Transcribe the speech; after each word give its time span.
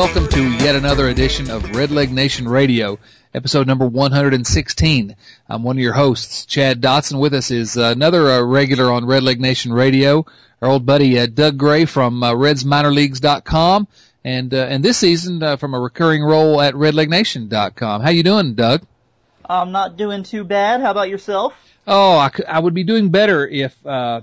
welcome 0.00 0.26
to 0.28 0.42
yet 0.64 0.74
another 0.74 1.08
edition 1.08 1.50
of 1.50 1.62
Redleg 1.62 2.10
Nation 2.10 2.48
Radio, 2.48 2.98
episode 3.34 3.66
number 3.66 3.86
116. 3.86 5.14
I'm 5.46 5.62
one 5.62 5.76
of 5.76 5.82
your 5.82 5.92
hosts, 5.92 6.46
Chad 6.46 6.80
Dotson. 6.80 7.20
With 7.20 7.34
us 7.34 7.50
is 7.50 7.76
another 7.76 8.30
uh, 8.30 8.42
regular 8.42 8.90
on 8.90 9.04
Redleg 9.04 9.40
Nation 9.40 9.74
Radio, 9.74 10.24
our 10.62 10.70
old 10.70 10.86
buddy 10.86 11.18
uh, 11.18 11.26
Doug 11.26 11.58
Gray 11.58 11.84
from 11.84 12.22
uh, 12.22 12.32
RedsMinorLeagues.com, 12.32 13.88
and 14.24 14.54
uh, 14.54 14.68
and 14.70 14.82
this 14.82 14.96
season 14.96 15.42
uh, 15.42 15.58
from 15.58 15.74
a 15.74 15.78
recurring 15.78 16.22
role 16.22 16.62
at 16.62 16.72
RedlegNation.com. 16.72 18.00
How 18.00 18.08
you 18.08 18.22
doing, 18.22 18.54
Doug? 18.54 18.86
I'm 19.44 19.70
not 19.70 19.98
doing 19.98 20.22
too 20.22 20.44
bad. 20.44 20.80
How 20.80 20.92
about 20.92 21.10
yourself? 21.10 21.52
Oh, 21.86 22.16
I, 22.16 22.30
could, 22.30 22.46
I 22.46 22.58
would 22.58 22.72
be 22.72 22.84
doing 22.84 23.10
better 23.10 23.46
if 23.46 23.76
uh, 23.86 24.22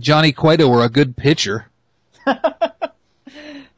Johnny 0.00 0.32
Cueto 0.32 0.68
were 0.68 0.84
a 0.84 0.88
good 0.88 1.16
pitcher. 1.16 1.66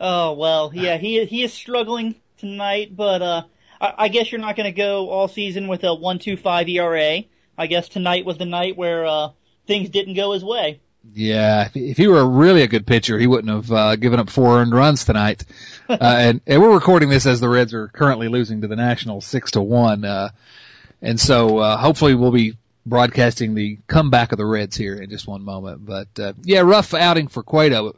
oh 0.01 0.33
well, 0.35 0.71
yeah, 0.75 0.97
he 0.97 1.25
he 1.25 1.43
is 1.43 1.53
struggling 1.53 2.15
tonight, 2.39 2.95
but 2.97 3.23
uh, 3.23 3.43
I, 3.81 3.95
I 3.99 4.09
guess 4.09 4.31
you're 4.31 4.41
not 4.41 4.57
going 4.57 4.73
to 4.73 4.77
go 4.77 5.09
all 5.09 5.29
season 5.29 5.69
with 5.69 5.85
a 5.85 5.95
one 5.95 6.19
two 6.19 6.37
five 6.37 6.69
ERA. 6.69 7.23
I 7.57 7.67
guess 7.67 7.89
tonight 7.89 8.25
was 8.25 8.39
the 8.39 8.45
night 8.45 8.77
where 8.77 9.05
uh, 9.07 9.31
things 9.67 9.91
didn't 9.91 10.15
go 10.15 10.33
his 10.33 10.45
way. 10.45 10.81
Yeah, 11.15 11.67
if, 11.67 11.77
if 11.77 11.97
he 11.97 12.07
were 12.07 12.29
really 12.29 12.63
a 12.63 12.69
good 12.69 12.87
pitcher, 12.87 13.19
he 13.19 13.27
wouldn't 13.27 13.53
have 13.53 13.73
uh, 13.73 13.97
given 13.97 14.21
up 14.21 14.31
four 14.31 14.61
earned 14.61 14.73
runs 14.73 15.05
tonight. 15.05 15.45
uh, 15.89 15.97
and, 16.01 16.41
and 16.47 16.61
we're 16.61 16.75
recording 16.75 17.09
this 17.09 17.27
as 17.27 17.41
the 17.41 17.49
Reds 17.49 17.75
are 17.75 17.89
currently 17.89 18.29
losing 18.29 18.61
to 18.61 18.69
the 18.69 18.77
Nationals 18.77 19.25
six 19.25 19.53
to 19.53 19.63
one. 19.63 20.05
Uh, 20.05 20.31
and 21.01 21.19
so 21.19 21.59
uh, 21.59 21.77
hopefully 21.77 22.15
we'll 22.15 22.33
be 22.33 22.57
broadcasting 22.85 23.55
the 23.55 23.79
comeback 23.87 24.33
of 24.33 24.39
the 24.39 24.47
Reds 24.47 24.77
here 24.77 24.97
in 24.97 25.11
just 25.11 25.27
one 25.27 25.43
moment. 25.43 25.85
But 25.85 26.09
uh, 26.19 26.33
yeah, 26.43 26.61
rough 26.61 26.95
outing 26.95 27.29
for 27.29 27.43
Cueto. 27.43 27.97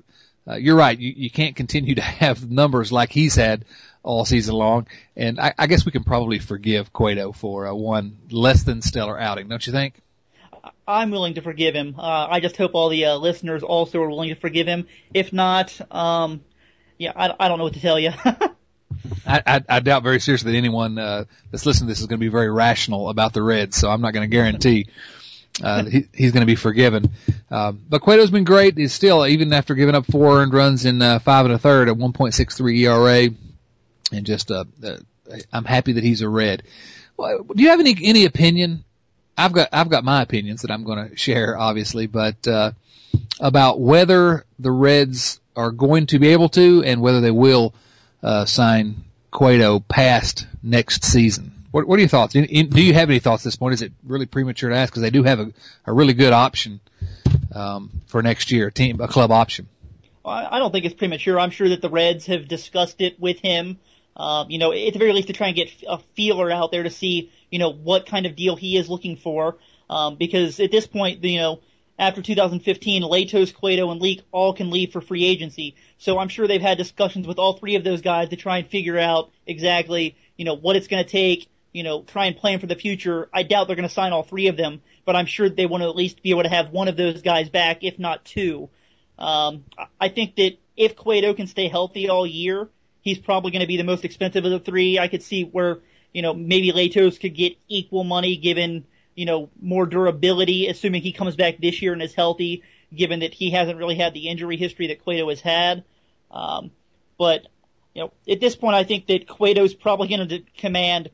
Uh, 0.48 0.56
you're 0.56 0.76
right. 0.76 0.98
You, 0.98 1.12
you 1.16 1.30
can't 1.30 1.56
continue 1.56 1.94
to 1.96 2.02
have 2.02 2.50
numbers 2.50 2.92
like 2.92 3.10
he's 3.10 3.34
had 3.34 3.64
all 4.02 4.24
season 4.24 4.54
long. 4.54 4.86
And 5.16 5.38
I, 5.38 5.54
I 5.58 5.66
guess 5.66 5.84
we 5.84 5.92
can 5.92 6.04
probably 6.04 6.38
forgive 6.38 6.92
Cueto 6.92 7.32
for 7.32 7.66
uh, 7.66 7.74
one 7.74 8.16
less 8.30 8.62
than 8.62 8.82
stellar 8.82 9.18
outing, 9.18 9.48
don't 9.48 9.66
you 9.66 9.72
think? 9.72 9.94
I'm 10.86 11.10
willing 11.10 11.34
to 11.34 11.42
forgive 11.42 11.74
him. 11.74 11.94
Uh, 11.98 12.26
I 12.30 12.40
just 12.40 12.56
hope 12.56 12.74
all 12.74 12.88
the 12.88 13.06
uh, 13.06 13.16
listeners 13.16 13.62
also 13.62 14.02
are 14.02 14.08
willing 14.08 14.30
to 14.30 14.34
forgive 14.34 14.66
him. 14.66 14.86
If 15.14 15.32
not, 15.32 15.78
um, 15.90 16.42
yeah, 16.98 17.12
I, 17.14 17.34
I 17.38 17.48
don't 17.48 17.58
know 17.58 17.64
what 17.64 17.74
to 17.74 17.80
tell 17.80 17.98
you. 17.98 18.10
I, 19.26 19.42
I, 19.46 19.60
I 19.68 19.80
doubt 19.80 20.02
very 20.02 20.20
seriously 20.20 20.52
that 20.52 20.58
anyone 20.58 20.98
uh, 20.98 21.24
that's 21.50 21.64
listening 21.64 21.86
to 21.86 21.92
this 21.92 22.00
is 22.00 22.06
going 22.06 22.18
to 22.18 22.24
be 22.24 22.28
very 22.28 22.50
rational 22.50 23.08
about 23.08 23.32
the 23.32 23.42
Reds, 23.42 23.76
so 23.76 23.90
I'm 23.90 24.00
not 24.00 24.12
going 24.12 24.28
to 24.28 24.34
guarantee 24.34 24.88
uh, 25.62 25.84
he, 25.84 26.06
he's 26.12 26.32
going 26.32 26.42
to 26.42 26.46
be 26.46 26.56
forgiven. 26.56 27.10
Um, 27.50 27.80
but 27.88 28.02
Cueto's 28.02 28.30
been 28.30 28.44
great. 28.44 28.76
He's 28.76 28.92
still, 28.92 29.26
even 29.26 29.52
after 29.52 29.74
giving 29.74 29.94
up 29.94 30.06
four 30.06 30.40
earned 30.40 30.54
runs 30.54 30.84
in 30.84 31.00
uh, 31.02 31.18
five 31.18 31.46
and 31.46 31.54
a 31.54 31.58
third 31.58 31.88
at 31.88 31.96
1.63 31.96 32.78
ERA, 32.78 33.34
and 34.12 34.26
just 34.26 34.50
uh, 34.50 34.64
uh, 34.84 34.96
I'm 35.52 35.64
happy 35.64 35.92
that 35.92 36.04
he's 36.04 36.22
a 36.22 36.28
Red. 36.28 36.62
Well, 37.16 37.44
do 37.44 37.62
you 37.62 37.68
have 37.70 37.80
any 37.80 37.96
any 38.02 38.24
opinion? 38.24 38.84
I've 39.36 39.52
got 39.52 39.68
I've 39.72 39.88
got 39.88 40.04
my 40.04 40.22
opinions 40.22 40.62
that 40.62 40.70
I'm 40.70 40.84
going 40.84 41.10
to 41.10 41.16
share, 41.16 41.56
obviously, 41.56 42.06
but 42.06 42.46
uh, 42.46 42.72
about 43.38 43.80
whether 43.80 44.44
the 44.58 44.70
Reds 44.70 45.40
are 45.56 45.70
going 45.70 46.06
to 46.06 46.18
be 46.18 46.28
able 46.28 46.48
to 46.50 46.82
and 46.84 47.00
whether 47.00 47.20
they 47.20 47.30
will 47.30 47.74
uh, 48.22 48.44
sign 48.44 49.04
Cueto 49.30 49.80
past 49.80 50.46
next 50.62 51.04
season. 51.04 51.59
What, 51.70 51.86
what 51.86 51.96
are 51.96 52.00
your 52.00 52.08
thoughts? 52.08 52.32
Do 52.32 52.40
you 52.42 52.94
have 52.94 53.10
any 53.10 53.20
thoughts 53.20 53.42
at 53.42 53.44
this 53.44 53.56
point? 53.56 53.74
Is 53.74 53.82
it 53.82 53.92
really 54.04 54.26
premature 54.26 54.70
to 54.70 54.76
ask? 54.76 54.92
Because 54.92 55.02
they 55.02 55.10
do 55.10 55.22
have 55.22 55.40
a, 55.40 55.52
a 55.86 55.92
really 55.92 56.14
good 56.14 56.32
option 56.32 56.80
um, 57.54 57.90
for 58.06 58.22
next 58.22 58.50
year, 58.50 58.68
a 58.68 58.72
team, 58.72 59.00
a 59.00 59.08
club 59.08 59.30
option. 59.30 59.68
I 60.24 60.58
don't 60.58 60.70
think 60.70 60.84
it's 60.84 60.94
premature. 60.94 61.40
I'm 61.40 61.50
sure 61.50 61.70
that 61.70 61.80
the 61.80 61.88
Reds 61.88 62.26
have 62.26 62.46
discussed 62.46 63.00
it 63.00 63.18
with 63.18 63.38
him. 63.40 63.78
Um, 64.16 64.50
you 64.50 64.58
know, 64.58 64.72
at 64.72 64.92
the 64.92 64.98
very 64.98 65.12
least 65.12 65.28
to 65.28 65.32
try 65.32 65.46
and 65.46 65.56
get 65.56 65.70
a 65.88 65.98
feeler 66.14 66.50
out 66.50 66.70
there 66.70 66.82
to 66.82 66.90
see, 66.90 67.32
you 67.50 67.58
know, 67.58 67.70
what 67.70 68.06
kind 68.06 68.26
of 68.26 68.36
deal 68.36 68.54
he 68.54 68.76
is 68.76 68.88
looking 68.88 69.16
for. 69.16 69.56
Um, 69.88 70.16
because 70.16 70.60
at 70.60 70.70
this 70.70 70.86
point, 70.86 71.24
you 71.24 71.38
know, 71.38 71.60
after 71.98 72.22
2015, 72.22 73.02
Latos, 73.02 73.54
Cueto, 73.54 73.90
and 73.90 74.00
Leake 74.00 74.22
all 74.32 74.52
can 74.52 74.70
leave 74.70 74.92
for 74.92 75.00
free 75.00 75.24
agency. 75.24 75.74
So 75.98 76.18
I'm 76.18 76.28
sure 76.28 76.46
they've 76.46 76.60
had 76.60 76.78
discussions 76.78 77.26
with 77.26 77.38
all 77.38 77.54
three 77.54 77.76
of 77.76 77.84
those 77.84 78.00
guys 78.00 78.30
to 78.30 78.36
try 78.36 78.58
and 78.58 78.68
figure 78.68 78.98
out 78.98 79.30
exactly, 79.46 80.16
you 80.36 80.44
know, 80.44 80.54
what 80.54 80.76
it's 80.76 80.86
going 80.86 81.04
to 81.04 81.10
take, 81.10 81.49
you 81.72 81.82
know, 81.82 82.02
try 82.02 82.26
and 82.26 82.36
plan 82.36 82.58
for 82.58 82.66
the 82.66 82.74
future. 82.74 83.28
I 83.32 83.42
doubt 83.42 83.66
they're 83.66 83.76
going 83.76 83.88
to 83.88 83.94
sign 83.94 84.12
all 84.12 84.22
three 84.22 84.48
of 84.48 84.56
them, 84.56 84.82
but 85.04 85.16
I'm 85.16 85.26
sure 85.26 85.48
they 85.48 85.66
want 85.66 85.82
to 85.82 85.88
at 85.88 85.96
least 85.96 86.22
be 86.22 86.30
able 86.30 86.42
to 86.42 86.48
have 86.48 86.70
one 86.70 86.88
of 86.88 86.96
those 86.96 87.22
guys 87.22 87.48
back, 87.48 87.84
if 87.84 87.98
not 87.98 88.24
two. 88.24 88.68
Um, 89.18 89.64
I 90.00 90.08
think 90.08 90.36
that 90.36 90.58
if 90.76 90.96
Cueto 90.96 91.34
can 91.34 91.46
stay 91.46 91.68
healthy 91.68 92.08
all 92.08 92.26
year, 92.26 92.68
he's 93.02 93.18
probably 93.18 93.50
going 93.50 93.60
to 93.60 93.66
be 93.66 93.76
the 93.76 93.84
most 93.84 94.04
expensive 94.04 94.44
of 94.44 94.50
the 94.50 94.58
three. 94.58 94.98
I 94.98 95.08
could 95.08 95.22
see 95.22 95.44
where, 95.44 95.78
you 96.12 96.22
know, 96.22 96.34
maybe 96.34 96.72
Latos 96.72 97.20
could 97.20 97.34
get 97.34 97.56
equal 97.68 98.02
money 98.02 98.36
given, 98.36 98.84
you 99.14 99.26
know, 99.26 99.50
more 99.60 99.86
durability, 99.86 100.68
assuming 100.68 101.02
he 101.02 101.12
comes 101.12 101.36
back 101.36 101.58
this 101.58 101.82
year 101.82 101.92
and 101.92 102.02
is 102.02 102.14
healthy, 102.14 102.62
given 102.94 103.20
that 103.20 103.34
he 103.34 103.50
hasn't 103.50 103.78
really 103.78 103.96
had 103.96 104.14
the 104.14 104.28
injury 104.28 104.56
history 104.56 104.88
that 104.88 105.04
Cueto 105.04 105.28
has 105.28 105.40
had. 105.40 105.84
Um, 106.30 106.70
but, 107.18 107.46
you 107.94 108.02
know, 108.02 108.12
at 108.28 108.40
this 108.40 108.56
point, 108.56 108.74
I 108.74 108.84
think 108.84 109.06
that 109.06 109.28
Cueto's 109.28 109.74
probably 109.74 110.08
going 110.08 110.28
to 110.28 110.42
command 110.58 111.10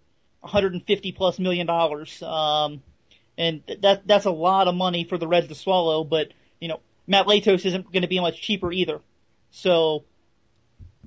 150 0.47 1.13
plus 1.13 1.39
million 1.39 1.67
dollars. 1.67 2.23
Um, 2.23 2.83
and 3.39 3.63
that, 3.83 4.07
that's 4.07 4.25
a 4.25 4.31
lot 4.31 4.69
of 4.69 4.75
money 4.75 5.05
for 5.05 5.19
the 5.19 5.29
Reds 5.29 5.49
to 5.49 5.55
swallow, 5.55 6.05
but, 6.05 6.33
you 6.61 6.69
know, 6.69 6.81
Matt 7.07 7.27
Latos 7.27 7.67
isn't 7.67 7.93
going 7.93 8.03
to 8.03 8.09
be 8.09 8.19
much 8.19 8.41
cheaper 8.41 8.73
either. 8.73 9.01
So, 9.51 10.05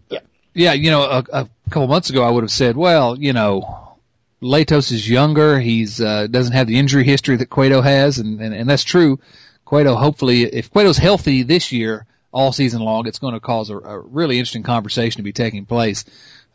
yeah. 0.10 0.20
Yeah, 0.54 0.74
you 0.74 0.92
know, 0.92 1.02
a, 1.02 1.26
a 1.32 1.50
couple 1.70 1.88
months 1.88 2.10
ago 2.10 2.24
I 2.24 2.30
would 2.30 2.44
have 2.44 2.52
said, 2.52 2.78
well, 2.78 3.18
you 3.18 3.34
know, 3.34 3.98
Latos 4.42 4.92
is 4.92 5.10
younger. 5.10 5.60
He's 5.60 6.00
uh, 6.00 6.28
doesn't 6.28 6.54
have 6.54 6.68
the 6.68 6.78
injury 6.78 7.04
history 7.04 7.36
that 7.38 7.50
Cueto 7.50 7.82
has, 7.82 8.20
and, 8.20 8.40
and 8.40 8.54
and 8.54 8.70
that's 8.70 8.84
true. 8.84 9.20
Cueto, 9.66 9.96
hopefully, 9.96 10.44
if 10.44 10.72
Cueto's 10.72 10.98
healthy 10.98 11.44
this 11.44 11.74
year, 11.74 12.06
all 12.32 12.52
season 12.52 12.82
long, 12.82 13.06
it's 13.08 13.20
going 13.20 13.34
to 13.34 13.40
cause 13.40 13.70
a, 13.70 13.78
a 13.78 14.00
really 14.00 14.38
interesting 14.38 14.64
conversation 14.64 15.20
to 15.20 15.24
be 15.24 15.34
taking 15.34 15.66
place 15.66 16.06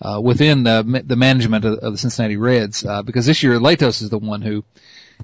uh, 0.00 0.20
within 0.22 0.64
the 0.64 1.02
the 1.04 1.16
management 1.16 1.64
of, 1.64 1.78
of 1.78 1.92
the 1.92 1.98
Cincinnati 1.98 2.36
Reds 2.36 2.84
uh, 2.84 3.02
because 3.02 3.26
this 3.26 3.42
year 3.42 3.58
Latos 3.58 4.02
is 4.02 4.10
the 4.10 4.18
one 4.18 4.42
who 4.42 4.64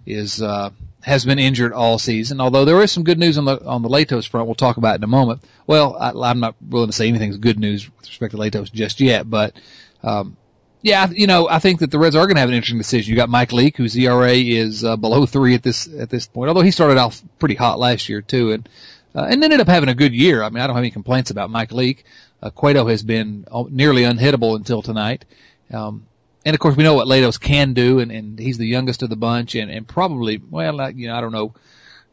is 0.07 0.41
uh, 0.41 0.71
has 1.03 1.25
been 1.25 1.39
injured 1.39 1.73
all 1.73 1.99
season. 1.99 2.41
Although 2.41 2.65
there 2.65 2.81
is 2.83 2.93
some 2.93 3.05
good 3.05 3.19
news 3.19 3.39
on 3.39 3.45
the 3.45 3.65
on 3.65 3.83
the 3.83 3.89
Latos 3.89 4.29
front, 4.29 4.47
we'll 4.47 4.55
talk 4.55 4.77
about 4.77 4.97
in 4.97 5.05
a 5.05 5.09
moment. 5.09 5.43
Well, 5.67 5.97
I, 5.99 6.13
I'm 6.31 6.41
not 6.41 6.57
willing 6.61 6.89
to 6.89 6.97
say 6.97 7.09
anything's 7.09 7.39
good 7.39 7.59
news 7.59 7.89
with 7.89 8.09
respect 8.09 8.33
to 8.33 8.39
Latos 8.39 8.73
just 8.73 9.01
yet, 9.01 9.29
but 9.29 9.55
um, 10.03 10.37
yeah, 10.83 11.09
you 11.11 11.27
know, 11.27 11.49
I 11.49 11.59
think 11.59 11.81
that 11.81 11.91
the 11.91 11.99
Reds 11.99 12.17
are 12.17 12.27
going 12.27 12.37
to 12.37 12.41
have 12.41 12.49
an 12.49 12.55
interesting 12.55 12.79
decision. 12.79 13.11
You 13.11 13.17
got 13.17 13.29
Mike 13.29 13.53
Leake, 13.53 13.77
whose 13.77 13.97
ERA 13.97 14.33
is 14.33 14.85
uh, 14.85 14.97
below 14.97 15.27
three 15.27 15.55
at 15.55 15.63
this 15.63 15.89
at 15.93 16.09
this 16.09 16.27
point. 16.27 16.49
Although 16.49 16.63
he 16.63 16.71
started 16.71 16.97
off 16.97 17.21
pretty 17.39 17.55
hot 17.55 17.79
last 17.79 18.09
year 18.09 18.23
too, 18.23 18.53
and 18.53 18.69
uh, 19.15 19.27
and 19.29 19.43
ended 19.43 19.61
up 19.61 19.69
having 19.69 19.89
a 19.89 19.95
good 19.95 20.15
year. 20.15 20.43
I 20.43 20.49
mean, 20.49 20.63
I 20.63 20.67
don't 20.67 20.77
have 20.77 20.83
any 20.83 20.91
complaints 20.91 21.31
about 21.31 21.51
Mike 21.51 21.73
Leake. 21.73 22.05
Uh, 22.43 22.51
Cueto 22.51 22.87
has 22.87 23.03
been 23.03 23.47
nearly 23.71 24.03
unhittable 24.03 24.57
until 24.57 24.83
tonight. 24.83 25.25
Um, 25.73 26.07
and 26.45 26.55
of 26.55 26.61
course, 26.61 26.77
we 26.77 26.85
know 26.85 26.95
what 26.95 27.07
Latos 27.07 27.39
can 27.39 27.75
do, 27.75 27.99
and, 27.99 28.11
and 28.11 28.39
he's 28.39 28.57
the 28.57 28.67
youngest 28.67 29.03
of 29.03 29.11
the 29.11 29.17
bunch, 29.17 29.55
and, 29.55 29.71
and 29.71 29.87
probably, 29.87 30.41
well, 30.51 30.91
you 30.93 31.09
know, 31.09 31.15
I 31.15 31.21
don't 31.21 31.33
know. 31.33 31.55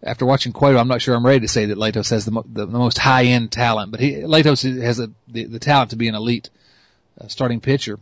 After 0.04 0.26
watching 0.26 0.54
Cueto, 0.54 0.78
I'm 0.78 0.88
not 0.88 1.02
sure 1.02 1.16
I'm 1.16 1.26
ready 1.26 1.40
to 1.40 1.48
say 1.48 1.66
that 1.66 1.78
Latos 1.78 2.12
has 2.12 2.26
the, 2.26 2.32
mo- 2.32 2.46
the, 2.46 2.66
the 2.66 2.78
most 2.78 3.00
high 3.00 3.26
end 3.26 3.52
talent, 3.52 3.92
but 3.92 4.00
he, 4.00 4.16
Latos 4.18 4.64
has 4.82 5.00
a, 5.00 5.10
the, 5.28 5.46
the 5.46 5.60
talent 5.60 5.92
to 5.92 5.96
be 5.96 6.08
an 6.08 6.14
elite 6.14 6.50
uh, 7.20 7.28
starting 7.30 7.62
pitcher 7.62 7.98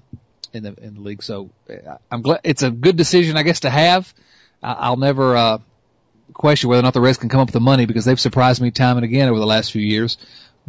in 0.52 0.64
the 0.64 0.76
in 0.82 0.96
the 0.96 1.02
league. 1.02 1.24
So 1.24 1.52
uh, 1.70 1.98
I'm 2.12 2.22
glad 2.22 2.42
it's 2.44 2.64
a 2.64 2.72
good 2.72 2.98
decision, 2.98 3.38
I 3.38 3.44
guess, 3.44 3.62
to 3.62 3.70
have. 3.70 4.14
I, 4.62 4.90
will 4.90 4.98
never 4.98 5.38
uh, 5.38 5.58
question 6.34 6.70
whether 6.70 6.80
or 6.80 6.84
not 6.84 6.94
the 6.94 7.02
Reds 7.02 7.18
can 7.18 7.30
come 7.30 7.40
up 7.40 7.48
with 7.48 7.54
the 7.54 7.60
money 7.60 7.86
because 7.86 8.04
they've 8.04 8.20
surprised 8.20 8.62
me 8.62 8.72
time 8.72 8.98
and 8.98 9.04
again 9.04 9.30
over 9.30 9.40
the 9.40 9.46
last 9.46 9.72
few 9.72 9.82
years. 9.82 10.18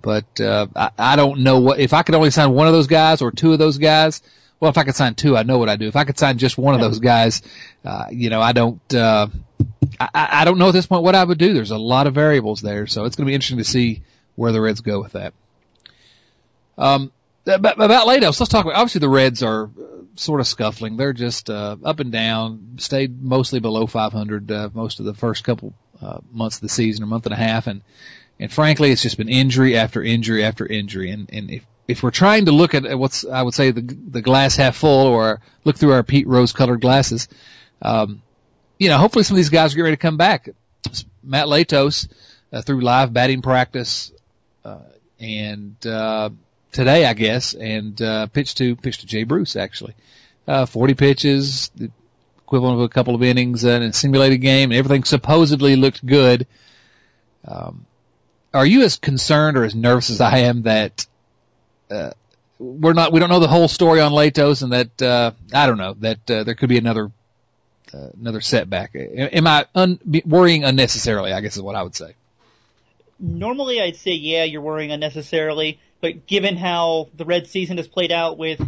But 0.01 0.41
uh, 0.41 0.67
I, 0.75 0.91
I 0.99 1.17
don't 1.17 1.41
know 1.41 1.61
what 1.61 1.79
if 1.81 1.93
I 1.93 2.03
could 2.03 2.15
only 2.15 2.31
sign 2.31 2.53
one 2.53 2.67
of 2.67 2.73
those 2.73 2.87
guys 2.87 3.23
or 3.23 3.31
two 3.31 3.53
of 3.53 3.59
those 3.59 3.79
guys. 3.79 4.23
Well, 4.59 4.71
if 4.71 4.79
I 4.79 4.85
could 4.85 4.95
sign 4.95 5.15
two, 5.15 5.37
I 5.37 5.43
know 5.43 5.59
what 5.59 5.69
I 5.69 5.77
do. 5.77 5.87
If 5.87 5.97
I 5.97 6.05
could 6.05 6.19
sign 6.19 6.39
just 6.39 6.57
one 6.57 6.75
of 6.75 6.81
those 6.81 6.99
guys, 6.99 7.43
uh, 7.85 8.07
you 8.11 8.31
know, 8.31 8.41
I 8.41 8.53
don't. 8.53 8.95
Uh, 8.95 9.29
I, 10.01 10.09
I 10.15 10.45
don't 10.45 10.59
know 10.59 10.69
at 10.69 10.73
this 10.73 10.87
point 10.87 11.03
what 11.03 11.15
I 11.15 11.25
would 11.25 11.39
do. 11.39 11.53
There's 11.53 11.71
a 11.71 11.79
lot 11.79 12.07
of 12.07 12.15
variables 12.15 12.63
there, 12.63 12.87
so 12.87 13.05
it's 13.05 13.17
going 13.17 13.27
to 13.27 13.31
be 13.31 13.35
interesting 13.35 13.59
to 13.59 13.65
see 13.65 14.03
where 14.35 14.53
the 14.53 14.61
Reds 14.61 14.81
go 14.81 15.01
with 15.01 15.13
that. 15.13 15.35
Um, 16.79 17.13
about, 17.47 17.81
about 17.81 18.07
Latos, 18.07 18.41
let's 18.41 18.49
talk 18.49 18.65
about. 18.65 18.77
Obviously, 18.77 19.01
the 19.01 19.09
Reds 19.09 19.43
are 19.43 19.71
sort 20.17 20.41
of 20.41 20.47
scuffling. 20.47 20.97
They're 20.97 21.13
just 21.13 21.51
uh, 21.51 21.77
up 21.85 22.01
and 22.01 22.11
down. 22.11 22.77
Stayed 22.79 23.23
mostly 23.23 23.61
below 23.61 23.87
500 23.87 24.51
uh, 24.51 24.71
most 24.75 25.01
of 25.01 25.07
the 25.07 25.15
first 25.15 25.45
couple 25.45 25.75
uh, 26.01 26.19
months 26.33 26.57
of 26.57 26.63
the 26.63 26.69
season, 26.69 27.05
a 27.05 27.07
month 27.07 27.27
and 27.27 27.33
a 27.33 27.39
half, 27.39 27.67
and 27.67 27.83
and 28.39 28.53
frankly, 28.53 28.91
it's 28.91 29.03
just 29.03 29.17
been 29.17 29.29
injury 29.29 29.77
after 29.77 30.03
injury 30.03 30.45
after 30.45 30.67
injury. 30.67 31.11
And 31.11 31.31
and 31.33 31.51
if 31.51 31.67
if 31.89 32.03
we're 32.03 32.11
trying 32.11 32.47
to 32.47 32.53
look 32.53 32.75
at 32.75 32.99
what's 32.99 33.25
I 33.25 33.43
would 33.43 33.55
say 33.55 33.71
the 33.71 33.83
the 33.83 34.23
glass 34.23 34.57
half 34.57 34.77
full, 34.77 35.07
or 35.07 35.41
look 35.65 35.77
through 35.77 35.93
our 35.93 36.03
Pete 36.03 36.27
Rose 36.27 36.53
colored 36.53 36.81
glasses, 36.81 37.29
um, 37.83 38.23
you 38.79 38.89
know, 38.89 38.99
hopefully 38.99 39.25
some 39.25 39.35
of 39.35 39.39
these 39.39 39.51
guys 39.51 39.77
are 39.77 39.83
ready 39.83 39.97
to 39.97 40.01
come 40.01 40.17
back. 40.17 40.49
Matt 41.23 41.47
Latos 41.47 42.09
uh, 42.53 42.63
through 42.63 42.81
live 42.81 43.13
batting 43.13 43.43
practice 43.43 44.13
uh, 44.65 44.79
and 45.19 45.85
uh, 45.87 46.31
today, 46.73 47.07
I 47.07 47.15
guess, 47.15 47.55
and 47.55 48.01
uh, 48.01 48.27
pitched 48.27 48.59
to 48.59 48.77
pitched 48.77 49.01
to 49.01 49.07
Jay 49.07 49.25
Bruce 49.25 49.57
actually. 49.57 49.95
Uh, 50.47 50.65
40 50.65 50.95
pitches, 50.95 51.71
the 51.75 51.91
equivalent 52.39 52.79
of 52.79 52.85
a 52.85 52.89
couple 52.89 53.17
of 53.17 53.23
innings 53.25 53.65
uh, 53.65 53.71
in 53.71 53.83
a 53.83 53.93
simulated 53.93 54.41
game, 54.41 54.71
and 54.71 54.79
everything 54.79 55.03
supposedly 55.03 55.75
looked 55.75 56.07
good. 56.07 56.47
Um, 57.45 57.87
are 58.57 58.67
you 58.67 58.83
as 58.83 58.97
concerned 58.97 59.57
or 59.57 59.65
as 59.65 59.75
nervous 59.75 60.11
as 60.11 60.21
I 60.21 60.39
am 60.39 60.63
that 60.63 61.07
uh, 61.91 62.11
we're 62.59 62.95
not 62.95 63.13
we 63.13 63.21
don't 63.21 63.29
know 63.29 63.41
the 63.41 63.49
whole 63.49 63.69
story 63.69 64.01
on 64.01 64.13
Latos 64.13 64.63
and 64.63 64.73
that 64.73 65.03
uh, 65.03 65.33
I 65.53 65.67
don't 65.67 65.79
know 65.79 65.95
that 66.01 66.31
uh, 66.31 66.45
there 66.45 66.55
could 66.55 66.69
be 66.69 66.79
another 66.79 67.11
uh, 67.93 68.09
another 68.19 68.41
setback. 68.41 68.95
Am 68.95 69.47
I 69.47 69.67
un- 69.75 70.01
worrying 70.25 70.65
unnecessarily? 70.65 71.33
I 71.33 71.41
guess 71.41 71.57
is 71.57 71.63
what 71.63 71.77
I 71.77 71.83
would 71.83 71.95
say. 71.95 72.15
Normally, 73.19 73.81
I'd 73.81 73.97
say 73.97 74.13
yeah, 74.13 74.45
you're 74.45 74.63
worrying 74.63 74.91
unnecessarily, 74.91 75.79
but 76.01 76.27
given 76.27 76.57
how 76.57 77.09
the 77.15 77.25
Red 77.25 77.47
season 77.47 77.77
has 77.77 77.89
played 77.89 78.13
out 78.13 78.39
with 78.39 78.61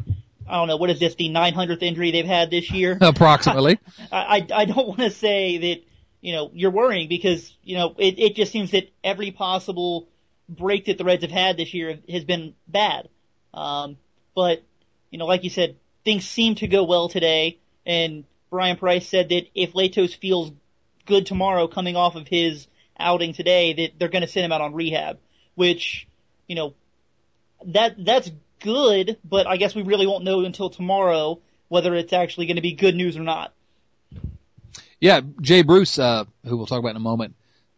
I 0.46 0.54
don't 0.54 0.68
know 0.68 0.76
what 0.76 0.90
is 0.90 0.98
this 0.98 1.14
the 1.14 1.30
900th 1.30 1.82
injury 1.82 2.10
they've 2.10 2.24
had 2.26 2.50
this 2.50 2.70
year 2.70 2.96
approximately. 3.00 3.78
I 4.12 4.18
I, 4.18 4.46
I 4.54 4.64
don't 4.66 4.86
want 4.86 5.00
to 5.00 5.10
say 5.10 5.58
that 5.58 5.87
you 6.20 6.32
know 6.32 6.50
you're 6.52 6.70
worrying 6.70 7.08
because 7.08 7.56
you 7.62 7.76
know 7.76 7.94
it 7.98 8.18
it 8.18 8.36
just 8.36 8.52
seems 8.52 8.72
that 8.72 8.90
every 9.04 9.30
possible 9.30 10.08
break 10.48 10.86
that 10.86 10.98
the 10.98 11.04
Reds 11.04 11.22
have 11.22 11.30
had 11.30 11.56
this 11.56 11.74
year 11.74 11.98
has 12.08 12.24
been 12.24 12.54
bad. 12.66 13.08
Um, 13.54 13.96
but 14.34 14.62
you 15.10 15.18
know, 15.18 15.26
like 15.26 15.44
you 15.44 15.50
said, 15.50 15.76
things 16.04 16.26
seem 16.26 16.56
to 16.56 16.66
go 16.66 16.84
well 16.84 17.08
today, 17.08 17.58
and 17.86 18.24
Brian 18.50 18.76
Price 18.76 19.06
said 19.06 19.28
that 19.30 19.46
if 19.54 19.72
Latos 19.72 20.16
feels 20.16 20.52
good 21.06 21.26
tomorrow 21.26 21.66
coming 21.66 21.96
off 21.96 22.14
of 22.14 22.28
his 22.28 22.66
outing 22.98 23.32
today, 23.32 23.72
that 23.72 23.98
they're 23.98 24.08
going 24.08 24.22
to 24.22 24.28
send 24.28 24.44
him 24.44 24.52
out 24.52 24.60
on 24.60 24.74
rehab, 24.74 25.18
which, 25.54 26.06
you 26.46 26.54
know, 26.56 26.74
that, 27.66 27.96
that's 28.04 28.30
good, 28.60 29.18
but 29.24 29.46
I 29.46 29.56
guess 29.56 29.74
we 29.74 29.82
really 29.82 30.06
won't 30.06 30.24
know 30.24 30.40
until 30.40 30.70
tomorrow 30.70 31.40
whether 31.68 31.94
it's 31.94 32.12
actually 32.12 32.46
going 32.46 32.56
to 32.56 32.62
be 32.62 32.72
good 32.72 32.94
news 32.94 33.16
or 33.16 33.22
not. 33.22 33.52
Yeah, 35.00 35.20
Jay 35.40 35.62
Bruce, 35.62 35.98
uh, 35.98 36.24
who 36.44 36.56
we'll 36.56 36.66
talk 36.66 36.80
about 36.80 36.90
in 36.90 36.96
a 36.96 37.00
moment, 37.00 37.34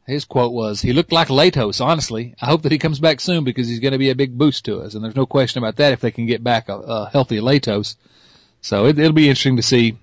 his 0.07 0.25
quote 0.25 0.53
was, 0.53 0.81
he 0.81 0.93
looked 0.93 1.13
like 1.13 1.29
Latos, 1.29 1.85
honestly. 1.85 2.35
I 2.41 2.47
hope 2.47 2.63
that 2.63 2.73
he 2.73 2.79
comes 2.79 2.99
back 2.99 3.21
soon 3.21 3.45
because 3.45 3.69
he's 3.69 3.81
going 3.81 3.93
to 3.93 3.99
be 3.99 4.11
a 4.11 4.15
big 4.15 4.37
boost 4.37 4.65
to 4.65 4.81
us. 4.81 4.95
And 4.95 5.05
there's 5.05 5.17
no 5.17 5.27
question 5.27 5.63
about 5.63 5.77
that 5.77 5.93
if 5.93 6.01
they 6.01 6.11
can 6.11 6.27
get 6.27 6.43
back 6.43 6.69
a, 6.69 6.75
a 6.75 7.11
healthy 7.11 7.39
Latos. 7.39 7.97
So 8.61 8.87
it, 8.87 8.99
it'll 8.99 9.13
be 9.13 9.29
interesting 9.29 9.57
to 9.57 9.63
see 9.63 9.99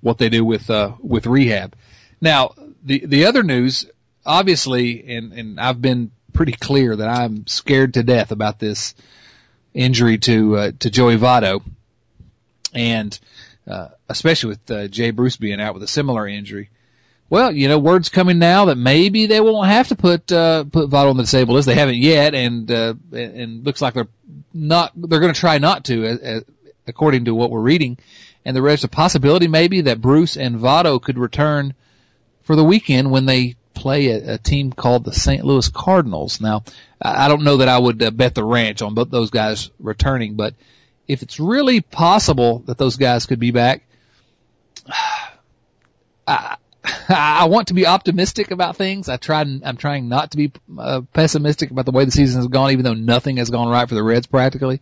what 0.00 0.18
they 0.18 0.28
do 0.28 0.44
with 0.44 0.68
uh, 0.68 0.92
with 1.00 1.26
rehab. 1.26 1.74
Now, 2.20 2.52
the 2.84 3.04
the 3.06 3.26
other 3.26 3.42
news, 3.42 3.86
obviously, 4.24 5.16
and 5.16 5.32
and 5.32 5.60
I've 5.60 5.80
been 5.80 6.10
pretty 6.32 6.52
clear 6.52 6.96
that 6.96 7.08
I'm 7.08 7.46
scared 7.46 7.94
to 7.94 8.02
death 8.02 8.32
about 8.32 8.58
this 8.58 8.94
injury 9.74 10.18
to 10.18 10.56
uh, 10.56 10.72
to 10.80 10.90
Joey 10.90 11.16
Votto, 11.16 11.62
and 12.74 13.18
uh, 13.66 13.88
especially 14.08 14.50
with 14.50 14.70
uh, 14.70 14.88
Jay 14.88 15.10
Bruce 15.10 15.36
being 15.36 15.60
out 15.60 15.74
with 15.74 15.82
a 15.82 15.88
similar 15.88 16.26
injury. 16.26 16.70
Well, 17.28 17.50
you 17.50 17.68
know, 17.68 17.78
word's 17.78 18.08
coming 18.08 18.38
now 18.38 18.66
that 18.66 18.76
maybe 18.76 19.26
they 19.26 19.40
won't 19.40 19.66
have 19.66 19.88
to 19.88 19.96
put 19.96 20.30
uh, 20.30 20.64
put 20.64 20.88
Votto 20.90 21.10
on 21.10 21.16
the 21.16 21.24
disabled 21.24 21.56
list. 21.56 21.66
They 21.66 21.74
haven't 21.74 21.96
yet, 21.96 22.34
and 22.34 22.70
uh, 22.70 22.94
and 23.12 23.64
looks 23.64 23.82
like 23.82 23.94
they're 23.94 24.08
not. 24.54 24.92
They're 24.94 25.20
going 25.20 25.34
to 25.34 25.40
try 25.40 25.58
not 25.58 25.86
to, 25.86 26.04
as, 26.06 26.44
according 26.86 27.24
to 27.24 27.34
what 27.34 27.50
we're 27.50 27.60
reading 27.60 27.98
and 28.46 28.56
there's 28.56 28.84
a 28.84 28.88
possibility 28.88 29.48
maybe 29.48 29.80
that 29.82 30.00
Bruce 30.00 30.36
and 30.36 30.60
Votto 30.60 31.02
could 31.02 31.18
return 31.18 31.74
for 32.44 32.54
the 32.54 32.62
weekend 32.62 33.10
when 33.10 33.26
they 33.26 33.56
play 33.74 34.06
a, 34.06 34.34
a 34.34 34.38
team 34.38 34.72
called 34.72 35.04
the 35.04 35.12
St. 35.12 35.44
Louis 35.44 35.68
Cardinals. 35.68 36.40
Now, 36.40 36.62
I 37.02 37.26
don't 37.26 37.42
know 37.42 37.56
that 37.56 37.68
I 37.68 37.76
would 37.76 38.00
uh, 38.00 38.12
bet 38.12 38.36
the 38.36 38.44
ranch 38.44 38.82
on 38.82 38.94
both 38.94 39.10
those 39.10 39.30
guys 39.30 39.70
returning, 39.80 40.34
but 40.34 40.54
if 41.08 41.22
it's 41.22 41.40
really 41.40 41.80
possible 41.80 42.60
that 42.66 42.78
those 42.78 42.96
guys 42.96 43.26
could 43.26 43.40
be 43.40 43.50
back, 43.50 43.82
I, 46.26 46.56
I 47.08 47.44
want 47.46 47.68
to 47.68 47.74
be 47.74 47.86
optimistic 47.86 48.50
about 48.50 48.76
things. 48.76 49.08
I 49.08 49.16
try. 49.16 49.40
I'm 49.40 49.76
trying 49.76 50.08
not 50.08 50.32
to 50.32 50.36
be 50.36 50.52
uh, 50.78 51.02
pessimistic 51.12 51.70
about 51.70 51.84
the 51.84 51.92
way 51.92 52.04
the 52.04 52.10
season 52.10 52.40
has 52.40 52.48
gone, 52.48 52.72
even 52.72 52.84
though 52.84 52.94
nothing 52.94 53.36
has 53.38 53.50
gone 53.50 53.68
right 53.68 53.88
for 53.88 53.94
the 53.94 54.02
Reds 54.02 54.26
practically, 54.26 54.80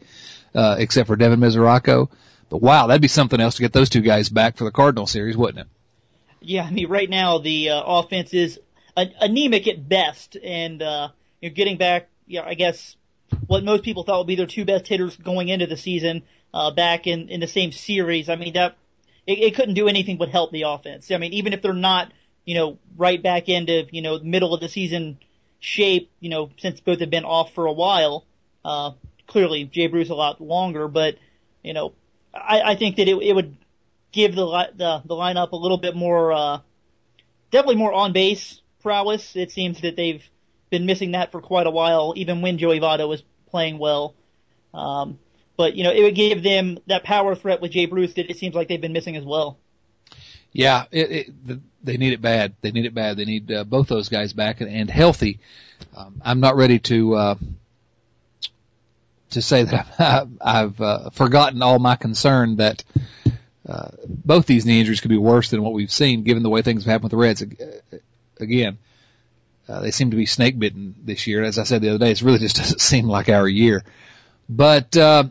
uh, 0.55 0.77
except 0.79 1.07
for 1.07 1.17
Devin 1.17 1.41
Mesoraco. 1.41 2.11
But 2.49 2.63
wow, 2.63 2.87
that'd 2.87 3.03
be 3.03 3.09
something 3.09 3.41
else 3.41 3.57
to 3.57 3.63
get 3.63 3.73
those 3.73 3.89
two 3.89 4.01
guys 4.01 4.29
back 4.29 4.57
for 4.57 4.65
the 4.65 4.71
Cardinal 4.71 5.07
series, 5.07 5.37
wouldn't 5.37 5.61
it? 5.61 5.67
Yeah, 6.41 6.65
I 6.65 6.71
mean, 6.71 6.89
right 6.89 7.09
now 7.09 7.39
the 7.39 7.71
uh, 7.71 7.83
offense 7.83 8.35
is 8.35 8.61
anemic 8.97 9.67
at 9.67 9.89
best, 9.89 10.37
and 10.43 10.83
uh, 10.83 11.09
you're 11.41 11.53
getting 11.53 11.79
back. 11.79 12.09
Yeah, 12.27 12.43
I 12.43 12.55
guess 12.55 12.97
what 13.47 13.65
most 13.65 13.83
people 13.83 14.05
thought 14.05 14.19
would 14.19 14.27
be 14.27 14.37
their 14.37 14.47
two 14.47 14.65
best 14.65 14.87
hitters 14.87 15.17
going 15.17 15.49
into 15.49 15.67
the 15.67 15.77
season 15.77 16.23
uh, 16.53 16.71
back 16.71 17.07
in 17.07 17.29
in 17.29 17.41
the 17.41 17.47
same 17.47 17.73
series. 17.73 18.29
I 18.29 18.37
mean 18.37 18.55
that 18.55 18.77
it, 19.27 19.39
it 19.39 19.55
couldn't 19.55 19.75
do 19.75 19.89
anything 19.89 20.17
but 20.17 20.29
help 20.29 20.53
the 20.53 20.63
offense. 20.63 21.11
I 21.11 21.19
mean, 21.19 21.33
even 21.33 21.53
if 21.53 21.63
they're 21.63 21.73
not, 21.73 22.13
you 22.45 22.55
know, 22.55 22.79
right 22.97 23.23
back 23.23 23.49
into 23.49 23.87
you 23.91 24.03
know 24.03 24.19
middle 24.21 24.55
of 24.55 24.61
the 24.61 24.69
season 24.69 25.19
shape, 25.61 26.11
you 26.21 26.29
know, 26.29 26.51
since 26.59 26.81
both 26.81 27.01
have 27.01 27.11
been 27.11 27.25
off 27.25 27.55
for 27.55 27.67
a 27.67 27.73
while. 27.73 28.27
Uh, 28.65 28.93
clearly, 29.27 29.65
Jay 29.65 29.87
Bruce 29.87 30.11
a 30.11 30.15
lot 30.15 30.41
longer, 30.41 30.89
but 30.89 31.17
you 31.63 31.73
know, 31.73 31.93
I, 32.35 32.61
I 32.61 32.77
think 32.77 32.97
that 32.97 33.09
it, 33.09 33.17
it 33.17 33.35
would 33.35 33.57
give 34.13 34.35
the, 34.35 34.47
the 34.77 35.03
the 35.05 35.15
lineup 35.15 35.53
a 35.53 35.57
little 35.57 35.79
bit 35.79 35.97
more, 35.97 36.33
uh, 36.33 36.61
definitely 37.51 37.77
more 37.77 37.93
on 37.93 38.13
base 38.13 38.61
prowess. 38.83 39.37
It 39.37 39.51
seems 39.51 39.81
that 39.81 39.97
they've 39.97 40.23
been 40.71 40.87
missing 40.87 41.13
that 41.13 41.33
for 41.33 41.41
quite 41.41 41.67
a 41.67 41.71
while, 41.71 42.15
even 42.17 42.43
when 42.43 42.59
Joey 42.59 42.81
Votto 42.81 43.09
was 43.09 43.23
playing 43.51 43.79
well. 43.79 44.15
Um, 44.73 45.19
but 45.57 45.75
you 45.75 45.85
know, 45.85 45.93
it 45.93 46.03
would 46.03 46.15
give 46.15 46.43
them 46.43 46.79
that 46.87 47.05
power 47.05 47.35
threat 47.35 47.61
with 47.61 47.73
Jay 47.73 47.87
Bruce 47.87 48.15
that 48.15 48.31
it 48.31 48.39
seems 48.39 48.55
like 48.55 48.69
they've 48.69 48.81
been 48.81 48.93
missing 48.93 49.17
as 49.17 49.25
well. 49.25 49.59
Yeah, 50.53 50.85
it, 50.93 51.11
it, 51.11 51.61
they 51.83 51.97
need 51.97 52.13
it 52.13 52.23
bad. 52.23 52.55
They 52.61 52.71
need 52.71 52.87
it 52.87 52.95
bad. 52.95 53.17
They 53.17 53.25
need 53.25 53.51
uh, 53.51 53.65
both 53.65 53.89
those 53.89 54.09
guys 54.09 54.33
back 54.33 54.61
and, 54.61 54.71
and 54.71 54.89
healthy. 54.89 55.41
Um, 55.97 56.23
I'm 56.25 56.41
not 56.41 56.57
ready 56.57 56.79
to 56.81 57.15
uh, 57.15 57.35
to 59.31 59.43
say 59.43 59.65
that 59.65 59.87
I've, 59.99 60.29
I've 60.41 60.81
uh, 60.81 61.11
forgotten 61.11 61.63
all 61.63 61.79
my 61.79 61.97
concern 61.97 62.57
that 62.57 62.85
uh, 63.69 63.91
both 64.07 64.47
these 64.47 64.67
knee 64.67 64.81
injuries 64.81 65.01
could 65.01 65.09
be 65.09 65.17
worse 65.17 65.51
than 65.51 65.63
what 65.63 65.73
we've 65.73 65.93
seen, 65.93 66.23
given 66.23 66.43
the 66.43 66.51
way 66.51 66.63
things 66.63 66.85
have 66.85 66.91
happened 66.91 67.05
with 67.05 67.11
the 67.13 67.17
Reds. 67.17 67.45
Again, 68.39 68.79
uh, 69.69 69.81
they 69.81 69.91
seem 69.91 70.11
to 70.11 70.17
be 70.17 70.27
snake 70.27 70.59
bitten 70.59 70.95
this 71.03 71.27
year. 71.27 71.43
As 71.43 71.59
I 71.59 71.65
said 71.65 71.83
the 71.83 71.91
other 71.91 71.99
day, 71.99 72.11
it 72.11 72.23
really 72.23 72.39
just 72.39 72.57
doesn't 72.63 72.81
seem 72.81 73.07
like 73.07 73.29
our 73.29 73.49
year. 73.49 73.85
But 74.49 74.97
uh, 74.97 75.25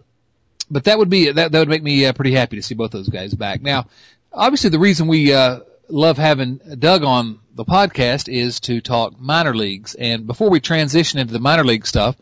but 0.74 0.86
that 0.86 0.98
would 0.98 1.10
be 1.10 1.32
that 1.32 1.52
that 1.52 1.60
would 1.60 1.70
make 1.70 1.84
me 1.84 2.06
uh, 2.06 2.14
pretty 2.14 2.34
happy 2.34 2.58
to 2.58 2.64
see 2.64 2.76
both 2.76 2.92
those 2.92 3.10
guys 3.10 3.34
back. 3.34 3.62
Now, 3.62 3.88
obviously, 4.32 4.72
the 4.72 4.80
reason 4.80 5.08
we 5.08 5.34
uh, 5.34 5.60
love 5.88 6.18
having 6.18 6.60
Doug 6.80 7.04
on 7.04 7.40
the 7.56 7.64
podcast 7.64 8.28
is 8.28 8.60
to 8.62 8.82
talk 8.82 9.20
minor 9.20 9.56
leagues. 9.56 9.96
And 9.96 10.26
before 10.26 10.50
we 10.50 10.60
transition 10.60 11.20
into 11.20 11.34
the 11.34 11.40
minor 11.40 11.64
league 11.64 11.86
stuff, 11.86 12.16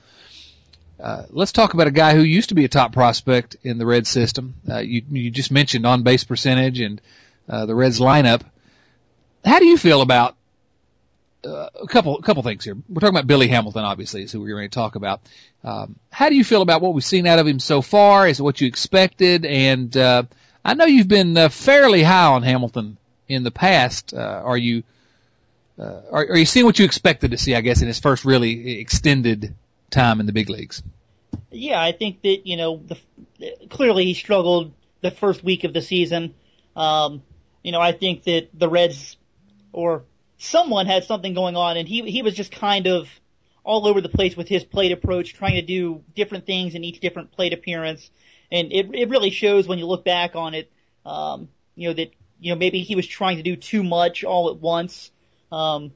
uh, 1.00 1.24
let's 1.30 1.52
talk 1.54 1.74
about 1.74 1.88
a 1.88 1.92
guy 1.92 2.14
who 2.14 2.22
used 2.22 2.50
to 2.50 2.56
be 2.56 2.66
a 2.66 2.70
top 2.70 2.94
prospect 2.94 3.56
in 3.64 3.78
the 3.78 3.86
Red 3.86 4.06
system. 4.06 4.56
Uh, 4.70 4.80
you, 4.80 5.02
you 5.10 5.32
just 5.32 5.52
mentioned 5.52 5.86
on 5.86 6.04
base 6.04 6.24
percentage 6.24 6.80
and 6.80 7.02
uh, 7.48 7.66
the 7.66 7.74
Reds 7.74 8.00
lineup. 8.00 8.42
How 9.44 9.60
do 9.60 9.66
you 9.66 9.78
feel 9.78 10.02
about 10.02 10.36
uh, 11.46 11.70
a 11.82 11.88
couple 11.88 12.18
a 12.18 12.22
couple 12.22 12.44
things 12.44 12.64
here? 12.64 12.76
We're 12.90 13.00
talking 13.00 13.16
about 13.16 13.28
Billy 13.28 13.48
Hamilton, 13.48 13.84
obviously, 13.84 14.24
is 14.24 14.32
who 14.32 14.42
we're 14.42 14.56
going 14.56 14.70
to 14.70 14.74
talk 14.74 14.96
about. 14.96 15.22
Um, 15.64 15.96
how 16.10 16.30
do 16.30 16.36
you 16.36 16.44
feel 16.44 16.62
about 16.62 16.82
what 16.82 16.94
we've 16.94 17.04
seen 17.04 17.28
out 17.28 17.40
of 17.40 17.48
him 17.48 17.60
so 17.60 17.82
far? 17.82 18.28
Is 18.28 18.40
it 18.40 18.44
what 18.44 18.62
you 18.62 18.68
expected? 18.68 19.46
And 19.46 19.96
uh, 19.96 20.24
I 20.64 20.74
know 20.74 20.86
you've 20.86 21.08
been 21.08 21.38
uh, 21.38 21.50
fairly 21.50 22.04
high 22.04 22.28
on 22.28 22.44
Hamilton 22.44 22.98
in 23.28 23.44
the 23.44 23.52
past. 23.52 24.14
Uh, 24.14 24.42
are 24.44 24.58
you 24.58 24.84
uh, 25.80 26.02
are, 26.12 26.26
are 26.28 26.38
you 26.38 26.46
seeing 26.46 26.66
what 26.66 26.78
you 26.80 26.86
expected 26.86 27.32
to 27.32 27.38
see? 27.38 27.56
I 27.56 27.62
guess 27.62 27.82
in 27.82 27.88
his 27.88 28.00
first 28.00 28.26
really 28.26 28.80
extended 28.80 29.56
time 29.90 30.20
in 30.20 30.26
the 30.26 30.34
big 30.34 30.50
leagues. 30.50 30.84
Yeah, 31.50 31.82
I 31.82 31.92
think 31.92 32.22
that 32.22 32.48
you 32.48 32.58
know 32.58 32.78
the, 32.78 33.68
clearly 33.70 34.06
he 34.06 34.14
struggled 34.14 34.74
the 35.02 35.12
first 35.12 35.44
week 35.44 35.64
of 35.64 35.74
the 35.74 35.82
season. 35.82 36.36
Um, 36.76 37.24
you 37.64 37.72
know, 37.72 37.82
I 37.82 37.92
think 37.92 38.24
that 38.24 38.50
the 38.54 38.70
Reds 38.70 39.18
or 39.74 40.04
someone 40.42 40.88
had 40.88 41.04
something 41.04 41.34
going 41.34 41.56
on, 41.56 41.78
and 41.78 41.88
he 41.88 42.02
he 42.10 42.22
was 42.22 42.34
just 42.34 42.52
kind 42.52 42.88
of 42.88 43.08
all 43.64 43.88
over 43.88 44.02
the 44.02 44.10
place 44.10 44.36
with 44.36 44.48
his 44.48 44.64
plate 44.64 44.92
approach, 44.92 45.36
trying 45.36 45.54
to 45.54 45.62
do 45.62 46.04
different 46.16 46.46
things 46.46 46.74
in 46.74 46.84
each 46.84 47.00
different 47.00 47.32
plate 47.32 47.54
appearance, 47.54 48.10
and 48.52 48.72
it 48.74 48.90
it 48.94 49.10
really 49.10 49.30
shows 49.30 49.68
when 49.68 49.78
you 49.78 49.86
look 49.86 50.04
back 50.04 50.36
on 50.36 50.54
it. 50.56 50.72
Um, 51.06 51.50
you 51.76 51.88
know 51.88 51.94
that 51.94 52.12
you 52.40 52.52
know 52.52 52.58
maybe 52.58 52.82
he 52.82 52.96
was 52.96 53.08
trying 53.08 53.38
to 53.38 53.44
do 53.44 53.56
too 53.56 53.84
much 53.84 54.24
all 54.24 54.50
at 54.50 54.58
once. 54.58 55.12
Um, 55.52 55.92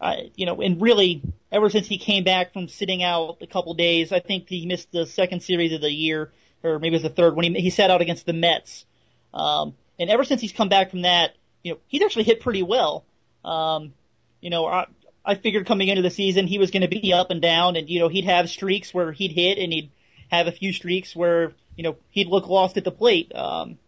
I, 0.00 0.30
you 0.36 0.46
know, 0.46 0.60
and 0.60 0.80
really 0.80 1.22
ever 1.50 1.68
since 1.68 1.86
he 1.86 1.98
came 1.98 2.24
back 2.24 2.52
from 2.54 2.68
sitting 2.68 3.02
out 3.02 3.38
a 3.40 3.46
couple 3.46 3.74
days, 3.74 4.10
I 4.10 4.20
think 4.20 4.48
he 4.48 4.66
missed 4.66 4.90
the 4.90 5.06
second 5.06 5.42
series 5.42 5.72
of 5.72 5.80
the 5.80 5.92
year, 5.92 6.32
or 6.62 6.78
maybe 6.78 6.96
it 6.96 7.02
was 7.02 7.02
the 7.02 7.10
third 7.10 7.36
when 7.36 7.54
he 7.54 7.60
he 7.60 7.70
sat 7.70 7.90
out 7.90 8.00
against 8.00 8.24
the 8.24 8.32
Mets. 8.32 8.86
Um, 9.34 9.74
and 9.98 10.08
ever 10.08 10.24
since 10.24 10.40
he's 10.40 10.52
come 10.52 10.68
back 10.70 10.90
from 10.90 11.02
that, 11.02 11.36
you 11.62 11.72
know, 11.72 11.78
he's 11.86 12.02
actually 12.02 12.24
hit 12.24 12.40
pretty 12.40 12.62
well. 12.62 13.04
Um, 13.44 13.92
you 14.40 14.50
know, 14.50 14.66
I 14.66 14.86
I 15.24 15.36
figured 15.36 15.66
coming 15.66 15.88
into 15.88 16.02
the 16.02 16.10
season 16.10 16.46
he 16.46 16.58
was 16.58 16.70
going 16.70 16.82
to 16.82 16.88
be 16.88 17.12
up 17.12 17.30
and 17.30 17.40
down, 17.40 17.76
and 17.76 17.88
you 17.88 18.00
know 18.00 18.08
he'd 18.08 18.24
have 18.24 18.50
streaks 18.50 18.92
where 18.92 19.12
he'd 19.12 19.32
hit 19.32 19.58
and 19.58 19.72
he'd 19.72 19.90
have 20.32 20.46
a 20.46 20.52
few 20.52 20.72
streaks 20.72 21.14
where, 21.14 21.52
you 21.76 21.84
know, 21.84 21.96
he'd 22.10 22.26
look 22.26 22.48
lost 22.48 22.76
at 22.78 22.84
the 22.84 22.90
plate. 22.90 23.32
Um, 23.34 23.78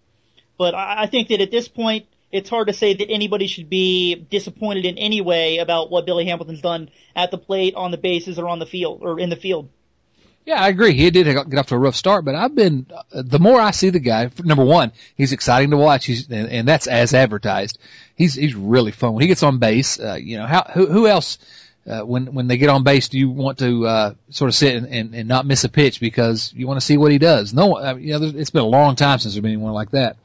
but 0.58 0.74
I, 0.74 1.02
I 1.02 1.06
think 1.06 1.28
that 1.28 1.40
at 1.40 1.50
this 1.50 1.68
point, 1.68 2.06
it's 2.30 2.50
hard 2.50 2.68
to 2.68 2.74
say 2.74 2.94
that 2.94 3.10
anybody 3.10 3.46
should 3.46 3.70
be 3.70 4.14
disappointed 4.14 4.84
in 4.84 4.98
any 4.98 5.20
way 5.20 5.58
about 5.58 5.90
what 5.90 6.04
Billy 6.04 6.26
Hamilton's 6.26 6.60
done 6.60 6.90
at 7.16 7.30
the 7.30 7.38
plate, 7.38 7.74
on 7.74 7.92
the 7.92 7.96
bases, 7.96 8.38
or 8.38 8.48
on 8.48 8.58
the 8.58 8.66
field, 8.66 9.00
or 9.02 9.18
in 9.18 9.30
the 9.30 9.36
field. 9.36 9.68
Yeah, 10.46 10.62
I 10.62 10.68
agree. 10.68 10.92
He 10.92 11.10
did 11.10 11.24
get 11.24 11.58
off 11.58 11.68
to 11.68 11.74
a 11.74 11.78
rough 11.78 11.96
start, 11.96 12.26
but 12.26 12.34
I've 12.34 12.54
been, 12.54 12.86
the 13.12 13.38
more 13.38 13.58
I 13.58 13.70
see 13.70 13.88
the 13.88 13.98
guy, 13.98 14.30
number 14.42 14.64
one, 14.64 14.92
he's 15.16 15.32
exciting 15.32 15.70
to 15.70 15.78
watch. 15.78 16.04
He's, 16.04 16.28
and, 16.28 16.50
and 16.50 16.68
that's 16.68 16.86
as 16.86 17.14
advertised. 17.14 17.78
He's, 18.14 18.34
he's 18.34 18.54
really 18.54 18.92
fun. 18.92 19.14
When 19.14 19.22
he 19.22 19.28
gets 19.28 19.42
on 19.42 19.58
base, 19.58 19.98
uh, 19.98 20.18
you 20.20 20.36
know, 20.36 20.46
how, 20.46 20.64
who, 20.74 20.86
who 20.86 21.06
else, 21.06 21.38
uh, 21.86 22.02
when, 22.02 22.34
when 22.34 22.46
they 22.46 22.58
get 22.58 22.68
on 22.68 22.82
base, 22.82 23.08
do 23.08 23.18
you 23.18 23.30
want 23.30 23.58
to, 23.60 23.86
uh, 23.86 24.14
sort 24.28 24.50
of 24.50 24.54
sit 24.54 24.76
and, 24.76 24.86
and, 24.86 25.14
and 25.14 25.28
not 25.28 25.46
miss 25.46 25.64
a 25.64 25.70
pitch 25.70 25.98
because 25.98 26.52
you 26.54 26.66
want 26.66 26.78
to 26.78 26.84
see 26.84 26.98
what 26.98 27.10
he 27.10 27.16
does? 27.16 27.54
No, 27.54 27.78
I 27.78 27.94
mean, 27.94 28.06
you 28.06 28.18
know, 28.18 28.26
it's 28.26 28.50
been 28.50 28.62
a 28.62 28.66
long 28.66 28.96
time 28.96 29.18
since 29.20 29.32
there's 29.32 29.42
been 29.42 29.52
anyone 29.52 29.72
like 29.72 29.92
that. 29.92 30.18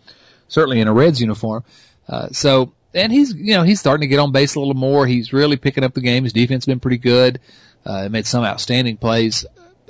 Certainly 0.50 0.82
in 0.82 0.90
a 0.90 0.94
Reds 0.94 1.22
uniform. 1.22 1.64
Uh, 2.10 2.28
so, 2.34 2.74
and 2.94 3.12
he's, 3.12 3.34
you 3.34 3.54
know, 3.54 3.64
he's 3.64 3.80
starting 3.80 4.02
to 4.02 4.08
get 4.08 4.20
on 4.20 4.34
base 4.34 4.56
a 4.56 4.60
little 4.60 4.74
more. 4.74 5.08
He's 5.08 5.32
really 5.32 5.56
picking 5.56 5.86
up 5.86 5.94
the 5.94 6.02
game. 6.02 6.24
His 6.24 6.34
defense 6.34 6.66
has 6.66 6.72
been 6.72 6.82
pretty 6.82 6.98
good. 6.98 7.40
Uh, 7.86 8.10
made 8.10 8.26
some 8.26 8.44
outstanding 8.44 8.98
plays. 8.98 9.46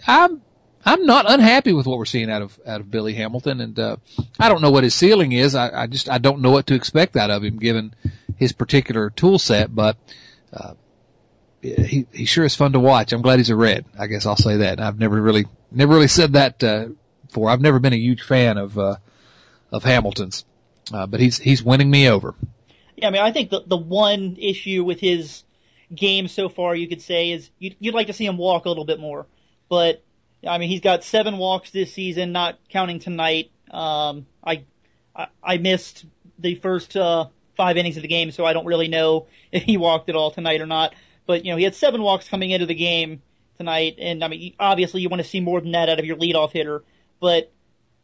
I'm 0.07 0.41
I'm 0.85 1.05
not 1.05 1.29
unhappy 1.29 1.73
with 1.73 1.85
what 1.85 1.97
we're 1.97 2.05
seeing 2.05 2.29
out 2.29 2.41
of 2.41 2.59
out 2.65 2.81
of 2.81 2.91
Billy 2.91 3.13
Hamilton, 3.13 3.61
and 3.61 3.77
uh, 3.77 3.97
I 4.39 4.49
don't 4.49 4.61
know 4.61 4.71
what 4.71 4.83
his 4.83 4.95
ceiling 4.95 5.31
is. 5.31 5.55
I, 5.55 5.83
I 5.83 5.87
just 5.87 6.09
I 6.09 6.17
don't 6.17 6.41
know 6.41 6.51
what 6.51 6.67
to 6.67 6.75
expect 6.75 7.15
out 7.15 7.29
of 7.29 7.43
him 7.43 7.57
given 7.57 7.93
his 8.37 8.53
particular 8.53 9.09
tool 9.09 9.39
set. 9.39 9.73
But 9.73 9.97
uh, 10.53 10.73
he 11.61 12.07
he 12.11 12.25
sure 12.25 12.45
is 12.45 12.55
fun 12.55 12.73
to 12.73 12.79
watch. 12.79 13.11
I'm 13.11 13.21
glad 13.21 13.39
he's 13.39 13.49
a 13.49 13.55
Red. 13.55 13.85
I 13.97 14.07
guess 14.07 14.25
I'll 14.25 14.37
say 14.37 14.57
that. 14.57 14.79
I've 14.79 14.99
never 14.99 15.21
really 15.21 15.45
never 15.71 15.93
really 15.93 16.07
said 16.07 16.33
that 16.33 16.63
uh, 16.63 16.87
before. 17.27 17.49
I've 17.49 17.61
never 17.61 17.79
been 17.79 17.93
a 17.93 17.97
huge 17.97 18.21
fan 18.21 18.57
of 18.57 18.77
uh, 18.77 18.95
of 19.71 19.83
Hamilton's, 19.83 20.45
uh, 20.93 21.07
but 21.07 21.19
he's 21.19 21.37
he's 21.37 21.61
winning 21.63 21.89
me 21.89 22.09
over. 22.09 22.35
Yeah, 22.95 23.07
I 23.07 23.11
mean, 23.11 23.21
I 23.21 23.31
think 23.31 23.49
the 23.49 23.61
the 23.65 23.77
one 23.77 24.37
issue 24.39 24.83
with 24.83 24.99
his 24.99 25.43
game 25.93 26.27
so 26.27 26.49
far, 26.49 26.75
you 26.75 26.87
could 26.87 27.01
say, 27.01 27.31
is 27.31 27.49
you'd, 27.59 27.75
you'd 27.79 27.95
like 27.95 28.07
to 28.07 28.13
see 28.13 28.25
him 28.25 28.37
walk 28.37 28.65
a 28.65 28.69
little 28.69 28.85
bit 28.85 28.99
more, 28.99 29.25
but 29.69 30.03
I 30.47 30.57
mean, 30.57 30.69
he's 30.69 30.81
got 30.81 31.03
seven 31.03 31.37
walks 31.37 31.71
this 31.71 31.93
season, 31.93 32.31
not 32.31 32.59
counting 32.69 32.99
tonight. 32.99 33.51
Um, 33.71 34.25
I, 34.43 34.63
I, 35.15 35.27
I 35.43 35.57
missed 35.57 36.05
the 36.39 36.55
first 36.55 36.95
uh, 36.95 37.27
five 37.55 37.77
innings 37.77 37.97
of 37.97 38.01
the 38.01 38.07
game, 38.07 38.31
so 38.31 38.45
I 38.45 38.53
don't 38.53 38.65
really 38.65 38.87
know 38.87 39.27
if 39.51 39.63
he 39.63 39.77
walked 39.77 40.09
at 40.09 40.15
all 40.15 40.31
tonight 40.31 40.61
or 40.61 40.65
not. 40.65 40.95
But 41.25 41.45
you 41.45 41.51
know, 41.51 41.57
he 41.57 41.63
had 41.63 41.75
seven 41.75 42.01
walks 42.01 42.27
coming 42.27 42.51
into 42.51 42.65
the 42.65 42.75
game 42.75 43.21
tonight, 43.57 43.95
and 43.99 44.23
I 44.23 44.27
mean, 44.27 44.53
obviously 44.59 45.01
you 45.01 45.09
want 45.09 45.21
to 45.21 45.27
see 45.27 45.39
more 45.39 45.61
than 45.61 45.73
that 45.73 45.89
out 45.89 45.99
of 45.99 46.05
your 46.05 46.17
leadoff 46.17 46.51
hitter. 46.51 46.83
But 47.19 47.51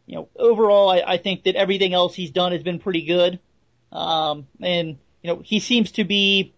you 0.05 0.15
know, 0.15 0.29
overall, 0.35 0.89
I, 0.89 1.03
I 1.05 1.17
think 1.17 1.43
that 1.43 1.55
everything 1.55 1.93
else 1.93 2.13
he's 2.13 2.31
done 2.31 2.51
has 2.51 2.61
been 2.61 2.79
pretty 2.79 3.05
good. 3.05 3.39
Um, 3.91 4.47
and 4.61 4.97
you 5.23 5.33
know, 5.33 5.41
he 5.43 5.59
seems 5.59 5.93
to 5.93 6.03
be 6.03 6.53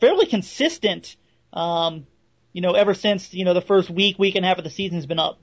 fairly 0.00 0.26
consistent. 0.26 1.16
Um, 1.52 2.06
you 2.58 2.62
know, 2.62 2.72
ever 2.72 2.92
since, 2.92 3.32
you 3.32 3.44
know, 3.44 3.54
the 3.54 3.60
first 3.60 3.88
week, 3.88 4.18
week 4.18 4.34
and 4.34 4.44
a 4.44 4.48
half 4.48 4.58
of 4.58 4.64
the 4.64 4.70
season's 4.70 5.06
been 5.06 5.20
up. 5.20 5.38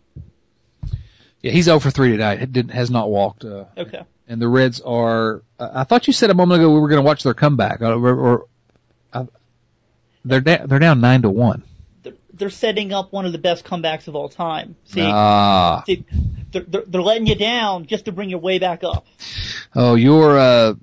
Yeah, 1.40 1.54
he's 1.54 1.70
over 1.70 1.90
3 1.90 2.12
tonight. 2.12 2.42
It 2.42 2.52
didn't, 2.52 2.72
has 2.72 2.92
not 2.92 3.10
walked. 3.10 3.46
Uh, 3.46 3.64
okay. 3.78 4.02
And 4.28 4.42
the 4.42 4.50
Reds 4.50 4.82
are, 4.82 5.42
uh, 5.58 5.70
I 5.76 5.86
thought 5.86 6.08
you 6.08 6.12
said 6.12 6.30
a 6.30 6.34
moment 6.34 6.60
ago 6.60 6.74
we 6.74 6.82
were 6.82 6.90
going 6.90 7.02
to 7.02 7.08
watch 7.08 7.24
their 7.24 7.34
comeback. 7.34 7.80
Or, 7.80 7.94
or 7.94 8.48
uh, 9.14 9.28
they're, 10.26 10.42
da- 10.42 10.66
they're 10.66 10.80
down 10.80 11.00
9 11.00 11.22
to 11.22 11.30
1. 11.30 11.64
They're, 12.04 12.14
they're 12.34 12.50
setting 12.50 12.92
up 12.92 13.14
one 13.14 13.26
of 13.26 13.32
the 13.32 13.38
best 13.38 13.64
comebacks 13.64 14.10
of 14.10 14.18
all 14.18 14.28
time. 14.28 14.76
See, 14.84 15.00
ah. 15.02 15.84
see 15.86 16.04
they're, 16.52 16.64
they're, 16.64 16.84
they're 16.86 17.02
letting 17.02 17.28
you 17.28 17.36
down 17.36 17.86
just 17.86 18.04
to 18.06 18.12
bring 18.12 18.30
you 18.30 18.40
way 18.40 18.60
back 18.60 18.84
up. 18.84 19.08
Oh, 19.74 19.96
your 19.96 20.38
uh, 20.38 20.74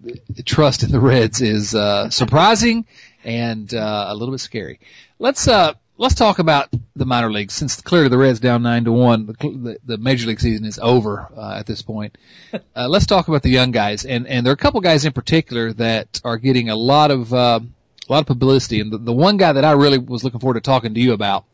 trust 0.47 0.83
in 0.83 0.93
the 0.93 1.01
Reds 1.01 1.43
is 1.43 1.75
uh, 1.75 2.09
surprising 2.09 2.87
and 3.23 3.73
uh, 3.75 4.07
a 4.09 4.15
little 4.15 4.33
bit 4.33 4.41
scary. 4.41 4.81
Let's 5.19 5.47
uh, 5.47 5.75
let's 6.03 6.17
talk 6.17 6.41
about 6.41 6.69
the 6.97 7.07
minor 7.07 7.31
leagues. 7.31 7.55
Since 7.55 7.81
clearly 7.81 8.09
the 8.09 8.19
Reds 8.19 8.41
down 8.41 8.65
nine 8.65 8.85
to 8.85 8.93
one, 8.93 9.27
the, 9.27 9.79
the 9.85 9.99
major 9.99 10.27
league 10.27 10.41
season 10.41 10.67
is 10.67 10.79
over 10.81 11.29
uh, 11.35 11.55
at 11.57 11.67
this 11.67 11.81
point. 11.81 12.19
Uh, 12.75 12.89
let's 12.89 13.07
talk 13.07 13.29
about 13.29 13.43
the 13.43 13.51
young 13.51 13.71
guys, 13.71 14.05
and 14.05 14.27
and 14.27 14.45
there 14.45 14.51
are 14.51 14.55
a 14.55 14.59
couple 14.59 14.81
guys 14.81 15.05
in 15.05 15.13
particular 15.13 15.73
that 15.75 16.21
are 16.25 16.37
getting 16.39 16.71
a 16.71 16.77
lot 16.77 17.11
of 17.11 17.33
uh, 17.33 17.61
a 18.09 18.13
lot 18.13 18.21
of 18.21 18.27
publicity. 18.27 18.81
And 18.81 18.91
the, 18.91 18.99
the 18.99 19.13
one 19.13 19.37
guy 19.37 19.53
that 19.53 19.65
I 19.65 19.73
really 19.73 19.99
was 19.99 20.25
looking 20.25 20.41
forward 20.41 20.55
to 20.55 20.61
talking 20.61 20.95
to 20.95 21.01
you 21.01 21.13
about 21.13 21.45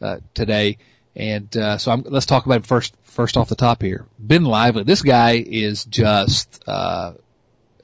uh, 0.00 0.18
today, 0.34 0.78
and 1.16 1.54
uh, 1.56 1.78
so 1.78 1.92
I'm, 1.92 2.02
let's 2.02 2.26
talk 2.26 2.46
about 2.46 2.56
him 2.56 2.62
first. 2.62 2.94
First 3.04 3.36
off 3.36 3.48
the 3.48 3.56
top 3.56 3.82
here, 3.82 4.06
Ben 4.18 4.44
Lively. 4.44 4.84
This 4.84 5.02
guy 5.02 5.32
is 5.44 5.84
just 5.84 6.62
uh, 6.66 7.14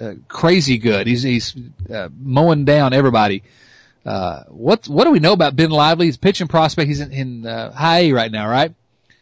uh, 0.01 0.15
crazy 0.29 0.79
good. 0.79 1.07
He's 1.07 1.23
he's 1.23 1.55
uh, 1.93 2.09
mowing 2.17 2.65
down 2.65 2.93
everybody. 2.93 3.43
Uh, 4.09 4.45
what 4.49 4.89
what 4.89 5.05
do 5.05 5.11
we 5.11 5.19
know 5.19 5.35
about 5.35 5.55
Ben 5.55 5.69
Lively? 5.69 6.07
He's 6.07 6.17
pitching 6.17 6.49
prospect. 6.49 6.89
He's 6.89 7.01
in, 7.01 7.13
in 7.13 7.47
uh, 7.47 7.71
high 7.73 7.99
A 8.05 8.13
right 8.13 8.33
now, 8.33 8.49
right? 8.49 8.75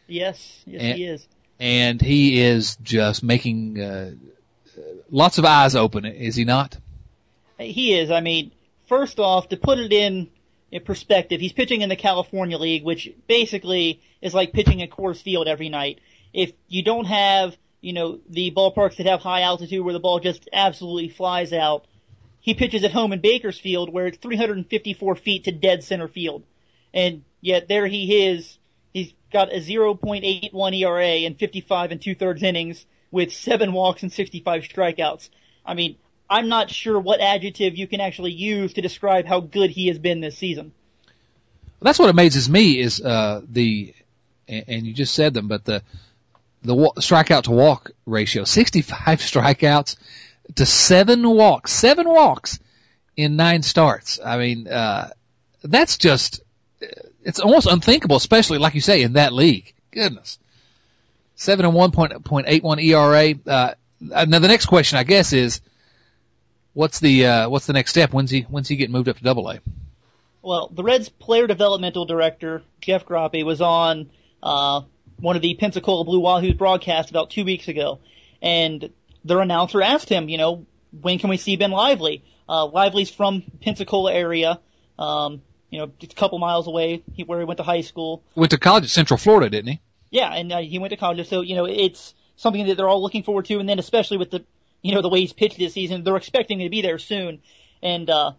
Yes, 0.06 0.62
yes, 0.64 0.80
and, 0.80 0.96
he 0.96 1.04
is. 1.04 1.28
And 1.58 2.00
he 2.00 2.40
is 2.40 2.76
just 2.76 3.24
making 3.24 3.80
uh, 3.80 4.12
lots 5.10 5.38
of 5.38 5.44
eyes 5.44 5.74
open. 5.74 6.04
Is 6.04 6.36
he 6.36 6.44
not? 6.44 6.78
He 7.58 7.98
is. 7.98 8.12
I 8.12 8.20
mean, 8.20 8.52
first 8.88 9.18
off, 9.18 9.48
to 9.48 9.56
put 9.56 9.80
it 9.80 9.92
in 9.92 10.30
in 10.70 10.84
perspective, 10.84 11.40
he's 11.40 11.52
pitching 11.52 11.80
in 11.80 11.88
the 11.88 11.96
California 11.96 12.56
League, 12.56 12.84
which 12.84 13.10
basically 13.26 14.00
is 14.22 14.34
like 14.34 14.52
pitching 14.52 14.82
at 14.82 14.90
Coors 14.90 15.20
Field 15.20 15.48
every 15.48 15.68
night. 15.68 15.98
If 16.32 16.52
you 16.68 16.84
don't 16.84 17.06
have, 17.06 17.56
you 17.80 17.92
know, 17.92 18.20
the 18.28 18.52
ballparks 18.52 18.98
that 18.98 19.06
have 19.06 19.18
high 19.18 19.40
altitude 19.40 19.84
where 19.84 19.94
the 19.94 19.98
ball 19.98 20.20
just 20.20 20.48
absolutely 20.52 21.08
flies 21.08 21.52
out, 21.52 21.86
he 22.46 22.54
pitches 22.54 22.84
at 22.84 22.92
home 22.92 23.12
in 23.12 23.20
Bakersfield 23.20 23.92
where 23.92 24.06
it's 24.06 24.18
354 24.18 25.16
feet 25.16 25.44
to 25.44 25.52
dead 25.52 25.82
center 25.82 26.06
field. 26.06 26.44
And 26.94 27.24
yet 27.40 27.66
there 27.66 27.88
he 27.88 28.28
is. 28.28 28.56
He's 28.94 29.12
got 29.32 29.52
a 29.52 29.56
0.81 29.56 30.80
ERA 30.80 31.16
in 31.26 31.34
55 31.34 31.90
and 31.90 32.00
two 32.00 32.14
thirds 32.14 32.44
innings 32.44 32.86
with 33.10 33.32
seven 33.32 33.72
walks 33.72 34.04
and 34.04 34.12
65 34.12 34.62
strikeouts. 34.62 35.28
I 35.66 35.74
mean, 35.74 35.96
I'm 36.30 36.48
not 36.48 36.70
sure 36.70 37.00
what 37.00 37.20
adjective 37.20 37.76
you 37.76 37.88
can 37.88 38.00
actually 38.00 38.32
use 38.32 38.74
to 38.74 38.80
describe 38.80 39.26
how 39.26 39.40
good 39.40 39.70
he 39.70 39.88
has 39.88 39.98
been 39.98 40.20
this 40.20 40.38
season. 40.38 40.72
That's 41.82 41.98
what 41.98 42.10
amazes 42.10 42.48
me 42.48 42.78
is 42.78 43.00
uh, 43.00 43.42
the, 43.48 43.92
and 44.46 44.86
you 44.86 44.94
just 44.94 45.14
said 45.14 45.34
them, 45.34 45.48
but 45.48 45.64
the 45.64 45.82
the 46.62 46.74
strikeout 46.74 47.44
to 47.44 47.50
walk 47.50 47.90
ratio, 48.06 48.44
65 48.44 49.18
strikeouts 49.20 49.96
to 50.54 50.64
seven 50.64 51.28
walks, 51.28 51.72
seven 51.72 52.08
walks 52.08 52.58
in 53.16 53.36
nine 53.36 53.62
starts. 53.62 54.20
I 54.24 54.38
mean, 54.38 54.68
uh, 54.68 55.10
that's 55.62 55.98
just, 55.98 56.42
it's 57.24 57.40
almost 57.40 57.66
unthinkable, 57.66 58.16
especially 58.16 58.58
like 58.58 58.74
you 58.74 58.80
say 58.80 59.02
in 59.02 59.14
that 59.14 59.32
league. 59.32 59.74
Goodness. 59.90 60.38
Seven 61.34 61.66
and 61.66 61.74
one 61.74 61.90
point, 61.90 62.24
point 62.24 62.46
eight 62.48 62.62
one 62.62 62.78
ERA. 62.78 63.34
Uh, 63.46 63.74
now 64.00 64.38
the 64.38 64.48
next 64.48 64.66
question 64.66 64.98
I 64.98 65.04
guess 65.04 65.32
is, 65.32 65.60
what's 66.72 67.00
the, 67.00 67.26
uh, 67.26 67.48
what's 67.48 67.66
the 67.66 67.72
next 67.72 67.90
step? 67.90 68.12
When's 68.12 68.30
he, 68.30 68.42
when's 68.42 68.68
he 68.68 68.76
get 68.76 68.90
moved 68.90 69.08
up 69.08 69.18
to 69.18 69.24
double 69.24 69.50
A? 69.50 69.60
Well, 70.42 70.68
the 70.72 70.84
Reds 70.84 71.08
player 71.08 71.46
developmental 71.46 72.04
director, 72.04 72.62
Jeff 72.80 73.04
Graupe, 73.04 73.44
was 73.44 73.60
on, 73.60 74.10
uh, 74.42 74.82
one 75.18 75.34
of 75.34 75.42
the 75.42 75.54
Pensacola 75.54 76.04
Blue 76.04 76.20
Wahoos 76.20 76.56
broadcasts 76.56 77.10
about 77.10 77.30
two 77.30 77.44
weeks 77.44 77.68
ago. 77.68 77.98
And 78.42 78.90
their 79.26 79.40
announcer 79.40 79.82
asked 79.82 80.08
him, 80.08 80.28
you 80.28 80.38
know, 80.38 80.66
when 81.00 81.18
can 81.18 81.30
we 81.30 81.36
see 81.36 81.56
Ben 81.56 81.70
Lively? 81.70 82.24
Uh, 82.48 82.66
Lively's 82.66 83.10
from 83.10 83.42
Pensacola 83.60 84.12
area, 84.12 84.60
um, 84.98 85.42
you 85.70 85.80
know, 85.80 85.90
just 85.98 86.12
a 86.12 86.16
couple 86.16 86.38
miles 86.38 86.66
away 86.68 87.02
where 87.26 87.40
he 87.40 87.44
went 87.44 87.58
to 87.58 87.64
high 87.64 87.80
school. 87.80 88.22
Went 88.34 88.52
to 88.52 88.58
college 88.58 88.84
at 88.84 88.90
Central 88.90 89.18
Florida, 89.18 89.50
didn't 89.50 89.72
he? 89.72 89.80
Yeah, 90.10 90.32
and 90.32 90.52
uh, 90.52 90.58
he 90.58 90.78
went 90.78 90.90
to 90.90 90.96
college. 90.96 91.28
So, 91.28 91.40
you 91.40 91.56
know, 91.56 91.64
it's 91.64 92.14
something 92.36 92.66
that 92.66 92.76
they're 92.76 92.88
all 92.88 93.02
looking 93.02 93.24
forward 93.24 93.46
to. 93.46 93.58
And 93.58 93.68
then 93.68 93.78
especially 93.78 94.16
with 94.16 94.30
the, 94.30 94.44
you 94.80 94.94
know, 94.94 95.02
the 95.02 95.08
way 95.08 95.20
he's 95.20 95.32
pitched 95.32 95.58
this 95.58 95.74
season, 95.74 96.04
they're 96.04 96.16
expecting 96.16 96.60
him 96.60 96.66
to 96.66 96.70
be 96.70 96.82
there 96.82 96.98
soon. 96.98 97.40
And, 97.82 98.08
uh, 98.08 98.32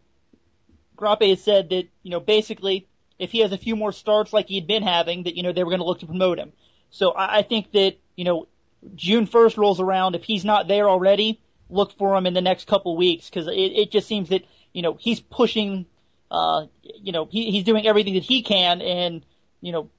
Graupe 0.96 1.30
has 1.30 1.44
said 1.44 1.70
that, 1.70 1.84
you 2.02 2.12
know, 2.12 2.20
basically, 2.20 2.88
if 3.20 3.32
he 3.32 3.40
has 3.40 3.52
a 3.52 3.58
few 3.58 3.76
more 3.76 3.92
starts 3.92 4.34
like 4.34 4.48
he'd 4.48 4.68
been 4.68 4.84
having, 4.84 5.24
that, 5.24 5.36
you 5.36 5.44
know, 5.44 5.52
they 5.52 5.64
were 5.64 5.70
going 5.70 5.80
to 5.82 5.86
look 5.86 6.00
to 6.00 6.08
promote 6.08 6.40
him. 6.40 6.54
So 6.90 7.12
I, 7.12 7.40
I 7.40 7.42
think 7.44 7.72
that, 7.74 7.98
you 8.16 8.24
know, 8.26 8.48
June 8.96 9.28
1st 9.28 9.58
rolls 9.58 9.80
around, 9.80 10.16
if 10.16 10.24
he's 10.24 10.46
not 10.46 10.68
there 10.68 10.90
already, 10.90 11.40
look 11.70 11.98
for 11.98 12.16
him 12.16 12.26
in 12.26 12.34
the 12.34 12.42
next 12.42 12.68
couple 12.68 12.96
weeks 12.96 13.30
because 13.30 13.48
it, 13.48 13.52
it 13.54 13.92
just 13.92 14.08
seems 14.08 14.30
that, 14.30 14.44
you 14.74 14.82
know, 14.82 14.98
he's 15.00 15.20
pushing, 15.20 15.86
uh, 16.32 16.66
you 16.82 17.12
know, 17.12 17.26
he, 17.26 17.52
he's 17.52 17.64
doing 17.64 17.88
everything 17.88 18.14
that 18.14 18.24
he 18.24 18.42
can 18.44 18.82
and, 18.82 19.26
you 19.62 19.72
know, 19.72 19.90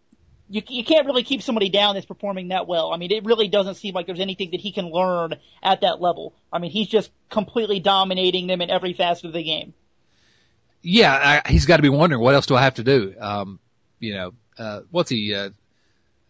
you, 0.48 0.62
you 0.68 0.84
can't 0.84 1.06
really 1.06 1.22
keep 1.22 1.42
somebody 1.42 1.68
down 1.68 1.94
that's 1.94 2.06
performing 2.06 2.48
that 2.48 2.66
well. 2.66 2.92
I 2.92 2.96
mean, 2.96 3.12
it 3.12 3.24
really 3.24 3.48
doesn't 3.48 3.74
seem 3.74 3.94
like 3.94 4.06
there's 4.06 4.20
anything 4.20 4.52
that 4.52 4.60
he 4.60 4.72
can 4.72 4.90
learn 4.90 5.34
at 5.62 5.82
that 5.82 6.00
level. 6.00 6.34
I 6.52 6.58
mean, 6.58 6.70
he's 6.70 6.88
just 6.88 7.10
completely 7.28 7.80
dominating 7.80 8.46
them 8.46 8.62
in 8.62 8.70
every 8.70 8.94
facet 8.94 9.26
of 9.26 9.32
the 9.34 9.42
game. 9.42 9.74
Yeah, 10.80 11.42
I, 11.44 11.50
he's 11.50 11.66
got 11.66 11.76
to 11.76 11.82
be 11.82 11.88
wondering 11.88 12.22
what 12.22 12.34
else 12.34 12.46
do 12.46 12.56
I 12.56 12.62
have 12.62 12.74
to 12.74 12.84
do? 12.84 13.14
Um, 13.20 13.58
you 13.98 14.14
know, 14.14 14.32
uh, 14.56 14.80
what's 14.90 15.10
he, 15.10 15.34
uh, 15.34 15.50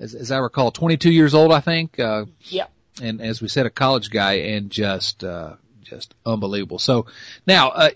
as, 0.00 0.14
as 0.14 0.30
I 0.30 0.38
recall, 0.38 0.70
22 0.70 1.10
years 1.10 1.34
old, 1.34 1.52
I 1.52 1.60
think. 1.60 1.98
Uh, 1.98 2.26
yeah. 2.44 2.66
And 3.00 3.20
as 3.20 3.40
we 3.40 3.48
said, 3.48 3.66
a 3.66 3.70
college 3.70 4.10
guy 4.10 4.34
and 4.34 4.70
just, 4.70 5.22
uh, 5.24 5.54
just 5.82 6.14
unbelievable. 6.26 6.78
So 6.78 7.06
now, 7.46 7.68
uh, 7.68 7.90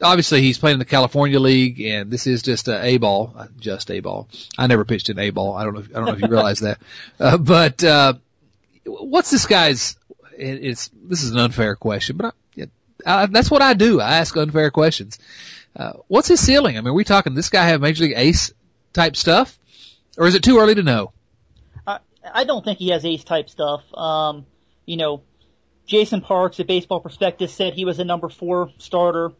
obviously 0.00 0.42
he's 0.42 0.58
playing 0.58 0.74
in 0.74 0.78
the 0.78 0.84
California 0.84 1.40
League, 1.40 1.80
and 1.80 2.10
this 2.10 2.26
is 2.26 2.42
just 2.42 2.68
a 2.68 2.82
A 2.84 2.98
ball, 2.98 3.32
uh, 3.36 3.46
just 3.58 3.90
a 3.90 4.00
ball. 4.00 4.28
I 4.56 4.66
never 4.66 4.84
pitched 4.84 5.08
an 5.08 5.18
A 5.18 5.30
ball. 5.30 5.54
I 5.54 5.64
don't 5.64 5.74
know. 5.74 5.80
If, 5.80 5.90
I 5.90 5.94
don't 5.94 6.06
know 6.06 6.12
if 6.12 6.20
you 6.20 6.28
realize 6.28 6.60
that. 6.60 6.78
Uh, 7.18 7.38
but 7.38 7.82
uh, 7.84 8.14
what's 8.84 9.30
this 9.30 9.46
guy's? 9.46 9.96
It, 10.36 10.64
it's 10.64 10.90
this 10.92 11.22
is 11.22 11.30
an 11.30 11.38
unfair 11.38 11.76
question, 11.76 12.16
but 12.16 12.34
I, 12.56 13.22
I, 13.22 13.26
that's 13.26 13.50
what 13.50 13.62
I 13.62 13.74
do. 13.74 14.00
I 14.00 14.16
ask 14.16 14.36
unfair 14.36 14.70
questions. 14.70 15.18
Uh, 15.76 15.94
what's 16.08 16.28
his 16.28 16.40
ceiling? 16.40 16.76
I 16.76 16.80
mean, 16.80 16.88
are 16.88 16.94
we 16.94 17.04
talking 17.04 17.34
this 17.34 17.50
guy 17.50 17.64
have 17.66 17.80
major 17.80 18.04
league 18.04 18.14
ace 18.16 18.52
type 18.92 19.16
stuff, 19.16 19.56
or 20.18 20.26
is 20.26 20.34
it 20.34 20.42
too 20.42 20.58
early 20.58 20.74
to 20.74 20.82
know? 20.82 21.12
I, 22.32 22.44
don't 22.44 22.64
think 22.64 22.78
he 22.78 22.90
has 22.90 23.04
ace 23.04 23.24
type 23.24 23.48
stuff. 23.48 23.82
Um, 23.94 24.46
you 24.86 24.96
know, 24.96 25.22
Jason 25.86 26.20
Parks 26.20 26.60
at 26.60 26.66
Baseball 26.66 27.00
Prospectus 27.00 27.52
said 27.52 27.74
he 27.74 27.84
was 27.84 27.98
a 27.98 28.04
number 28.04 28.28
four 28.28 28.70
starter 28.78 29.32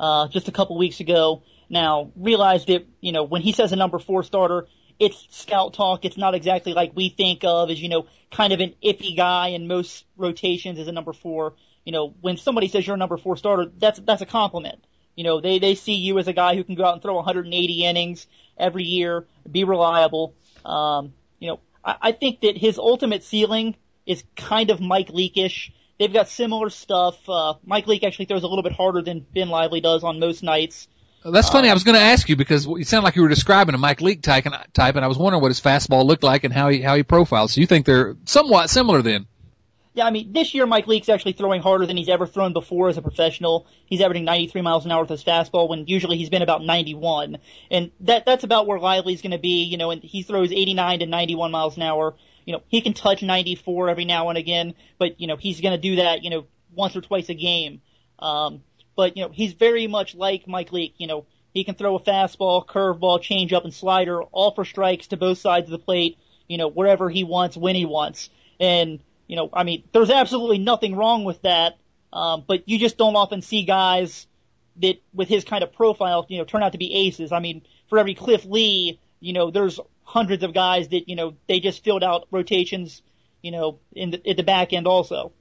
uh, 0.00 0.28
just 0.28 0.48
a 0.48 0.52
couple 0.52 0.76
weeks 0.76 1.00
ago. 1.00 1.42
Now, 1.68 2.10
realize 2.16 2.66
that, 2.66 2.86
you 3.00 3.12
know, 3.12 3.24
when 3.24 3.42
he 3.42 3.52
says 3.52 3.72
a 3.72 3.76
number 3.76 3.98
four 3.98 4.22
starter, 4.22 4.66
it's 4.98 5.26
scout 5.30 5.74
talk. 5.74 6.04
It's 6.04 6.16
not 6.16 6.34
exactly 6.34 6.74
like 6.74 6.92
we 6.94 7.08
think 7.08 7.44
of 7.44 7.70
as, 7.70 7.80
you 7.80 7.88
know, 7.88 8.06
kind 8.30 8.52
of 8.52 8.60
an 8.60 8.74
iffy 8.84 9.16
guy 9.16 9.48
in 9.48 9.66
most 9.66 10.04
rotations 10.16 10.78
as 10.78 10.88
a 10.88 10.92
number 10.92 11.12
four. 11.12 11.54
You 11.84 11.92
know, 11.92 12.14
when 12.20 12.36
somebody 12.36 12.68
says 12.68 12.86
you're 12.86 12.96
a 12.96 12.98
number 12.98 13.16
four 13.16 13.36
starter, 13.36 13.70
that's, 13.78 14.00
that's 14.00 14.22
a 14.22 14.26
compliment. 14.26 14.84
You 15.16 15.24
know, 15.24 15.40
they, 15.40 15.58
they 15.58 15.74
see 15.74 15.94
you 15.94 16.18
as 16.18 16.28
a 16.28 16.32
guy 16.32 16.56
who 16.56 16.64
can 16.64 16.74
go 16.74 16.84
out 16.84 16.94
and 16.94 17.02
throw 17.02 17.14
180 17.14 17.84
innings 17.84 18.26
every 18.56 18.84
year, 18.84 19.26
be 19.50 19.64
reliable. 19.64 20.34
Um, 20.64 21.12
you 21.38 21.48
know, 21.48 21.60
I, 21.84 21.96
I 22.00 22.12
think 22.12 22.40
that 22.40 22.56
his 22.56 22.78
ultimate 22.78 23.24
ceiling 23.24 23.76
is 24.06 24.24
kind 24.36 24.70
of 24.70 24.80
Mike 24.80 25.08
Leakish 25.08 25.70
They've 26.02 26.12
got 26.12 26.28
similar 26.28 26.68
stuff. 26.68 27.16
Uh, 27.28 27.54
Mike 27.64 27.86
Leake 27.86 28.02
actually 28.02 28.24
throws 28.24 28.42
a 28.42 28.48
little 28.48 28.64
bit 28.64 28.72
harder 28.72 29.02
than 29.02 29.24
Ben 29.34 29.48
Lively 29.48 29.80
does 29.80 30.02
on 30.02 30.18
most 30.18 30.42
nights. 30.42 30.88
That's 31.24 31.48
funny. 31.48 31.68
Um, 31.68 31.70
I 31.70 31.74
was 31.74 31.84
going 31.84 31.94
to 31.94 32.02
ask 32.02 32.28
you 32.28 32.34
because 32.34 32.66
you 32.66 32.82
sound 32.82 33.04
like 33.04 33.14
you 33.14 33.22
were 33.22 33.28
describing 33.28 33.76
a 33.76 33.78
Mike 33.78 34.00
Leake 34.00 34.20
type, 34.20 34.44
type, 34.72 34.96
and 34.96 35.04
I 35.04 35.08
was 35.08 35.16
wondering 35.16 35.40
what 35.40 35.50
his 35.50 35.60
fastball 35.60 36.04
looked 36.04 36.24
like 36.24 36.42
and 36.42 36.52
how 36.52 36.70
he 36.70 36.82
how 36.82 36.96
he 36.96 37.04
profiles. 37.04 37.52
So 37.52 37.60
you 37.60 37.68
think 37.68 37.86
they're 37.86 38.16
somewhat 38.24 38.68
similar 38.68 39.02
then? 39.02 39.26
Yeah, 39.94 40.06
I 40.06 40.10
mean, 40.10 40.32
this 40.32 40.54
year 40.54 40.66
Mike 40.66 40.86
Leake's 40.86 41.10
actually 41.10 41.32
throwing 41.32 41.60
harder 41.60 41.84
than 41.84 41.98
he's 41.98 42.08
ever 42.08 42.26
thrown 42.26 42.54
before 42.54 42.88
as 42.88 42.96
a 42.96 43.02
professional. 43.02 43.66
He's 43.84 44.00
averaging 44.00 44.24
93 44.24 44.62
miles 44.62 44.86
an 44.86 44.90
hour 44.90 45.02
with 45.02 45.10
his 45.10 45.22
fastball 45.22 45.68
when 45.68 45.86
usually 45.86 46.16
he's 46.16 46.30
been 46.30 46.40
about 46.40 46.64
91. 46.64 47.36
And 47.70 47.90
that, 48.00 48.24
that's 48.24 48.42
about 48.42 48.66
where 48.66 48.78
Lively's 48.78 49.20
gonna 49.20 49.38
be, 49.38 49.64
you 49.64 49.76
know, 49.76 49.90
and 49.90 50.02
he 50.02 50.22
throws 50.22 50.50
89 50.50 51.00
to 51.00 51.06
91 51.06 51.50
miles 51.50 51.76
an 51.76 51.82
hour 51.82 52.14
you 52.44 52.52
know, 52.52 52.62
he 52.68 52.80
can 52.80 52.92
touch 52.92 53.22
94 53.22 53.88
every 53.88 54.04
now 54.04 54.28
and 54.28 54.38
again, 54.38 54.74
but, 54.98 55.20
you 55.20 55.26
know, 55.26 55.36
he's 55.36 55.60
going 55.60 55.74
to 55.74 55.80
do 55.80 55.96
that, 55.96 56.22
you 56.22 56.30
know, 56.30 56.46
once 56.74 56.96
or 56.96 57.00
twice 57.00 57.28
a 57.28 57.34
game. 57.34 57.80
Um, 58.18 58.62
but, 58.96 59.16
you 59.16 59.22
know, 59.22 59.30
he's 59.32 59.52
very 59.52 59.86
much 59.86 60.14
like 60.14 60.48
Mike 60.48 60.72
Leake. 60.72 60.94
You 60.98 61.06
know, 61.06 61.26
he 61.52 61.64
can 61.64 61.74
throw 61.74 61.96
a 61.96 62.00
fastball, 62.00 62.66
curveball, 62.66 63.20
changeup, 63.20 63.64
and 63.64 63.72
slider, 63.72 64.22
all 64.22 64.54
for 64.54 64.64
strikes 64.64 65.08
to 65.08 65.16
both 65.16 65.38
sides 65.38 65.66
of 65.66 65.70
the 65.72 65.78
plate, 65.78 66.18
you 66.48 66.58
know, 66.58 66.68
wherever 66.68 67.08
he 67.08 67.24
wants, 67.24 67.56
when 67.56 67.76
he 67.76 67.86
wants. 67.86 68.30
And, 68.58 69.00
you 69.32 69.36
know, 69.36 69.48
I 69.50 69.62
mean, 69.62 69.82
there's 69.92 70.10
absolutely 70.10 70.58
nothing 70.58 70.94
wrong 70.94 71.24
with 71.24 71.40
that. 71.40 71.78
Um, 72.12 72.44
but 72.46 72.68
you 72.68 72.78
just 72.78 72.98
don't 72.98 73.16
often 73.16 73.40
see 73.40 73.62
guys 73.62 74.26
that, 74.82 75.00
with 75.14 75.26
his 75.26 75.42
kind 75.42 75.64
of 75.64 75.72
profile, 75.72 76.26
you 76.28 76.36
know, 76.36 76.44
turn 76.44 76.62
out 76.62 76.72
to 76.72 76.78
be 76.78 76.92
aces. 76.92 77.32
I 77.32 77.38
mean, 77.38 77.62
for 77.88 77.98
every 77.98 78.14
Cliff 78.14 78.44
Lee, 78.44 79.00
you 79.20 79.32
know, 79.32 79.50
there's 79.50 79.80
hundreds 80.04 80.42
of 80.42 80.52
guys 80.52 80.88
that 80.88 81.08
you 81.08 81.16
know 81.16 81.32
they 81.48 81.60
just 81.60 81.82
filled 81.82 82.04
out 82.04 82.26
rotations, 82.30 83.00
you 83.40 83.52
know, 83.52 83.78
in 83.94 84.10
the, 84.10 84.28
at 84.28 84.36
the 84.36 84.42
back 84.42 84.74
end 84.74 84.86
also. 84.86 85.32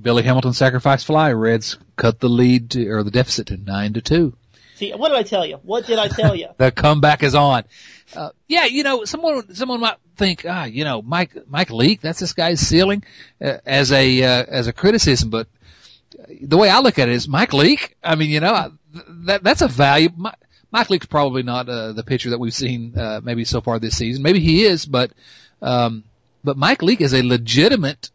Billy 0.00 0.22
Hamilton 0.22 0.54
sacrifice 0.54 1.04
fly. 1.04 1.30
Reds 1.32 1.76
cut 1.96 2.20
the 2.20 2.30
lead 2.30 2.70
to, 2.70 2.88
or 2.88 3.02
the 3.02 3.10
deficit 3.10 3.48
to 3.48 3.58
nine 3.58 3.92
to 3.92 4.00
two. 4.00 4.34
See, 4.80 4.92
what 4.92 5.10
did 5.10 5.18
I 5.18 5.24
tell 5.24 5.44
you? 5.44 5.56
What 5.56 5.86
did 5.86 5.98
I 5.98 6.08
tell 6.08 6.34
you? 6.34 6.48
the 6.56 6.70
comeback 6.70 7.22
is 7.22 7.34
on. 7.34 7.64
Uh, 8.16 8.30
yeah, 8.48 8.64
you 8.64 8.82
know, 8.82 9.04
someone 9.04 9.54
someone 9.54 9.78
might 9.78 9.96
think, 10.16 10.46
ah, 10.48 10.64
you 10.64 10.84
know, 10.84 11.02
Mike 11.02 11.36
Mike 11.50 11.68
Leake, 11.70 12.00
that's 12.00 12.18
this 12.18 12.32
guy's 12.32 12.60
ceiling 12.60 13.04
uh, 13.44 13.58
as 13.66 13.92
a 13.92 14.22
uh, 14.22 14.44
as 14.48 14.68
a 14.68 14.72
criticism, 14.72 15.28
but 15.28 15.48
the 16.40 16.56
way 16.56 16.70
I 16.70 16.80
look 16.80 16.98
at 16.98 17.10
it 17.10 17.14
is 17.14 17.28
Mike 17.28 17.52
Leake. 17.52 17.94
I 18.02 18.14
mean, 18.14 18.30
you 18.30 18.40
know, 18.40 18.72
that 19.26 19.44
that's 19.44 19.60
a 19.60 19.68
value. 19.68 20.08
My, 20.16 20.32
Mike 20.72 20.88
Leake's 20.88 21.04
probably 21.04 21.42
not 21.42 21.68
uh, 21.68 21.92
the 21.92 22.02
pitcher 22.02 22.30
that 22.30 22.40
we've 22.40 22.54
seen 22.54 22.96
uh, 22.96 23.20
maybe 23.22 23.44
so 23.44 23.60
far 23.60 23.78
this 23.78 23.98
season. 23.98 24.22
Maybe 24.22 24.40
he 24.40 24.64
is, 24.64 24.86
but 24.86 25.10
um, 25.60 26.04
but 26.42 26.56
Mike 26.56 26.80
Leake 26.80 27.02
is 27.02 27.12
a 27.12 27.22
legitimate 27.22 28.08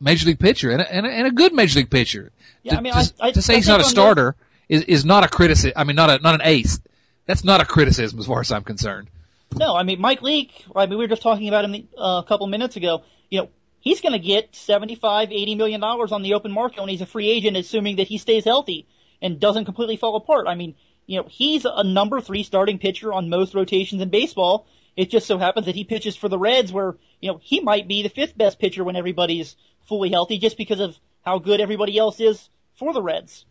major 0.00 0.28
league 0.28 0.38
pitcher 0.38 0.70
and 0.70 0.80
a, 0.80 0.90
and 0.90 1.04
a, 1.04 1.10
and 1.10 1.26
a 1.26 1.30
good 1.30 1.52
major 1.52 1.80
league 1.80 1.90
pitcher. 1.90 2.32
Yeah, 2.62 2.72
to, 2.72 2.78
I 2.78 2.80
mean, 2.80 2.94
I, 2.94 3.04
I, 3.20 3.30
to 3.32 3.42
say 3.42 3.52
I 3.52 3.56
he's 3.56 3.68
not 3.68 3.82
a 3.82 3.84
starter 3.84 4.34
is 4.68 4.82
is 4.82 5.04
not 5.04 5.24
a 5.24 5.28
criticism. 5.28 5.72
I 5.76 5.84
mean, 5.84 5.96
not 5.96 6.10
a 6.10 6.18
not 6.22 6.34
an 6.34 6.42
ace. 6.44 6.80
That's 7.26 7.44
not 7.44 7.60
a 7.60 7.64
criticism 7.64 8.18
as 8.18 8.26
far 8.26 8.40
as 8.40 8.52
I'm 8.52 8.64
concerned. 8.64 9.08
No, 9.54 9.76
I 9.76 9.82
mean 9.82 10.00
Mike 10.00 10.22
Leake. 10.22 10.64
I 10.74 10.86
mean, 10.86 10.98
we 10.98 11.04
were 11.04 11.08
just 11.08 11.22
talking 11.22 11.48
about 11.48 11.64
him 11.64 11.88
uh, 11.96 12.22
a 12.24 12.28
couple 12.28 12.46
minutes 12.46 12.76
ago. 12.76 13.02
You 13.30 13.40
know, 13.40 13.48
he's 13.80 14.00
going 14.00 14.12
to 14.12 14.18
get 14.18 14.54
75, 14.54 15.32
80 15.32 15.54
million 15.54 15.80
dollars 15.80 16.12
on 16.12 16.22
the 16.22 16.34
open 16.34 16.52
market 16.52 16.80
when 16.80 16.88
he's 16.88 17.02
a 17.02 17.06
free 17.06 17.30
agent, 17.30 17.56
assuming 17.56 17.96
that 17.96 18.08
he 18.08 18.18
stays 18.18 18.44
healthy 18.44 18.86
and 19.22 19.40
doesn't 19.40 19.64
completely 19.64 19.96
fall 19.96 20.16
apart. 20.16 20.46
I 20.48 20.54
mean, 20.54 20.74
you 21.06 21.20
know, 21.20 21.26
he's 21.28 21.64
a 21.64 21.84
number 21.84 22.20
three 22.20 22.42
starting 22.42 22.78
pitcher 22.78 23.12
on 23.12 23.28
most 23.28 23.54
rotations 23.54 24.02
in 24.02 24.10
baseball. 24.10 24.66
It 24.96 25.10
just 25.10 25.26
so 25.26 25.38
happens 25.38 25.66
that 25.66 25.74
he 25.74 25.84
pitches 25.84 26.16
for 26.16 26.28
the 26.28 26.38
Reds 26.38 26.72
where, 26.72 26.96
you 27.20 27.30
know, 27.30 27.38
he 27.42 27.60
might 27.60 27.86
be 27.86 28.02
the 28.02 28.08
fifth 28.08 28.36
best 28.36 28.58
pitcher 28.58 28.82
when 28.82 28.96
everybody's 28.96 29.56
fully 29.86 30.10
healthy 30.10 30.38
just 30.38 30.56
because 30.56 30.80
of 30.80 30.98
how 31.22 31.38
good 31.38 31.60
everybody 31.60 31.98
else 31.98 32.18
is 32.18 32.48
for 32.74 32.92
the 32.92 33.02
Reds. 33.02 33.44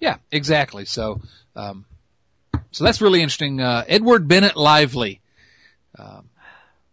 Yeah, 0.00 0.16
exactly. 0.30 0.84
So, 0.84 1.20
um, 1.56 1.84
so 2.70 2.84
that's 2.84 3.00
really 3.00 3.20
interesting. 3.20 3.60
Uh, 3.60 3.84
Edward 3.86 4.28
Bennett 4.28 4.56
Lively. 4.56 5.20
Um, 5.98 6.28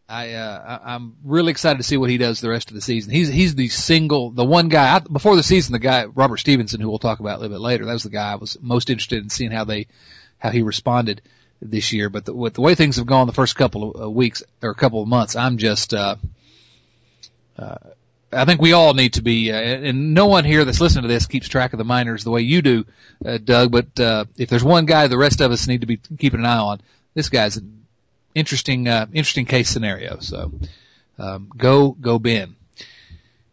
I, 0.08 0.34
uh, 0.34 0.80
I'm 0.84 1.16
really 1.24 1.52
excited 1.52 1.78
to 1.78 1.84
see 1.84 1.96
what 1.96 2.10
he 2.10 2.18
does 2.18 2.42
the 2.42 2.50
rest 2.50 2.70
of 2.70 2.76
the 2.76 2.82
season. 2.82 3.14
He's, 3.14 3.30
he's 3.30 3.56
the 3.56 3.70
single, 3.70 4.30
the 4.30 4.44
one 4.44 4.68
guy, 4.68 4.96
I, 4.96 5.00
before 5.00 5.38
the 5.38 5.44
season, 5.44 5.72
the 5.72 5.80
guy, 5.80 6.06
Robert 6.06 6.38
Stephenson 6.38 6.82
who 6.82 6.90
we'll 6.90 7.00
talk 7.00 7.22
about 7.22 7.38
a 7.38 7.40
little 7.40 7.56
bit 7.56 7.62
later, 7.62 7.86
that 7.86 7.94
was 7.94 8.04
the 8.04 8.10
guy 8.10 8.34
I 8.34 8.36
was 8.36 8.58
most 8.60 8.90
interested 8.90 9.24
in 9.24 9.30
seeing 9.30 9.52
how 9.52 9.64
they, 9.64 9.88
how 10.38 10.50
he 10.50 10.64
responded 10.64 11.22
this 11.62 11.94
year. 11.94 12.10
But 12.10 12.26
the, 12.26 12.34
with 12.34 12.56
the 12.56 12.62
way 12.62 12.76
things 12.76 12.98
have 12.98 13.06
gone 13.06 13.26
the 13.26 13.34
first 13.34 13.56
couple 13.56 13.92
of 13.92 14.02
uh, 14.02 14.10
weeks 14.10 14.44
or 14.62 14.72
a 14.72 14.76
couple 14.76 15.02
of 15.02 15.08
months, 15.08 15.38
I'm 15.38 15.58
just, 15.58 15.94
uh, 15.94 16.18
uh, 17.58 17.78
I 18.34 18.46
think 18.46 18.62
we 18.62 18.74
all 18.74 18.94
need 18.94 19.14
to 19.14 19.22
be, 19.22 19.52
uh, 19.52 19.56
and 19.56 20.14
no 20.14 20.28
one 20.28 20.46
here 20.46 20.64
that's 20.64 20.80
listening 20.80 21.04
to 21.04 21.08
this 21.08 21.26
keeps 21.26 21.48
track 21.48 21.74
of 21.74 21.78
the 21.78 21.84
minors 21.84 22.24
the 22.24 22.32
way 22.32 22.42
you 22.42 22.62
do, 22.62 22.86
uh, 23.26 23.38
Doug. 23.38 23.72
But 23.72 24.00
uh, 24.00 24.26
if 24.38 24.50
there's 24.50 24.64
one 24.64 24.86
guy 24.86 25.08
the 25.08 25.18
rest 25.18 25.42
of 25.42 25.52
us 25.52 25.68
need 25.68 25.82
to 25.82 25.88
be 25.88 25.98
keeping 26.18 26.40
an 26.40 26.46
eye 26.46 26.58
on, 26.58 26.82
this 27.14 27.30
guy's 27.30 27.58
an 27.58 27.86
interesting, 28.34 28.88
uh, 28.88 29.08
interesting 29.12 29.46
case 29.46 29.70
scenario. 29.70 30.20
So, 30.20 30.54
um, 31.20 31.52
go, 31.56 31.92
go 31.92 32.20
Ben. 32.20 32.56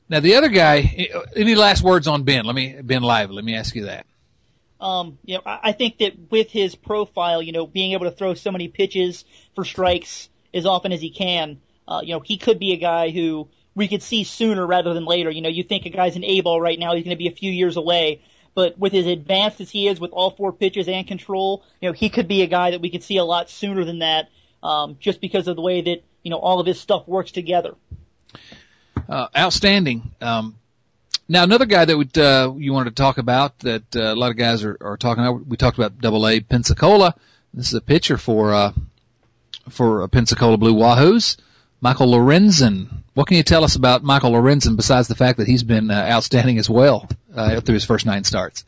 Now 0.09 0.21
the 0.21 0.37
other 0.37 0.49
guy, 0.49 1.09
any 1.35 1.55
last 1.55 1.83
words 1.83 2.07
on 2.07 2.23
Ben? 2.23 2.45
Let 2.45 2.55
me, 2.55 2.81
Ben 2.81 3.03
Lively, 3.03 3.37
let 3.37 3.45
me 3.45 3.57
ask 3.57 3.75
you 3.75 3.87
that. 3.87 4.07
Um, 4.81 5.19
you 5.25 5.35
know, 5.35 5.43
I 5.45 5.73
think 5.73 5.99
that 5.99 6.31
with 6.31 6.51
his 6.51 6.77
profile, 6.77 7.43
you 7.43 7.51
know, 7.51 7.67
being 7.67 7.93
able 7.93 8.05
to 8.05 8.13
throw 8.13 8.35
so 8.35 8.53
many 8.53 8.69
pitches 8.69 9.25
for 9.57 9.65
strikes 9.65 10.29
as 10.55 10.67
often 10.67 10.93
as 10.93 11.01
he 11.01 11.11
can, 11.11 11.61
uh, 11.89 12.01
you 12.05 12.15
know, 12.15 12.21
he 12.21 12.37
could 12.37 12.59
be 12.61 12.73
a 12.73 12.77
guy 12.77 13.11
who 13.11 13.49
we 13.79 13.87
could 13.87 14.03
see 14.03 14.25
sooner 14.25 14.67
rather 14.67 14.93
than 14.93 15.05
later. 15.05 15.31
You 15.31 15.41
know, 15.41 15.49
you 15.49 15.63
think 15.63 15.87
a 15.87 15.91
guy's 15.91 16.17
an 16.17 16.25
A 16.25 16.41
ball 16.41 16.61
right 16.61 16.79
now, 16.79 16.95
he's 16.95 17.05
going 17.05 17.17
to 17.17 17.19
be 17.19 17.29
a 17.29 17.35
few 17.35 17.51
years 17.51 17.77
away. 17.77 18.21
But 18.55 18.77
with 18.77 18.93
as 18.93 19.07
advanced 19.07 19.61
as 19.61 19.71
he 19.71 19.87
is 19.87 20.01
with 20.01 20.11
all 20.11 20.33
four 20.33 20.53
pitches 20.53 20.89
and 20.89 21.07
control, 21.07 21.63
you 21.81 21.89
know, 21.89 21.93
he 21.93 22.11
could 22.11 22.27
be 22.27 22.43
a 22.43 22.49
guy 22.49 22.73
that 22.73 22.81
we 22.81 22.91
could 22.91 23.05
see 23.05 23.19
a 23.19 23.25
lot 23.25 23.49
sooner 23.49 23.85
than 23.85 24.01
that 24.01 24.31
um, 24.65 24.97
just 24.99 25.21
because 25.21 25.47
of 25.47 25.55
the 25.55 25.63
way 25.63 25.81
that 25.81 26.03
you 26.25 26.31
know 26.33 26.39
all 26.39 26.59
of 26.59 26.67
his 26.67 26.81
stuff 26.81 27.07
works 27.07 27.31
together. 27.31 27.77
Uh, 29.09 29.29
outstanding. 29.37 30.11
Um, 30.21 30.57
now 31.29 31.45
another 31.45 31.67
guy 31.67 31.85
that 31.85 31.97
would, 31.97 32.19
uh, 32.19 32.53
you 32.57 32.73
wanted 32.73 32.97
to 32.97 33.01
talk 33.01 33.19
about 33.19 33.61
that 33.61 33.95
uh, 33.95 34.13
a 34.13 34.17
lot 34.17 34.33
of 34.33 34.37
guys 34.37 34.65
are, 34.65 34.77
are 34.81 34.97
talking 34.97 35.25
about. 35.25 35.47
We 35.47 35.57
talked 35.57 35.79
about 35.79 36.01
Double 36.01 36.27
A 36.27 36.41
Pensacola. 36.41 37.15
This 37.55 37.69
is 37.69 37.75
a 37.75 37.81
pitcher 37.81 38.19
for 38.19 38.53
uh, 38.53 38.73
for 39.69 40.09
Pensacola 40.09 40.57
Blue 40.57 40.75
Wahoos. 40.75 41.37
Michael 41.81 42.09
Lorenzen. 42.09 42.89
What 43.15 43.27
can 43.27 43.37
you 43.37 43.43
tell 43.43 43.65
us 43.65 43.77
about 43.77 44.03
Michael 44.03 44.33
Lorenzen 44.33 44.77
besides 44.77 45.09
the 45.09 45.15
fact 45.15 45.39
that 45.39 45.47
he's 45.47 45.63
been 45.63 45.91
uh, 45.91 45.95
outstanding 45.95 46.59
as 46.59 46.69
well 46.69 47.09
uh, 47.35 47.61
through 47.61 47.75
his 47.75 47.85
first 47.85 48.07
nine 48.07 48.25
starts? 48.25 48.65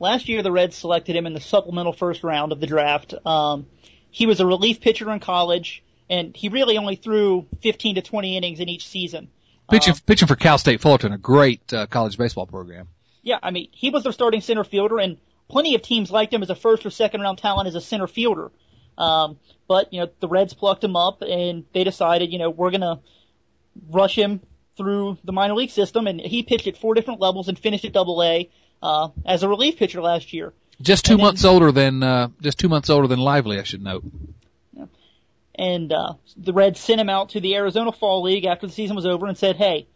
Last 0.00 0.28
year 0.28 0.42
the 0.42 0.52
Reds 0.52 0.76
selected 0.76 1.16
him 1.16 1.26
in 1.26 1.32
the 1.32 1.40
supplemental 1.40 1.92
first 1.92 2.24
round 2.24 2.52
of 2.52 2.60
the 2.60 2.66
draft. 2.66 3.14
Um, 3.24 3.66
he 4.10 4.26
was 4.26 4.40
a 4.40 4.46
relief 4.46 4.80
pitcher 4.80 5.10
in 5.10 5.20
college, 5.20 5.82
and 6.10 6.36
he 6.36 6.48
really 6.48 6.76
only 6.76 6.96
threw 6.96 7.46
15 7.62 7.96
to 7.96 8.02
20 8.02 8.36
innings 8.36 8.60
in 8.60 8.68
each 8.68 8.86
season. 8.86 9.28
Pitching, 9.70 9.92
um, 9.92 10.00
pitching 10.04 10.28
for 10.28 10.36
Cal 10.36 10.58
State 10.58 10.80
Fullerton, 10.80 11.12
a 11.12 11.18
great 11.18 11.72
uh, 11.72 11.86
college 11.86 12.18
baseball 12.18 12.46
program. 12.46 12.88
Yeah, 13.22 13.38
I 13.42 13.50
mean, 13.50 13.68
he 13.72 13.88
was 13.90 14.02
their 14.02 14.12
starting 14.12 14.42
center 14.42 14.64
fielder, 14.64 14.98
and 14.98 15.16
plenty 15.48 15.74
of 15.74 15.82
teams 15.82 16.10
liked 16.10 16.34
him 16.34 16.42
as 16.42 16.50
a 16.50 16.54
first 16.54 16.84
or 16.84 16.90
second 16.90 17.22
round 17.22 17.38
talent 17.38 17.68
as 17.68 17.74
a 17.74 17.80
center 17.80 18.06
fielder. 18.06 18.50
Um, 18.96 19.38
but 19.66 19.92
you 19.92 20.00
know 20.00 20.10
the 20.20 20.28
Reds 20.28 20.54
plucked 20.54 20.84
him 20.84 20.96
up, 20.96 21.22
and 21.22 21.64
they 21.72 21.84
decided, 21.84 22.32
you 22.32 22.38
know, 22.38 22.50
we're 22.50 22.70
gonna 22.70 23.00
rush 23.90 24.16
him 24.16 24.40
through 24.76 25.18
the 25.24 25.32
minor 25.32 25.54
league 25.54 25.70
system, 25.70 26.06
and 26.06 26.20
he 26.20 26.42
pitched 26.42 26.66
at 26.66 26.76
four 26.76 26.94
different 26.94 27.20
levels 27.20 27.48
and 27.48 27.58
finished 27.58 27.84
at 27.84 27.92
Double 27.92 28.22
A 28.22 28.50
uh, 28.82 29.08
as 29.24 29.42
a 29.42 29.48
relief 29.48 29.76
pitcher 29.76 30.02
last 30.02 30.32
year. 30.32 30.52
Just 30.80 31.04
two 31.04 31.16
months 31.16 31.44
older 31.44 31.70
than 31.70 32.02
uh, 32.02 32.28
just 32.40 32.58
two 32.58 32.68
months 32.68 32.90
older 32.90 33.06
than 33.06 33.20
Lively, 33.20 33.58
I 33.58 33.62
should 33.62 33.82
note. 33.82 34.04
And 35.56 35.92
uh, 35.92 36.14
the 36.36 36.52
Reds 36.52 36.80
sent 36.80 37.00
him 37.00 37.08
out 37.08 37.30
to 37.30 37.40
the 37.40 37.54
Arizona 37.54 37.92
Fall 37.92 38.22
League 38.22 38.44
after 38.44 38.66
the 38.66 38.72
season 38.72 38.96
was 38.96 39.06
over 39.06 39.26
and 39.26 39.38
said, 39.38 39.54
"Hey, 39.56 39.86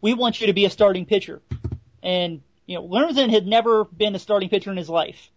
we 0.00 0.14
want 0.14 0.40
you 0.40 0.46
to 0.46 0.52
be 0.52 0.64
a 0.64 0.70
starting 0.70 1.06
pitcher." 1.06 1.42
And 2.04 2.40
you 2.66 2.76
know, 2.76 2.86
Lorenzen 2.86 3.30
had 3.30 3.48
never 3.48 3.84
been 3.84 4.14
a 4.14 4.20
starting 4.20 4.48
pitcher 4.48 4.70
in 4.70 4.76
his 4.76 4.88
life. 4.88 5.30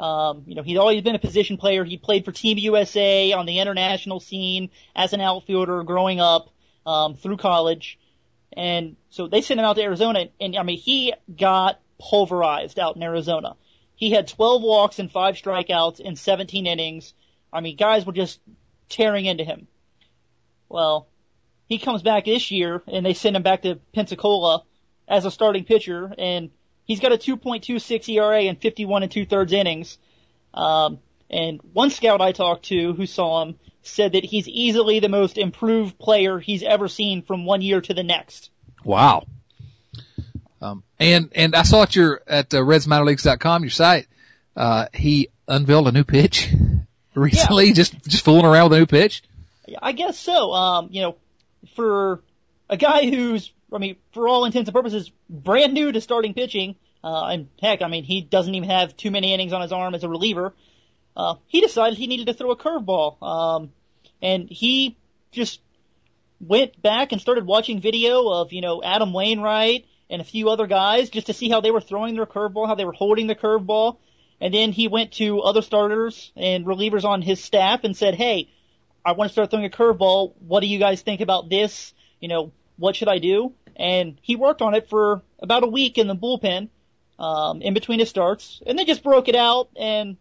Um, 0.00 0.44
you 0.46 0.54
know, 0.54 0.62
he'd 0.62 0.78
always 0.78 1.02
been 1.02 1.14
a 1.14 1.20
position 1.20 1.58
player. 1.58 1.84
He 1.84 1.98
played 1.98 2.24
for 2.24 2.32
Team 2.32 2.56
USA 2.56 3.32
on 3.32 3.44
the 3.44 3.58
international 3.58 4.18
scene 4.18 4.70
as 4.96 5.12
an 5.12 5.20
outfielder 5.20 5.82
growing 5.82 6.20
up 6.20 6.48
um, 6.86 7.16
through 7.16 7.36
college. 7.36 7.98
And 8.54 8.96
so 9.10 9.28
they 9.28 9.42
sent 9.42 9.60
him 9.60 9.66
out 9.66 9.76
to 9.76 9.82
Arizona, 9.82 10.28
and 10.40 10.56
I 10.56 10.62
mean, 10.62 10.78
he 10.78 11.12
got 11.36 11.80
pulverized 11.98 12.78
out 12.78 12.96
in 12.96 13.02
Arizona. 13.02 13.56
He 13.94 14.10
had 14.10 14.26
12 14.26 14.62
walks 14.62 14.98
and 14.98 15.12
five 15.12 15.34
strikeouts 15.34 16.00
in 16.00 16.16
17 16.16 16.66
innings. 16.66 17.12
I 17.52 17.60
mean, 17.60 17.76
guys 17.76 18.06
were 18.06 18.14
just 18.14 18.40
tearing 18.88 19.26
into 19.26 19.44
him. 19.44 19.68
Well, 20.70 21.08
he 21.66 21.78
comes 21.78 22.02
back 22.02 22.24
this 22.24 22.50
year, 22.50 22.82
and 22.86 23.04
they 23.04 23.12
send 23.12 23.36
him 23.36 23.42
back 23.42 23.62
to 23.62 23.76
Pensacola 23.92 24.64
as 25.06 25.26
a 25.26 25.30
starting 25.30 25.64
pitcher, 25.64 26.12
and 26.16 26.50
he's 26.90 26.98
got 26.98 27.12
a 27.12 27.16
2.26 27.16 28.08
ERA 28.08 28.42
in 28.42 28.56
51 28.56 29.04
and 29.04 29.12
two 29.12 29.24
thirds 29.24 29.52
innings. 29.52 29.96
Um, 30.52 30.98
and 31.30 31.60
one 31.72 31.90
scout 31.90 32.20
I 32.20 32.32
talked 32.32 32.64
to 32.64 32.94
who 32.94 33.06
saw 33.06 33.42
him 33.42 33.54
said 33.82 34.12
that 34.12 34.24
he's 34.24 34.48
easily 34.48 34.98
the 34.98 35.08
most 35.08 35.38
improved 35.38 36.00
player 36.00 36.40
he's 36.40 36.64
ever 36.64 36.88
seen 36.88 37.22
from 37.22 37.44
one 37.44 37.62
year 37.62 37.80
to 37.80 37.94
the 37.94 38.02
next. 38.02 38.50
Wow. 38.82 39.28
Um, 40.60 40.82
and 40.98 41.30
and 41.32 41.54
I 41.54 41.62
saw 41.62 41.84
at 41.84 41.94
your 41.94 42.22
at 42.26 42.52
uh, 42.52 42.58
RedsMinorLeagues.com, 42.58 43.62
your 43.62 43.70
site, 43.70 44.08
uh, 44.56 44.86
he 44.92 45.28
unveiled 45.46 45.86
a 45.86 45.92
new 45.92 46.02
pitch 46.02 46.52
recently, 47.14 47.68
yeah. 47.68 47.74
just 47.74 48.02
just 48.02 48.24
fooling 48.24 48.46
around 48.46 48.70
with 48.70 48.78
a 48.78 48.80
new 48.80 48.86
pitch. 48.86 49.22
I 49.80 49.92
guess 49.92 50.18
so. 50.18 50.52
Um, 50.52 50.88
you 50.90 51.02
know, 51.02 51.16
for 51.76 52.20
a 52.68 52.76
guy 52.76 53.08
who's, 53.08 53.52
I 53.72 53.78
mean, 53.78 53.96
for 54.12 54.28
all 54.28 54.44
intents 54.44 54.68
and 54.68 54.74
purposes, 54.74 55.10
brand 55.28 55.74
new 55.74 55.92
to 55.92 56.00
starting 56.00 56.34
pitching, 56.34 56.76
uh, 57.02 57.26
and 57.26 57.48
heck, 57.60 57.82
I 57.82 57.88
mean, 57.88 58.04
he 58.04 58.20
doesn't 58.20 58.54
even 58.54 58.68
have 58.68 58.96
too 58.96 59.10
many 59.10 59.32
innings 59.32 59.52
on 59.52 59.62
his 59.62 59.72
arm 59.72 59.94
as 59.94 60.04
a 60.04 60.08
reliever. 60.08 60.54
Uh, 61.16 61.36
he 61.46 61.60
decided 61.60 61.98
he 61.98 62.06
needed 62.06 62.26
to 62.26 62.34
throw 62.34 62.50
a 62.50 62.56
curveball. 62.56 63.22
Um, 63.22 63.72
and 64.22 64.48
he 64.48 64.96
just 65.32 65.60
went 66.40 66.80
back 66.80 67.12
and 67.12 67.20
started 67.20 67.46
watching 67.46 67.80
video 67.80 68.28
of, 68.28 68.52
you 68.52 68.60
know, 68.60 68.82
Adam 68.82 69.12
Wainwright 69.12 69.86
and 70.08 70.20
a 70.20 70.24
few 70.24 70.50
other 70.50 70.66
guys 70.66 71.10
just 71.10 71.28
to 71.28 71.32
see 71.32 71.48
how 71.48 71.60
they 71.60 71.70
were 71.70 71.80
throwing 71.80 72.16
their 72.16 72.26
curveball, 72.26 72.66
how 72.66 72.74
they 72.74 72.84
were 72.84 72.92
holding 72.92 73.26
the 73.26 73.34
curveball. 73.34 73.98
And 74.40 74.52
then 74.52 74.72
he 74.72 74.88
went 74.88 75.12
to 75.12 75.40
other 75.40 75.62
starters 75.62 76.32
and 76.34 76.64
relievers 76.64 77.04
on 77.04 77.22
his 77.22 77.42
staff 77.42 77.84
and 77.84 77.96
said, 77.96 78.14
Hey, 78.14 78.48
I 79.04 79.12
want 79.12 79.28
to 79.28 79.32
start 79.32 79.50
throwing 79.50 79.66
a 79.66 79.70
curveball. 79.70 80.34
What 80.40 80.60
do 80.60 80.66
you 80.66 80.78
guys 80.78 81.02
think 81.02 81.20
about 81.20 81.48
this? 81.48 81.94
You 82.20 82.28
know, 82.28 82.52
what 82.76 82.96
should 82.96 83.08
I 83.08 83.18
do? 83.18 83.52
And 83.80 84.18
he 84.20 84.36
worked 84.36 84.60
on 84.60 84.74
it 84.74 84.90
for 84.90 85.22
about 85.38 85.64
a 85.64 85.66
week 85.66 85.96
in 85.96 86.06
the 86.06 86.14
bullpen, 86.14 86.68
um, 87.18 87.62
in 87.62 87.72
between 87.72 87.98
his 87.98 88.10
starts, 88.10 88.60
and 88.66 88.78
then 88.78 88.86
just 88.86 89.02
broke 89.02 89.28
it 89.28 89.34
out 89.34 89.70
and 89.74 90.18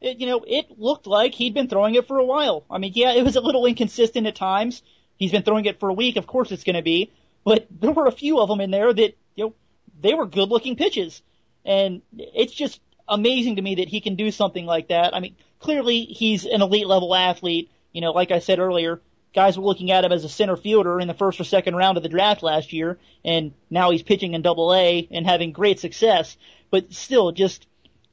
it, 0.00 0.18
you 0.20 0.26
know, 0.26 0.44
it 0.46 0.78
looked 0.78 1.06
like 1.06 1.34
he'd 1.34 1.54
been 1.54 1.68
throwing 1.68 1.96
it 1.96 2.06
for 2.06 2.18
a 2.18 2.24
while. 2.24 2.64
I 2.70 2.78
mean, 2.78 2.92
yeah, 2.94 3.14
it 3.14 3.24
was 3.24 3.34
a 3.34 3.40
little 3.40 3.66
inconsistent 3.66 4.26
at 4.28 4.36
times. 4.36 4.82
He's 5.16 5.32
been 5.32 5.42
throwing 5.42 5.64
it 5.64 5.80
for 5.80 5.88
a 5.88 5.94
week. 5.94 6.16
Of 6.16 6.26
course 6.26 6.52
it's 6.52 6.62
going 6.62 6.76
to 6.76 6.82
be, 6.82 7.12
but 7.44 7.66
there 7.70 7.90
were 7.90 8.06
a 8.06 8.12
few 8.12 8.38
of 8.38 8.48
them 8.48 8.60
in 8.60 8.70
there 8.70 8.92
that, 8.92 9.16
you 9.34 9.44
know, 9.44 9.54
they 10.00 10.14
were 10.14 10.26
good 10.26 10.48
looking 10.48 10.76
pitches. 10.76 11.22
And 11.64 12.02
it's 12.16 12.52
just 12.52 12.80
amazing 13.08 13.56
to 13.56 13.62
me 13.62 13.76
that 13.76 13.88
he 13.88 14.00
can 14.00 14.14
do 14.14 14.30
something 14.30 14.66
like 14.66 14.88
that. 14.88 15.16
I 15.16 15.20
mean, 15.20 15.34
clearly 15.58 16.04
he's 16.04 16.44
an 16.44 16.62
elite 16.62 16.86
level 16.86 17.14
athlete. 17.14 17.70
You 17.92 18.02
know, 18.02 18.12
like 18.12 18.30
I 18.30 18.40
said 18.40 18.58
earlier, 18.58 19.00
guys 19.34 19.58
were 19.58 19.64
looking 19.64 19.90
at 19.90 20.04
him 20.04 20.12
as 20.12 20.24
a 20.24 20.28
center 20.28 20.56
fielder 20.56 21.00
in 21.00 21.08
the 21.08 21.14
first 21.14 21.40
or 21.40 21.44
second 21.44 21.74
round 21.74 21.96
of 21.96 22.02
the 22.02 22.08
draft 22.08 22.42
last 22.42 22.72
year, 22.72 22.98
and 23.24 23.52
now 23.68 23.90
he's 23.90 24.02
pitching 24.02 24.34
in 24.34 24.42
double 24.42 24.72
A 24.72 25.08
and 25.10 25.26
having 25.26 25.52
great 25.52 25.80
success. 25.80 26.36
But 26.70 26.92
still, 26.92 27.32
just 27.32 27.66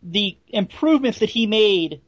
the 0.03 0.37
improvements 0.47 1.19
that 1.19 1.29
he 1.29 1.47
made 1.47 2.01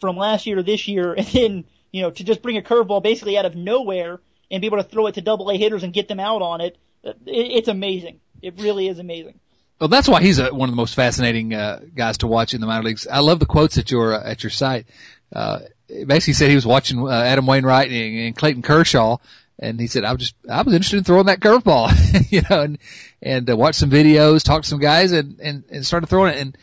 from 0.00 0.16
last 0.16 0.46
year 0.46 0.56
to 0.56 0.62
this 0.62 0.88
year, 0.88 1.12
and 1.18 1.26
then 1.26 1.64
you 1.92 2.02
know 2.02 2.10
to 2.10 2.24
just 2.24 2.42
bring 2.42 2.56
a 2.56 2.62
curveball 2.62 3.02
basically 3.02 3.38
out 3.38 3.44
of 3.44 3.54
nowhere 3.54 4.20
and 4.50 4.60
be 4.60 4.66
able 4.66 4.78
to 4.78 4.84
throw 4.84 5.06
it 5.06 5.14
to 5.14 5.20
double 5.20 5.50
A 5.50 5.58
hitters 5.58 5.82
and 5.82 5.92
get 5.92 6.08
them 6.08 6.20
out 6.20 6.42
on 6.42 6.60
it, 6.60 6.78
it 7.04 7.16
it's 7.26 7.68
amazing. 7.68 8.20
It 8.40 8.54
really 8.58 8.88
is 8.88 8.98
amazing. 8.98 9.38
Well, 9.80 9.88
that's 9.88 10.08
why 10.08 10.20
he's 10.20 10.40
a, 10.40 10.52
one 10.52 10.68
of 10.68 10.72
the 10.72 10.76
most 10.76 10.96
fascinating 10.96 11.54
uh, 11.54 11.80
guys 11.94 12.18
to 12.18 12.26
watch 12.26 12.52
in 12.52 12.60
the 12.60 12.66
minor 12.66 12.82
leagues. 12.82 13.06
I 13.06 13.20
love 13.20 13.38
the 13.38 13.46
quotes 13.46 13.78
at 13.78 13.90
your 13.90 14.14
uh, 14.14 14.30
at 14.30 14.42
your 14.42 14.50
site. 14.50 14.86
Uh, 15.32 15.60
basically 16.06 16.34
said 16.34 16.48
he 16.48 16.54
was 16.54 16.66
watching 16.66 17.06
uh, 17.06 17.10
Adam 17.10 17.46
Wainwright 17.46 17.90
and, 17.90 18.18
and 18.18 18.36
Clayton 18.36 18.62
Kershaw, 18.62 19.18
and 19.58 19.80
he 19.80 19.86
said 19.86 20.04
I 20.04 20.12
was 20.12 20.20
just 20.20 20.34
I 20.48 20.62
was 20.62 20.74
interested 20.74 20.98
in 20.98 21.04
throwing 21.04 21.26
that 21.26 21.40
curveball, 21.40 22.30
you 22.32 22.42
know, 22.48 22.62
and 22.62 22.78
and 23.20 23.50
uh, 23.50 23.56
watched 23.56 23.78
some 23.78 23.90
videos, 23.90 24.42
talked 24.42 24.64
to 24.64 24.70
some 24.70 24.80
guys, 24.80 25.12
and 25.12 25.40
and 25.40 25.64
and 25.70 25.86
started 25.86 26.08
throwing 26.08 26.34
it. 26.34 26.40
And 26.40 26.58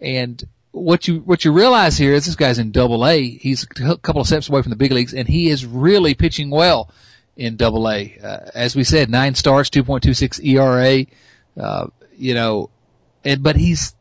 and 0.00 0.48
what 0.72 1.08
you 1.08 1.20
what 1.20 1.44
you 1.44 1.52
realize 1.52 1.98
here 1.98 2.14
is 2.14 2.26
this 2.26 2.36
guy's 2.36 2.58
in 2.58 2.72
Double 2.72 3.06
A. 3.06 3.28
He's 3.28 3.64
a 3.64 3.96
couple 3.98 4.20
of 4.20 4.26
steps 4.26 4.48
away 4.48 4.62
from 4.62 4.70
the 4.70 4.76
big 4.76 4.92
leagues, 4.92 5.14
and 5.14 5.28
he 5.28 5.50
is 5.50 5.66
really 5.66 6.14
pitching 6.14 6.50
well 6.50 6.90
in 7.36 7.56
Double 7.56 7.88
A. 7.88 8.18
Uh, 8.22 8.50
as 8.54 8.74
we 8.74 8.84
said, 8.84 9.10
nine 9.10 9.34
starts, 9.34 9.70
2.26 9.70 10.44
ERA. 10.44 11.06
Uh, 11.60 11.88
you 12.16 12.34
know, 12.34 12.70
and 13.24 13.42
but 13.42 13.56
he's 13.56 13.94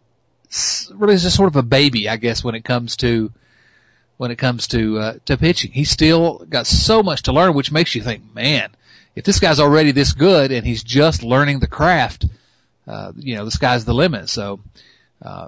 really 0.93 1.17
just 1.17 1.35
sort 1.35 1.47
of 1.47 1.55
a 1.55 1.63
baby, 1.63 2.09
I 2.09 2.17
guess, 2.17 2.43
when 2.43 2.55
it 2.55 2.63
comes 2.63 2.97
to 2.97 3.31
when 4.17 4.31
it 4.31 4.37
comes 4.37 4.67
to 4.67 4.97
uh, 4.99 5.13
to 5.25 5.37
pitching. 5.37 5.71
He's 5.71 5.89
still 5.89 6.39
got 6.49 6.67
so 6.67 7.03
much 7.03 7.23
to 7.23 7.33
learn, 7.33 7.53
which 7.53 7.71
makes 7.71 7.95
you 7.95 8.01
think, 8.01 8.33
man, 8.33 8.69
if 9.15 9.23
this 9.23 9.39
guy's 9.39 9.59
already 9.59 9.91
this 9.91 10.13
good 10.13 10.51
and 10.51 10.65
he's 10.65 10.83
just 10.83 11.23
learning 11.23 11.59
the 11.59 11.67
craft, 11.67 12.25
uh, 12.87 13.11
you 13.15 13.35
know, 13.35 13.45
the 13.45 13.51
sky's 13.51 13.85
the 13.85 13.93
limit. 13.93 14.29
So. 14.29 14.59
Uh, 15.21 15.47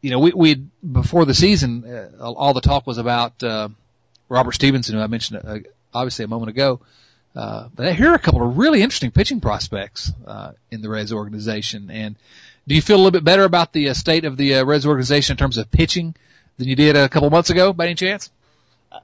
you 0.00 0.10
know, 0.10 0.18
we 0.18 0.32
we 0.32 0.54
before 0.56 1.24
the 1.24 1.32
season, 1.32 1.84
uh, 1.84 2.32
all 2.32 2.54
the 2.54 2.60
talk 2.60 2.88
was 2.88 2.98
about 2.98 3.40
uh, 3.40 3.68
Robert 4.28 4.50
Stephenson, 4.50 4.96
who 4.96 5.00
I 5.00 5.06
mentioned 5.06 5.42
uh, 5.44 5.58
obviously 5.94 6.24
a 6.24 6.28
moment 6.28 6.50
ago. 6.50 6.80
Uh, 7.34 7.68
but 7.74 7.94
here 7.94 8.10
are 8.10 8.14
a 8.14 8.18
couple 8.18 8.46
of 8.46 8.58
really 8.58 8.82
interesting 8.82 9.10
pitching 9.10 9.40
prospects 9.40 10.12
uh, 10.26 10.52
in 10.70 10.82
the 10.82 10.88
Reds 10.88 11.12
organization. 11.12 11.90
And 11.90 12.16
do 12.68 12.74
you 12.74 12.82
feel 12.82 12.96
a 12.96 12.98
little 12.98 13.10
bit 13.10 13.24
better 13.24 13.44
about 13.44 13.72
the 13.72 13.88
uh, 13.88 13.94
state 13.94 14.24
of 14.24 14.36
the 14.36 14.56
uh, 14.56 14.64
Reds 14.64 14.86
organization 14.86 15.34
in 15.34 15.38
terms 15.38 15.56
of 15.56 15.70
pitching 15.70 16.14
than 16.58 16.68
you 16.68 16.76
did 16.76 16.96
a 16.96 17.08
couple 17.08 17.30
months 17.30 17.50
ago, 17.50 17.72
by 17.72 17.86
any 17.86 17.94
chance? 17.94 18.30
Uh, 18.90 19.00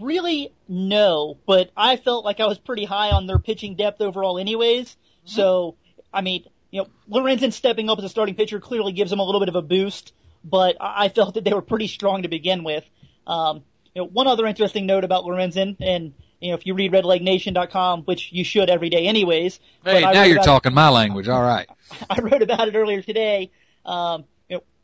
really, 0.00 0.52
no. 0.68 1.36
But 1.46 1.70
I 1.76 1.96
felt 1.96 2.24
like 2.24 2.40
I 2.40 2.46
was 2.46 2.58
pretty 2.58 2.84
high 2.84 3.10
on 3.10 3.26
their 3.26 3.38
pitching 3.38 3.76
depth 3.76 4.00
overall, 4.00 4.38
anyways. 4.38 4.88
Mm-hmm. 4.88 5.28
So, 5.28 5.76
I 6.12 6.20
mean, 6.20 6.44
you 6.70 6.82
know, 6.82 6.88
Lorenzen 7.10 7.52
stepping 7.52 7.90
up 7.90 7.98
as 7.98 8.04
a 8.04 8.08
starting 8.08 8.34
pitcher 8.34 8.60
clearly 8.60 8.92
gives 8.92 9.10
them 9.10 9.20
a 9.20 9.24
little 9.24 9.40
bit 9.40 9.48
of 9.48 9.56
a 9.56 9.62
boost 9.62 10.12
but 10.48 10.76
I 10.80 11.08
felt 11.08 11.34
that 11.34 11.44
they 11.44 11.52
were 11.52 11.62
pretty 11.62 11.88
strong 11.88 12.22
to 12.22 12.28
begin 12.28 12.64
with. 12.64 12.84
Um, 13.26 13.64
you 13.94 14.02
know, 14.02 14.08
one 14.08 14.28
other 14.28 14.46
interesting 14.46 14.86
note 14.86 15.04
about 15.04 15.24
Lorenzen, 15.24 15.76
and 15.80 16.14
you 16.40 16.50
know, 16.50 16.54
if 16.54 16.66
you 16.66 16.74
read 16.74 16.92
RedLegNation.com, 16.92 18.02
which 18.02 18.32
you 18.32 18.44
should 18.44 18.70
every 18.70 18.88
day, 18.88 19.06
anyways. 19.06 19.58
Hey, 19.84 20.02
now 20.02 20.22
you're 20.22 20.42
talking 20.42 20.72
it, 20.72 20.74
my 20.74 20.88
language. 20.88 21.28
All 21.28 21.42
right. 21.42 21.68
I 22.10 22.20
wrote 22.20 22.42
about 22.42 22.68
it 22.68 22.76
earlier 22.76 23.02
today. 23.02 23.50
Um, 23.84 24.24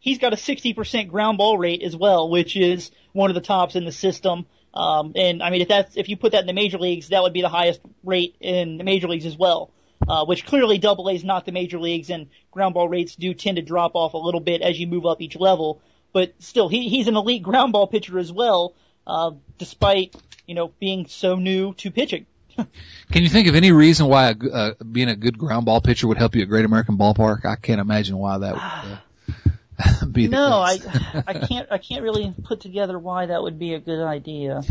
he's 0.03 0.19
got 0.19 0.35
a 0.35 0.37
60% 0.37 1.09
ground 1.09 1.39
ball 1.39 1.57
rate 1.57 1.83
as 1.83 1.97
well, 1.97 2.29
which 2.29 2.55
is 2.55 2.91
one 3.13 3.31
of 3.31 3.35
the 3.35 3.41
tops 3.41 3.75
in 3.75 3.87
the 3.87 3.93
system. 3.93 4.45
Um, 4.75 5.13
and 5.17 5.43
I 5.43 5.49
mean, 5.49 5.63
if 5.63 5.69
that's 5.69 5.97
if 5.97 6.11
you 6.11 6.19
put 6.19 6.33
that 6.33 6.43
in 6.43 6.47
the 6.47 6.53
major 6.53 6.79
leagues, 6.79 7.09
that 7.09 7.23
would 7.23 7.33
be 7.33 7.41
the 7.41 7.49
highest 7.49 7.81
rate 8.05 8.37
in 8.41 8.77
the 8.77 8.85
major 8.85 9.09
leagues 9.09 9.25
as 9.25 9.37
well 9.37 9.71
uh, 10.09 10.25
which 10.25 10.45
clearly 10.47 10.79
Double 10.79 11.09
A 11.09 11.13
is 11.13 11.25
not 11.25 11.45
the 11.45 11.53
major 11.53 11.79
leagues, 11.79 12.11
and 12.11 12.29
ground 12.51 12.75
ball 12.75 12.89
rates 12.89 13.17
do 13.17 13.35
tend 13.35 13.57
to 13.57 13.63
drop 13.63 13.93
off 13.95 14.15
a 14.15 14.19
little 14.19 14.41
bit 14.41 14.63
as 14.63 14.79
you 14.79 14.87
move 14.87 15.07
up 15.07 15.21
each 15.21 15.37
level. 15.37 15.81
But 16.13 16.35
still, 16.39 16.69
he, 16.69 16.89
he's 16.89 17.09
an 17.09 17.17
elite 17.17 17.43
ground 17.43 17.73
ball 17.73 17.87
pitcher 17.87 18.19
as 18.19 18.33
well, 18.33 18.75
uh, 19.07 19.33
despite 19.59 20.15
you 20.47 20.55
know 20.55 20.73
being 20.81 21.07
so 21.07 21.37
new 21.37 21.75
to 21.75 21.91
pitching. 21.91 22.27
Can 22.57 23.23
you 23.23 23.29
think 23.29 23.49
of 23.49 23.55
any 23.55 23.73
reason 23.73 24.07
why 24.07 24.31
a, 24.31 24.51
uh, 24.53 24.75
being 24.91 25.09
a 25.09 25.17
good 25.17 25.39
ground 25.39 25.65
ball 25.65 25.81
pitcher 25.81 26.07
would 26.07 26.19
help 26.19 26.35
you 26.35 26.43
at 26.43 26.49
Great 26.49 26.65
American 26.65 26.99
Ballpark? 26.99 27.47
I 27.47 27.57
can't 27.57 27.81
imagine 27.81 28.19
why 28.19 28.39
that 28.39 28.55
would 28.55 28.63
uh, 28.63 29.51
be. 30.13 30.29
no, 30.29 30.59
I 30.59 30.79
I 31.27 31.35
can't 31.35 31.69
I 31.71 31.79
can't 31.79 32.03
really 32.03 32.35
put 32.45 32.61
together 32.61 32.99
why 32.99 33.27
that 33.27 33.43
would 33.43 33.59
be 33.59 33.75
a 33.75 33.81
good 33.81 34.05
idea. 34.05 34.63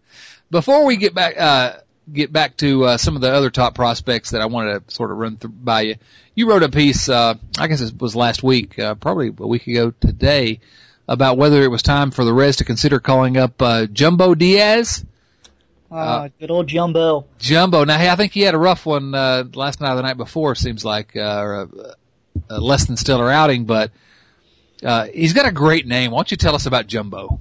Before 0.50 0.84
we 0.86 0.96
get 0.96 1.14
back, 1.14 1.38
uh, 1.38 1.74
get 2.12 2.32
back 2.32 2.56
to 2.58 2.84
uh, 2.84 2.96
some 2.96 3.16
of 3.16 3.22
the 3.22 3.32
other 3.32 3.50
top 3.50 3.74
prospects 3.74 4.30
that 4.30 4.40
I 4.40 4.46
wanted 4.46 4.88
to 4.88 4.94
sort 4.94 5.10
of 5.10 5.18
run 5.18 5.36
through 5.36 5.50
by 5.50 5.82
you. 5.82 5.96
You 6.34 6.48
wrote 6.48 6.62
a 6.62 6.68
piece, 6.68 7.08
uh, 7.08 7.34
I 7.58 7.66
guess 7.66 7.80
it 7.80 8.00
was 8.00 8.16
last 8.16 8.42
week, 8.42 8.78
uh, 8.78 8.94
probably 8.94 9.28
a 9.28 9.46
week 9.46 9.66
ago 9.66 9.92
today, 10.00 10.60
about 11.06 11.36
whether 11.36 11.62
it 11.62 11.68
was 11.68 11.82
time 11.82 12.10
for 12.10 12.24
the 12.24 12.32
Reds 12.32 12.56
to 12.58 12.64
consider 12.64 13.00
calling 13.00 13.36
up 13.36 13.60
uh, 13.60 13.86
Jumbo 13.86 14.34
Diaz. 14.34 15.04
Uh, 15.90 16.28
good 16.38 16.50
old 16.50 16.66
Jumbo. 16.66 17.26
Jumbo. 17.38 17.84
Now, 17.84 17.98
hey, 17.98 18.10
I 18.10 18.16
think 18.16 18.32
he 18.32 18.42
had 18.42 18.54
a 18.54 18.58
rough 18.58 18.84
one 18.84 19.14
uh, 19.14 19.44
last 19.54 19.80
night 19.80 19.92
or 19.92 19.96
the 19.96 20.02
night 20.02 20.18
before. 20.18 20.54
Seems 20.54 20.84
like 20.84 21.16
uh, 21.16 21.40
or 21.40 21.54
a, 21.54 21.94
a 22.50 22.60
less 22.60 22.86
than 22.86 22.96
stellar 22.96 23.30
outing, 23.30 23.64
but 23.64 23.90
uh, 24.84 25.06
he's 25.06 25.32
got 25.32 25.46
a 25.46 25.52
great 25.52 25.86
name. 25.86 26.10
Why 26.10 26.18
don't 26.18 26.30
you 26.30 26.36
tell 26.36 26.54
us 26.54 26.66
about 26.66 26.86
Jumbo? 26.86 27.40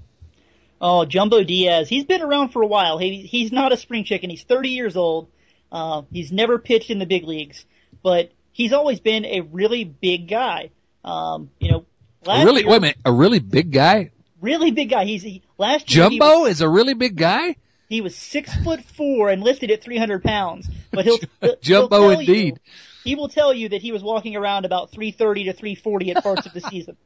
Oh, 0.79 1.05
Jumbo 1.05 1.43
Diaz. 1.43 1.89
He's 1.89 2.05
been 2.05 2.21
around 2.21 2.49
for 2.49 2.61
a 2.61 2.67
while. 2.67 2.97
He, 2.97 3.21
he's 3.23 3.51
not 3.51 3.71
a 3.71 3.77
spring 3.77 4.03
chicken. 4.03 4.29
He's 4.29 4.43
30 4.43 4.69
years 4.69 4.95
old. 4.95 5.29
Uh, 5.71 6.03
he's 6.11 6.31
never 6.31 6.59
pitched 6.59 6.89
in 6.89 6.99
the 6.99 7.05
big 7.05 7.23
leagues, 7.23 7.65
but 8.03 8.31
he's 8.53 8.73
always 8.73 8.99
been 8.99 9.25
a 9.25 9.41
really 9.41 9.83
big 9.83 10.27
guy. 10.27 10.69
Um, 11.03 11.49
you 11.59 11.71
know, 11.71 11.85
last 12.25 12.45
really, 12.45 12.61
year, 12.61 12.69
wait 12.69 12.77
a 12.77 12.81
minute, 12.81 12.97
a 13.05 13.11
really 13.11 13.39
big 13.39 13.71
guy? 13.71 14.11
Really 14.39 14.71
big 14.71 14.89
guy. 14.89 15.05
He's 15.05 15.23
he, 15.23 15.41
last 15.57 15.93
year. 15.93 16.09
Jumbo 16.09 16.41
was, 16.41 16.51
is 16.51 16.61
a 16.61 16.69
really 16.69 16.93
big 16.93 17.15
guy. 17.15 17.55
He 17.89 18.01
was 18.01 18.15
six 18.15 18.53
foot 18.63 18.83
four 18.83 19.29
and 19.29 19.41
listed 19.41 19.71
at 19.71 19.83
300 19.83 20.23
pounds, 20.23 20.69
but 20.91 21.05
he'll, 21.05 21.19
Jumbo 21.61 22.09
he'll 22.09 22.19
indeed. 22.19 22.59
You, 22.63 22.71
he 23.11 23.15
will 23.15 23.29
tell 23.29 23.53
you 23.53 23.69
that 23.69 23.81
he 23.81 23.91
was 23.91 24.03
walking 24.03 24.35
around 24.35 24.65
about 24.65 24.91
330 24.91 25.45
to 25.45 25.53
340 25.53 26.11
at 26.11 26.23
parts 26.23 26.45
of 26.45 26.53
the 26.53 26.61
season. 26.69 26.97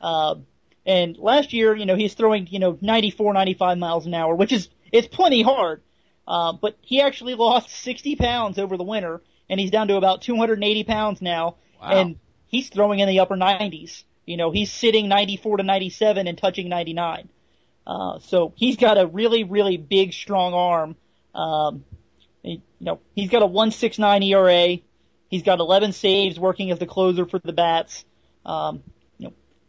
Um, 0.00 0.46
and 0.86 1.18
last 1.18 1.52
year, 1.52 1.76
you 1.76 1.86
know, 1.86 1.96
he's 1.96 2.14
throwing, 2.14 2.46
you 2.46 2.58
know, 2.58 2.78
94, 2.80 3.34
95 3.34 3.78
miles 3.78 4.06
an 4.06 4.14
hour, 4.14 4.34
which 4.34 4.52
is, 4.52 4.68
it's 4.90 5.06
plenty 5.06 5.42
hard. 5.42 5.82
Uh, 6.26 6.52
but 6.52 6.76
he 6.80 7.00
actually 7.00 7.34
lost 7.36 7.70
60 7.70 8.16
pounds 8.16 8.58
over 8.58 8.76
the 8.76 8.84
winter, 8.84 9.20
and 9.48 9.58
he's 9.60 9.70
down 9.70 9.88
to 9.88 9.96
about 9.96 10.22
280 10.22 10.84
pounds 10.84 11.20
now. 11.22 11.56
Wow. 11.80 11.90
And 11.90 12.18
he's 12.46 12.68
throwing 12.68 13.00
in 13.00 13.08
the 13.08 13.20
upper 13.20 13.36
90s. 13.36 14.04
You 14.26 14.36
know, 14.36 14.50
he's 14.50 14.70
sitting 14.70 15.08
94 15.08 15.58
to 15.58 15.62
97 15.62 16.26
and 16.26 16.36
touching 16.36 16.68
99. 16.68 17.28
Uh, 17.86 18.18
so 18.18 18.52
he's 18.56 18.76
got 18.76 18.98
a 18.98 19.06
really, 19.06 19.44
really 19.44 19.78
big, 19.78 20.12
strong 20.12 20.52
arm. 20.52 20.96
Um, 21.34 21.84
you 22.42 22.60
know, 22.80 23.00
he's 23.14 23.30
got 23.30 23.42
a 23.42 23.46
169 23.46 24.22
ERA. 24.22 24.78
He's 25.28 25.42
got 25.42 25.60
11 25.60 25.92
saves 25.92 26.38
working 26.38 26.70
as 26.70 26.78
the 26.78 26.86
closer 26.86 27.26
for 27.26 27.38
the 27.38 27.52
bats. 27.52 28.04
Um, 28.44 28.82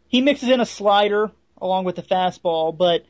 he 0.10 0.22
mixes 0.22 0.50
in 0.50 0.60
a 0.60 0.66
slider 0.66 1.32
along 1.62 1.86
with 1.86 1.96
the 1.96 2.04
fastball, 2.04 2.78
but 2.78 3.06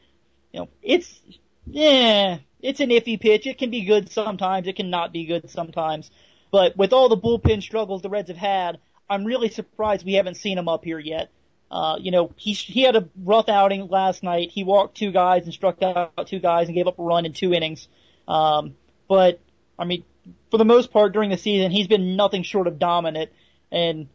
you 0.52 0.60
know, 0.60 0.70
it's 0.84 1.20
yeah, 1.66 2.40
it's 2.62 2.80
an 2.80 2.90
iffy 2.90 3.20
pitch. 3.20 3.48
It 3.48 3.58
can 3.58 3.72
be 3.72 3.86
good 3.86 4.12
sometimes. 4.12 4.68
It 4.68 4.76
can 4.76 4.90
not 4.90 5.12
be 5.12 5.26
good 5.26 5.50
sometimes. 5.50 6.12
But 6.52 6.78
with 6.78 6.94
all 6.94 7.10
the 7.10 7.18
bullpen 7.18 7.62
struggles 7.62 8.02
the 8.02 8.10
Reds 8.10 8.30
have 8.30 8.38
had, 8.38 8.80
I'm 9.10 9.24
really 9.24 9.50
surprised 9.50 10.06
we 10.06 10.14
haven't 10.14 10.36
seen 10.36 10.58
him 10.58 10.68
up 10.68 10.84
here 10.84 11.00
yet. 11.00 11.32
Uh, 11.72 11.98
you 12.00 12.12
know, 12.12 12.32
he 12.36 12.54
he 12.54 12.82
had 12.82 12.96
a 12.96 13.08
rough 13.24 13.48
outing 13.48 13.88
last 13.88 14.24
night. 14.24 14.50
He 14.52 14.64
walked 14.64 14.98
two 14.98 15.12
guys 15.12 15.46
and 15.46 15.54
struck 15.54 15.82
out 15.82 16.28
two 16.28 16.40
guys 16.40 16.68
and 16.68 16.76
gave 16.76 16.88
up 16.88 16.98
a 16.98 17.04
run 17.04 17.26
in 17.26 17.34
two 17.34 17.54
innings. 17.54 17.88
Um, 18.28 18.76
but 19.08 19.40
I 19.78 19.86
mean, 19.86 20.04
for 20.50 20.58
the 20.58 20.66
most 20.66 20.92
part 20.92 21.14
during 21.14 21.30
the 21.30 21.38
season, 21.38 21.72
he's 21.72 21.88
been 21.88 22.16
nothing 22.16 22.42
short 22.42 22.68
of 22.68 22.80
dominant, 22.80 23.32
and 23.72 24.08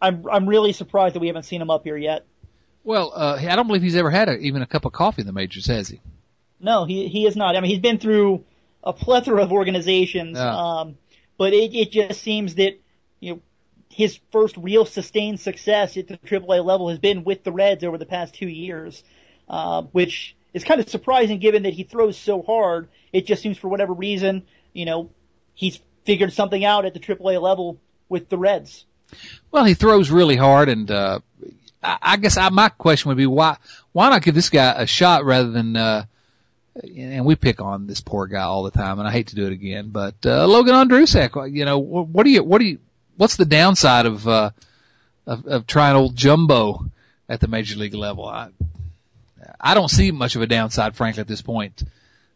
I'm 0.00 0.24
I'm 0.30 0.48
really 0.48 0.72
surprised 0.72 1.14
that 1.14 1.20
we 1.20 1.28
haven't 1.28 1.44
seen 1.44 1.60
him 1.62 1.70
up 1.70 1.84
here 1.84 1.96
yet. 1.96 2.26
Well, 2.82 3.12
uh, 3.14 3.38
I 3.40 3.56
don't 3.56 3.66
believe 3.66 3.82
he's 3.82 3.96
ever 3.96 4.10
had 4.10 4.28
a, 4.28 4.36
even 4.36 4.60
a 4.60 4.66
cup 4.66 4.84
of 4.84 4.92
coffee 4.92 5.22
in 5.22 5.26
the 5.26 5.32
majors, 5.32 5.66
has 5.66 5.88
he? 5.88 6.00
No, 6.60 6.84
he 6.84 7.08
he 7.08 7.26
is 7.26 7.36
not. 7.36 7.56
I 7.56 7.60
mean, 7.60 7.70
he's 7.70 7.80
been 7.80 7.98
through 7.98 8.44
a 8.82 8.92
plethora 8.92 9.42
of 9.42 9.52
organizations, 9.52 10.36
Yeah. 10.36 10.54
um, 10.56 10.98
but 11.38 11.52
it 11.54 11.74
it 11.74 11.90
just 11.90 12.20
seems 12.20 12.56
that 12.56 12.78
you 13.20 13.34
know 13.34 13.40
his 13.90 14.18
first 14.32 14.56
real 14.56 14.84
sustained 14.84 15.40
success 15.40 15.96
at 15.96 16.08
the 16.08 16.18
AAA 16.18 16.64
level 16.64 16.88
has 16.88 16.98
been 16.98 17.24
with 17.24 17.44
the 17.44 17.52
Reds 17.52 17.84
over 17.84 17.96
the 17.96 18.06
past 18.06 18.34
two 18.34 18.48
years, 18.48 19.02
uh, 19.48 19.82
which 19.92 20.36
is 20.52 20.64
kind 20.64 20.80
of 20.80 20.88
surprising 20.88 21.38
given 21.38 21.62
that 21.62 21.72
he 21.74 21.84
throws 21.84 22.16
so 22.18 22.42
hard. 22.42 22.88
It 23.12 23.26
just 23.26 23.42
seems 23.42 23.56
for 23.56 23.68
whatever 23.68 23.92
reason, 23.92 24.42
you 24.72 24.84
know, 24.84 25.10
he's 25.54 25.80
figured 26.04 26.32
something 26.32 26.64
out 26.64 26.84
at 26.84 26.92
the 26.94 27.00
AAA 27.00 27.40
level 27.40 27.78
with 28.08 28.28
the 28.28 28.36
Reds. 28.36 28.84
Well, 29.50 29.64
he 29.64 29.74
throws 29.74 30.10
really 30.10 30.36
hard, 30.36 30.68
and 30.68 30.90
uh, 30.90 31.20
I, 31.82 31.98
I 32.02 32.16
guess 32.16 32.36
I, 32.36 32.48
my 32.50 32.68
question 32.68 33.08
would 33.08 33.18
be 33.18 33.26
why 33.26 33.56
why 33.92 34.10
not 34.10 34.22
give 34.22 34.34
this 34.34 34.50
guy 34.50 34.72
a 34.76 34.86
shot 34.86 35.24
rather 35.24 35.50
than 35.50 35.76
uh, 35.76 36.04
and 36.82 37.24
we 37.24 37.36
pick 37.36 37.60
on 37.60 37.86
this 37.86 38.00
poor 38.00 38.26
guy 38.26 38.42
all 38.42 38.64
the 38.64 38.70
time, 38.70 38.98
and 38.98 39.06
I 39.06 39.12
hate 39.12 39.28
to 39.28 39.36
do 39.36 39.46
it 39.46 39.52
again, 39.52 39.90
but 39.90 40.14
uh, 40.26 40.46
Logan 40.46 40.74
Ondrusek, 40.74 41.52
you 41.52 41.64
know, 41.64 41.78
what 41.78 42.24
do 42.24 42.30
you 42.30 42.42
what 42.42 42.58
do 42.58 42.66
you 42.66 42.78
what's 43.16 43.36
the 43.36 43.44
downside 43.44 44.06
of 44.06 44.26
uh, 44.26 44.50
of, 45.26 45.46
of 45.46 45.66
trying 45.66 45.96
old 45.96 46.16
Jumbo 46.16 46.86
at 47.28 47.40
the 47.40 47.48
major 47.48 47.78
league 47.78 47.94
level? 47.94 48.26
I 48.26 48.50
I 49.60 49.74
don't 49.74 49.90
see 49.90 50.10
much 50.10 50.36
of 50.36 50.42
a 50.42 50.46
downside, 50.46 50.96
frankly, 50.96 51.20
at 51.20 51.28
this 51.28 51.42
point. 51.42 51.84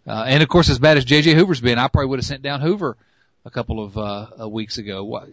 Uh, 0.06 0.24
and 0.26 0.42
of 0.42 0.48
course, 0.48 0.70
as 0.70 0.78
bad 0.78 0.96
as 0.96 1.04
JJ 1.04 1.34
Hoover's 1.34 1.60
been, 1.60 1.78
I 1.78 1.88
probably 1.88 2.08
would 2.08 2.18
have 2.18 2.26
sent 2.26 2.42
down 2.42 2.60
Hoover 2.60 2.96
a 3.44 3.50
couple 3.50 3.82
of 3.82 3.98
uh, 3.98 4.48
weeks 4.48 4.78
ago. 4.78 5.04
Why, 5.04 5.26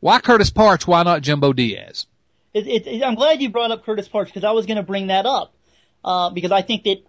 why 0.00 0.20
Curtis 0.20 0.50
Partch? 0.50 0.86
Why 0.86 1.02
not 1.02 1.22
Jumbo 1.22 1.52
Diaz? 1.52 2.06
It, 2.54 2.66
it, 2.66 2.86
it, 2.86 3.02
I'm 3.02 3.14
glad 3.14 3.42
you 3.42 3.50
brought 3.50 3.70
up 3.70 3.84
Curtis 3.84 4.08
Partch 4.08 4.28
because 4.28 4.44
I 4.44 4.52
was 4.52 4.66
going 4.66 4.76
to 4.76 4.82
bring 4.82 5.08
that 5.08 5.26
up 5.26 5.54
uh, 6.04 6.30
because 6.30 6.52
I 6.52 6.62
think 6.62 6.84
that 6.84 7.04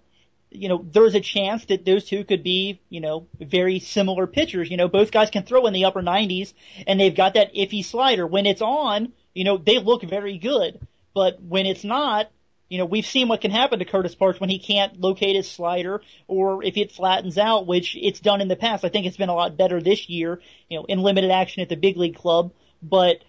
you 0.50 0.70
know 0.70 0.86
there's 0.92 1.16
a 1.16 1.20
chance 1.20 1.66
that 1.66 1.86
those 1.86 2.06
two 2.06 2.24
could 2.24 2.44
be 2.44 2.80
you 2.90 3.02
know 3.02 3.28
very 3.40 3.80
similar 3.80 4.28
pitchers. 4.28 4.70
You 4.70 4.78
know, 4.78 4.88
both 4.88 5.12
guys 5.12 5.30
can 5.30 5.44
throw 5.44 5.66
in 5.68 5.74
the 5.74 5.86
upper 5.86 6.02
90s 6.02 6.54
and 6.86 7.00
they've 7.00 7.16
got 7.16 7.36
that 7.36 7.54
iffy 7.54 7.84
slider. 7.84 8.26
When 8.26 8.46
it's 8.46 8.62
on, 8.62 9.14
you 9.34 9.44
know, 9.44 9.58
they 9.58 9.80
look 9.80 10.04
very 10.04 10.38
good, 10.38 10.80
but 11.14 11.42
when 11.42 11.66
it's 11.66 11.84
not, 11.84 12.30
you 12.70 12.78
know, 12.78 12.86
we've 12.86 13.06
seen 13.06 13.28
what 13.28 13.42
can 13.42 13.52
happen 13.52 13.80
to 13.80 13.86
Curtis 13.86 14.16
Partch 14.16 14.40
when 14.40 14.50
he 14.50 14.60
can't 14.60 15.00
locate 15.00 15.36
his 15.36 15.50
slider 15.50 16.02
or 16.28 16.64
if 16.64 16.76
it 16.76 16.92
flattens 16.92 17.38
out, 17.38 17.68
which 17.68 17.96
it's 17.96 18.20
done 18.20 18.42
in 18.42 18.50
the 18.50 18.56
past. 18.56 18.84
I 18.84 18.90
think 18.90 19.06
it's 19.06 19.18
been 19.18 19.30
a 19.30 19.36
lot 19.36 19.58
better 19.58 19.82
this 19.82 20.10
year, 20.10 20.42
you 20.70 20.78
know, 20.78 20.86
in 20.86 21.00
limited 21.00 21.32
action 21.32 21.62
at 21.62 21.70
the 21.70 21.78
big 21.78 21.98
league 21.98 22.18
club. 22.18 22.52
But, 22.82 23.24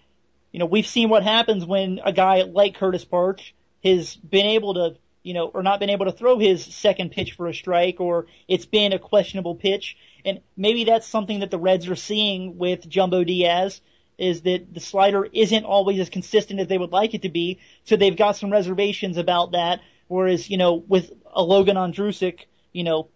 you 0.51 0.59
know, 0.59 0.65
we've 0.65 0.87
seen 0.87 1.09
what 1.09 1.23
happens 1.23 1.65
when 1.65 1.99
a 2.03 2.13
guy 2.13 2.41
like 2.43 2.75
Curtis 2.75 3.05
Partch 3.05 3.53
has 3.83 4.15
been 4.15 4.45
able 4.45 4.73
to, 4.75 4.95
you 5.23 5.33
know, 5.33 5.47
or 5.47 5.63
not 5.63 5.79
been 5.79 5.89
able 5.89 6.05
to 6.05 6.11
throw 6.11 6.39
his 6.39 6.63
second 6.63 7.11
pitch 7.11 7.33
for 7.33 7.47
a 7.47 7.53
strike 7.53 7.99
or 7.99 8.27
it's 8.47 8.65
been 8.65 8.93
a 8.93 8.99
questionable 8.99 9.55
pitch. 9.55 9.97
And 10.25 10.41
maybe 10.57 10.83
that's 10.83 11.07
something 11.07 11.39
that 11.41 11.51
the 11.51 11.59
Reds 11.59 11.87
are 11.87 11.95
seeing 11.95 12.57
with 12.57 12.87
Jumbo 12.87 13.23
Diaz 13.23 13.81
is 14.17 14.41
that 14.41 14.73
the 14.73 14.81
slider 14.81 15.25
isn't 15.31 15.63
always 15.63 15.99
as 15.99 16.09
consistent 16.09 16.59
as 16.59 16.67
they 16.67 16.77
would 16.77 16.91
like 16.91 17.13
it 17.13 17.21
to 17.21 17.29
be. 17.29 17.59
So 17.85 17.95
they've 17.95 18.15
got 18.15 18.35
some 18.35 18.51
reservations 18.51 19.17
about 19.17 19.53
that. 19.53 19.79
Whereas, 20.07 20.49
you 20.49 20.57
know, 20.57 20.73
with 20.73 21.11
a 21.33 21.41
Logan 21.41 21.77
Ondrusek, 21.77 22.41
you 22.73 22.83
know, 22.83 23.07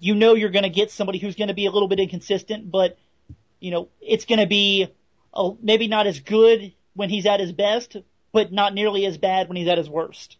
you 0.00 0.14
know 0.14 0.34
you're 0.34 0.50
going 0.50 0.62
to 0.62 0.70
get 0.70 0.90
somebody 0.90 1.18
who's 1.18 1.36
going 1.36 1.48
to 1.48 1.54
be 1.54 1.66
a 1.66 1.70
little 1.70 1.88
bit 1.88 2.00
inconsistent, 2.00 2.70
but, 2.70 2.96
you 3.60 3.70
know, 3.70 3.88
it's 4.00 4.24
going 4.24 4.40
to 4.40 4.46
be 4.46 4.88
a, 5.34 5.52
maybe 5.62 5.88
not 5.88 6.06
as 6.06 6.20
good 6.20 6.72
when 6.94 7.10
he's 7.10 7.26
at 7.26 7.40
his 7.40 7.52
best, 7.52 7.96
but 8.32 8.52
not 8.52 8.74
nearly 8.74 9.06
as 9.06 9.18
bad 9.18 9.48
when 9.48 9.56
he's 9.56 9.68
at 9.68 9.78
his 9.78 9.88
worst. 9.88 10.36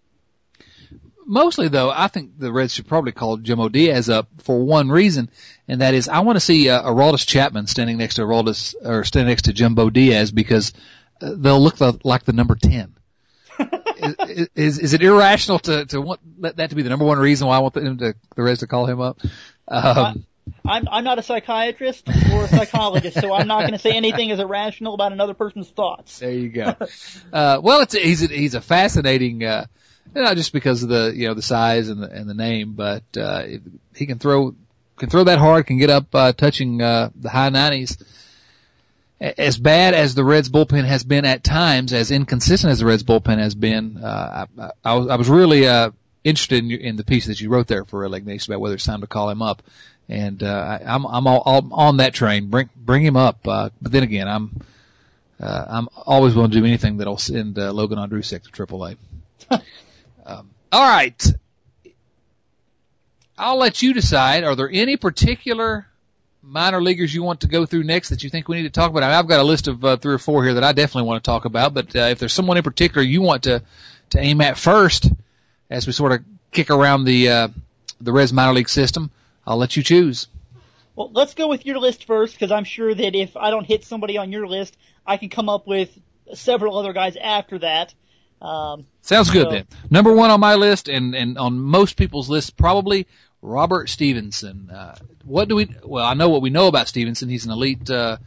Mostly 1.24 1.68
though, 1.68 1.90
I 1.90 2.08
think 2.08 2.38
the 2.38 2.52
Reds 2.52 2.74
should 2.74 2.88
probably 2.88 3.12
call 3.12 3.36
Jumbo 3.36 3.68
Diaz 3.68 4.10
up 4.10 4.28
for 4.38 4.58
one 4.64 4.88
reason, 4.88 5.30
and 5.68 5.80
that 5.80 5.94
is 5.94 6.08
I 6.08 6.20
want 6.20 6.36
to 6.36 6.40
see 6.40 6.68
uh, 6.68 6.82
Aroldis 6.82 7.26
Chapman 7.26 7.68
standing 7.68 7.96
next 7.96 8.16
to 8.16 8.22
Aroldis 8.22 8.74
or 8.84 9.04
standing 9.04 9.28
next 9.28 9.42
to 9.42 9.52
Jimbo 9.52 9.88
Diaz 9.90 10.32
because 10.32 10.72
uh, 11.20 11.34
they'll 11.36 11.60
look 11.60 11.76
the, 11.76 11.98
like 12.02 12.24
the 12.24 12.32
number 12.32 12.56
ten. 12.56 12.96
is, 13.98 14.48
is 14.56 14.78
is 14.80 14.94
it 14.94 15.02
irrational 15.02 15.60
to 15.60 15.86
to 15.86 16.00
want 16.00 16.20
that 16.40 16.70
to 16.70 16.76
be 16.76 16.82
the 16.82 16.90
number 16.90 17.04
one 17.04 17.18
reason 17.18 17.46
why 17.46 17.56
I 17.56 17.60
want 17.60 17.74
them 17.74 17.98
to 17.98 18.14
the 18.34 18.42
Reds 18.42 18.60
to 18.60 18.66
call 18.66 18.86
him 18.86 19.00
up? 19.00 19.20
Um, 19.68 20.26
I'm 20.64 20.88
I'm 20.88 21.04
not 21.04 21.18
a 21.18 21.22
psychiatrist 21.22 22.08
or 22.08 22.44
a 22.44 22.48
psychologist, 22.48 23.20
so 23.20 23.32
I'm 23.32 23.48
not 23.48 23.60
going 23.60 23.72
to 23.72 23.78
say 23.78 23.92
anything 23.92 24.30
as 24.30 24.38
irrational 24.38 24.94
about 24.94 25.12
another 25.12 25.34
person's 25.34 25.68
thoughts. 25.68 26.18
There 26.18 26.30
you 26.30 26.48
go. 26.48 26.76
Uh, 27.32 27.60
well, 27.62 27.80
it's 27.80 27.94
he's 27.94 28.22
a, 28.22 28.26
he's 28.26 28.54
a 28.54 28.60
fascinating. 28.60 29.42
Uh, 29.42 29.66
not 30.14 30.36
just 30.36 30.52
because 30.52 30.82
of 30.82 30.90
the 30.90 31.12
you 31.14 31.28
know 31.28 31.34
the 31.34 31.42
size 31.42 31.88
and 31.88 32.02
the 32.02 32.10
and 32.10 32.28
the 32.28 32.34
name, 32.34 32.74
but 32.74 33.04
uh, 33.16 33.44
he 33.94 34.06
can 34.06 34.18
throw 34.18 34.54
can 35.02 35.10
throw 35.10 35.24
that 35.24 35.38
hard, 35.38 35.66
can 35.66 35.78
get 35.78 35.90
up 35.90 36.14
uh, 36.14 36.32
touching 36.32 36.80
uh, 36.80 37.10
the 37.14 37.28
high 37.28 37.50
90s. 37.50 38.02
As 39.20 39.56
bad 39.56 39.94
as 39.94 40.14
the 40.14 40.24
Reds 40.24 40.48
bullpen 40.48 40.84
has 40.84 41.04
been 41.04 41.24
at 41.24 41.44
times, 41.44 41.92
as 41.92 42.10
inconsistent 42.10 42.72
as 42.72 42.80
the 42.80 42.86
Reds 42.86 43.04
bullpen 43.04 43.38
has 43.38 43.54
been, 43.54 43.98
uh, 43.98 44.46
I, 44.58 44.70
I, 44.84 44.94
was, 44.94 45.08
I 45.08 45.16
was 45.16 45.28
really 45.28 45.66
uh, 45.66 45.90
interested 46.24 46.64
in, 46.64 46.70
in 46.72 46.96
the 46.96 47.04
piece 47.04 47.26
that 47.26 47.40
you 47.40 47.48
wrote 47.48 47.68
there 47.68 47.84
for 47.84 48.08
Leg 48.08 48.26
Nation 48.26 48.52
about 48.52 48.60
whether 48.60 48.74
it's 48.74 48.84
time 48.84 49.00
to 49.00 49.06
call 49.06 49.30
him 49.30 49.42
up, 49.42 49.62
and 50.08 50.42
uh, 50.42 50.78
I, 50.80 50.94
I'm 50.94 51.06
I'm 51.06 51.26
all, 51.26 51.42
all 51.44 51.68
on 51.72 51.98
that 51.98 52.14
train. 52.14 52.48
Bring 52.48 52.68
bring 52.76 53.04
him 53.04 53.16
up, 53.16 53.46
uh, 53.46 53.70
but 53.80 53.92
then 53.92 54.02
again, 54.02 54.28
I'm 54.28 54.60
uh, 55.40 55.64
I'm 55.68 55.88
always 55.96 56.34
willing 56.34 56.50
to 56.50 56.58
do 56.58 56.64
anything 56.64 56.98
that'll 56.98 57.18
send 57.18 57.58
uh, 57.58 57.72
Logan 57.72 57.98
Ondrusek 57.98 58.42
to 58.42 58.66
AAA. 58.66 58.96
Um, 60.24 60.50
all 60.70 60.88
right. 60.88 61.20
I'll 63.36 63.56
let 63.56 63.82
you 63.82 63.92
decide. 63.92 64.44
Are 64.44 64.54
there 64.54 64.70
any 64.72 64.96
particular 64.96 65.88
minor 66.42 66.80
leaguers 66.80 67.12
you 67.12 67.24
want 67.24 67.40
to 67.40 67.48
go 67.48 67.66
through 67.66 67.82
next 67.82 68.10
that 68.10 68.22
you 68.22 68.30
think 68.30 68.46
we 68.46 68.54
need 68.54 68.62
to 68.62 68.70
talk 68.70 68.90
about? 68.90 69.02
I 69.02 69.08
mean, 69.08 69.16
I've 69.16 69.26
got 69.26 69.40
a 69.40 69.42
list 69.42 69.66
of 69.66 69.84
uh, 69.84 69.96
three 69.96 70.14
or 70.14 70.18
four 70.18 70.44
here 70.44 70.54
that 70.54 70.62
I 70.62 70.70
definitely 70.70 71.08
want 71.08 71.24
to 71.24 71.28
talk 71.28 71.44
about, 71.44 71.74
but 71.74 71.96
uh, 71.96 72.02
if 72.02 72.20
there's 72.20 72.32
someone 72.32 72.56
in 72.56 72.62
particular 72.62 73.02
you 73.02 73.20
want 73.20 73.42
to, 73.42 73.64
to 74.10 74.20
aim 74.20 74.40
at 74.40 74.56
first, 74.56 75.10
as 75.68 75.88
we 75.88 75.92
sort 75.92 76.12
of 76.12 76.20
kick 76.52 76.70
around 76.70 77.04
the 77.04 77.28
uh, 77.28 77.48
the 78.00 78.12
Reds 78.12 78.32
minor 78.32 78.52
league 78.52 78.68
system. 78.68 79.10
I'll 79.46 79.56
let 79.56 79.76
you 79.76 79.82
choose. 79.82 80.28
Well, 80.94 81.10
let's 81.12 81.34
go 81.34 81.48
with 81.48 81.64
your 81.64 81.78
list 81.78 82.04
first, 82.04 82.34
because 82.34 82.52
I'm 82.52 82.64
sure 82.64 82.94
that 82.94 83.14
if 83.14 83.36
I 83.36 83.50
don't 83.50 83.64
hit 83.64 83.84
somebody 83.84 84.18
on 84.18 84.30
your 84.30 84.46
list, 84.46 84.76
I 85.06 85.16
can 85.16 85.30
come 85.30 85.48
up 85.48 85.66
with 85.66 85.90
several 86.34 86.78
other 86.78 86.92
guys 86.92 87.16
after 87.16 87.58
that. 87.60 87.94
Um, 88.40 88.86
Sounds 89.02 89.30
good 89.30 89.46
so, 89.46 89.50
then. 89.50 89.66
Number 89.90 90.12
one 90.12 90.30
on 90.30 90.40
my 90.40 90.56
list, 90.56 90.88
and 90.88 91.14
and 91.14 91.38
on 91.38 91.58
most 91.58 91.96
people's 91.96 92.28
list, 92.28 92.56
probably 92.56 93.06
Robert 93.40 93.88
Stephenson. 93.88 94.68
Uh, 94.70 94.96
what 95.24 95.48
do 95.48 95.56
we? 95.56 95.74
Well, 95.84 96.04
I 96.04 96.14
know 96.14 96.28
what 96.28 96.42
we 96.42 96.50
know 96.50 96.66
about 96.66 96.88
Stephenson. 96.88 97.28
He's 97.28 97.46
an 97.46 97.52
elite 97.52 97.88
uh, 97.88 98.18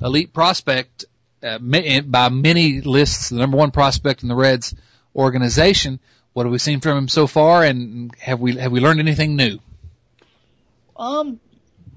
elite 0.00 0.32
prospect 0.32 1.04
uh, 1.42 1.58
by 1.58 2.28
many 2.28 2.80
lists, 2.80 3.28
the 3.28 3.36
number 3.36 3.56
one 3.56 3.70
prospect 3.70 4.22
in 4.22 4.28
the 4.28 4.34
Reds 4.34 4.74
organization. 5.14 6.00
What 6.32 6.46
have 6.46 6.52
we 6.52 6.58
seen 6.58 6.80
from 6.80 6.98
him 6.98 7.08
so 7.08 7.26
far, 7.26 7.64
and 7.64 8.14
have 8.18 8.40
we 8.40 8.56
have 8.56 8.72
we 8.72 8.80
learned 8.80 9.00
anything 9.00 9.36
new? 9.36 9.58
Um, 10.96 11.40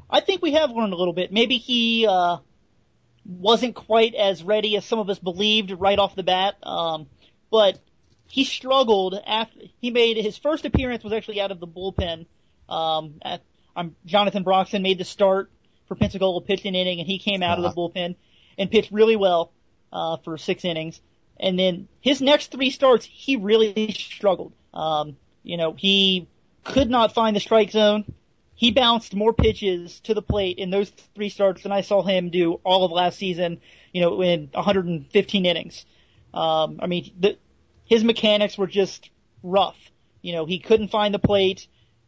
I 0.09 0.21
think 0.21 0.41
we 0.41 0.53
have 0.53 0.71
learned 0.71 0.93
a 0.93 0.95
little 0.95 1.13
bit. 1.13 1.31
Maybe 1.31 1.57
he 1.57 2.07
uh, 2.07 2.37
wasn't 3.25 3.75
quite 3.75 4.15
as 4.15 4.43
ready 4.43 4.77
as 4.77 4.85
some 4.85 4.99
of 4.99 5.09
us 5.09 5.19
believed 5.19 5.71
right 5.71 5.99
off 5.99 6.15
the 6.15 6.23
bat. 6.23 6.55
Um, 6.63 7.07
but 7.51 7.79
he 8.29 8.43
struggled 8.43 9.19
after 9.25 9.59
he 9.79 9.91
made 9.91 10.17
his 10.17 10.37
first 10.37 10.65
appearance 10.65 11.03
was 11.03 11.13
actually 11.13 11.41
out 11.41 11.51
of 11.51 11.59
the 11.59 11.67
bullpen. 11.67 12.25
Um, 12.69 13.15
at, 13.21 13.41
um, 13.75 13.95
Jonathan 14.05 14.43
Broxton 14.43 14.81
made 14.81 14.97
the 14.97 15.05
start 15.05 15.49
for 15.87 15.95
Pensacola, 15.95 16.41
pitched 16.41 16.65
an 16.65 16.75
inning, 16.75 16.99
and 16.99 17.07
he 17.07 17.19
came 17.19 17.43
out 17.43 17.57
uh-huh. 17.57 17.67
of 17.67 17.75
the 17.75 17.81
uh-huh. 17.81 17.89
bullpen 17.89 18.15
and 18.57 18.71
pitched 18.71 18.91
really 18.91 19.15
well 19.15 19.51
uh, 19.93 20.17
for 20.17 20.37
six 20.37 20.65
innings. 20.65 20.99
And 21.39 21.57
then 21.57 21.87
his 22.01 22.21
next 22.21 22.51
three 22.51 22.71
starts, 22.71 23.05
he 23.05 23.35
really 23.35 23.91
struggled. 23.91 24.53
Um, 24.73 25.17
you 25.43 25.57
know, 25.57 25.73
he 25.73 26.27
could 26.63 26.89
not 26.89 27.13
find 27.13 27.35
the 27.35 27.39
strike 27.39 27.71
zone. 27.71 28.13
He 28.57 28.71
bounced 28.71 29.13
more 29.13 29.33
pitches 29.33 29.99
to 30.01 30.15
the 30.15 30.21
plate 30.23 30.57
in 30.57 30.71
those 30.71 30.89
three 31.13 31.29
starts 31.29 31.61
than 31.61 31.71
I 31.71 31.81
saw 31.81 32.01
him 32.01 32.31
do 32.31 32.59
all 32.63 32.83
of 32.83 32.91
last 32.91 33.19
season. 33.19 33.61
You 33.93 34.01
know, 34.01 34.21
in 34.23 34.49
115 34.51 35.45
innings. 35.45 35.85
Um, 36.33 36.79
I 36.81 36.87
mean, 36.87 37.13
the, 37.19 37.37
his 37.85 38.03
mechanics 38.03 38.57
were 38.57 38.65
just 38.65 39.11
rough. 39.43 39.77
You 40.23 40.33
know, 40.33 40.45
he 40.47 40.57
couldn't 40.57 40.89
find 40.89 41.13
the 41.13 41.19
plate, 41.19 41.67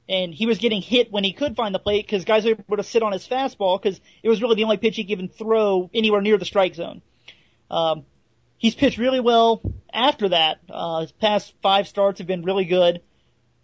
and 0.10 0.34
he 0.34 0.48
was 0.48 0.58
getting 0.58 0.82
hit 0.82 1.12
when 1.12 1.24
he 1.24 1.34
could 1.34 1.56
find 1.56 1.74
the 1.74 1.80
plate 1.80 2.08
because 2.08 2.26
guys 2.26 2.46
were 2.46 2.52
able 2.52 2.78
to 2.78 2.84
sit 2.84 3.04
on 3.04 3.12
his 3.12 3.28
fastball 3.28 3.80
because 3.80 4.02
it 4.24 4.30
was 4.30 4.42
really 4.42 4.56
the 4.56 4.64
only 4.64 4.78
pitch 4.78 4.96
he 4.96 5.04
could 5.04 5.12
even 5.12 5.30
throw 5.30 5.88
anywhere 5.94 6.22
near 6.22 6.40
the 6.40 6.46
strike 6.46 6.74
zone. 6.74 7.04
Um, 7.70 8.06
he's 8.58 8.74
pitched 8.74 8.98
really 8.98 9.20
well 9.20 9.62
after 9.94 10.30
that. 10.30 10.62
Uh, 10.68 11.02
his 11.02 11.12
past 11.12 11.54
five 11.62 11.88
starts 11.88 12.18
have 12.18 12.28
been 12.28 12.44
really 12.44 12.66
good. 12.66 13.02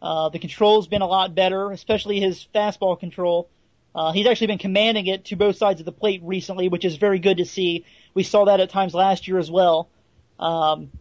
Uh, 0.05 0.29
the 0.29 0.37
control's 0.37 0.85
been 0.85 1.01
a 1.01 1.07
lot 1.07 1.33
better, 1.33 1.71
especially 1.71 2.19
his 2.19 2.47
fastball 2.53 2.99
control. 2.99 3.49
Uh, 3.95 4.11
he's 4.11 4.27
actually 4.27 4.45
been 4.45 4.59
commanding 4.59 5.07
it 5.07 5.25
to 5.25 5.35
both 5.35 5.55
sides 5.57 5.79
of 5.79 5.85
the 5.87 5.91
plate 5.91 6.21
recently, 6.23 6.69
which 6.69 6.85
is 6.85 6.97
very 6.97 7.17
good 7.17 7.37
to 7.37 7.45
see. 7.45 7.85
We 8.13 8.21
saw 8.21 8.45
that 8.45 8.59
at 8.59 8.69
times 8.69 8.93
last 8.93 9.27
year 9.27 9.39
as 9.39 9.49
well. 9.49 9.89
Um, 10.39 10.91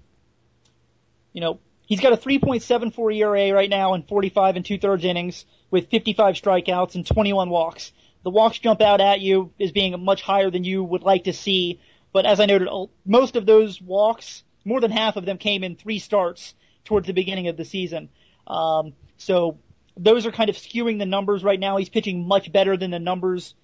you 1.34 1.42
know, 1.42 1.60
he's 1.84 2.00
got 2.00 2.14
a 2.14 2.16
3.74 2.16 3.14
ERA 3.16 3.52
right 3.52 3.68
now 3.68 3.92
in 3.92 4.04
45 4.04 4.56
and 4.56 4.64
two 4.64 4.78
thirds 4.78 5.04
innings 5.04 5.44
with 5.70 5.90
55 5.90 6.36
strikeouts 6.36 6.94
and 6.94 7.06
21 7.06 7.50
walks. 7.50 7.92
The 8.22 8.30
walks 8.30 8.58
jump 8.58 8.80
out 8.80 9.02
at 9.02 9.20
you 9.20 9.52
as 9.60 9.70
being 9.70 10.02
much 10.02 10.22
higher 10.22 10.50
than 10.50 10.64
you 10.64 10.82
would 10.82 11.02
like 11.02 11.24
to 11.24 11.34
see, 11.34 11.78
but 12.14 12.24
as 12.24 12.40
I 12.40 12.46
noted, 12.46 12.68
most 13.04 13.36
of 13.36 13.44
those 13.44 13.82
walks, 13.82 14.44
more 14.64 14.80
than 14.80 14.90
half 14.90 15.16
of 15.16 15.26
them 15.26 15.36
came 15.36 15.62
in 15.62 15.76
three 15.76 15.98
starts 15.98 16.54
towards 16.86 17.06
the 17.06 17.12
beginning 17.12 17.48
of 17.48 17.58
the 17.58 17.66
season. 17.66 18.08
Um, 18.46 18.92
so 19.16 19.58
those 19.96 20.26
are 20.26 20.32
kind 20.32 20.50
of 20.50 20.56
skewing 20.56 20.98
the 20.98 21.06
numbers 21.06 21.44
right 21.44 21.58
now. 21.58 21.76
He's 21.76 21.88
pitching 21.88 22.26
much 22.26 22.52
better 22.52 22.76
than 22.76 22.90
the 22.90 22.98
numbers 22.98 23.54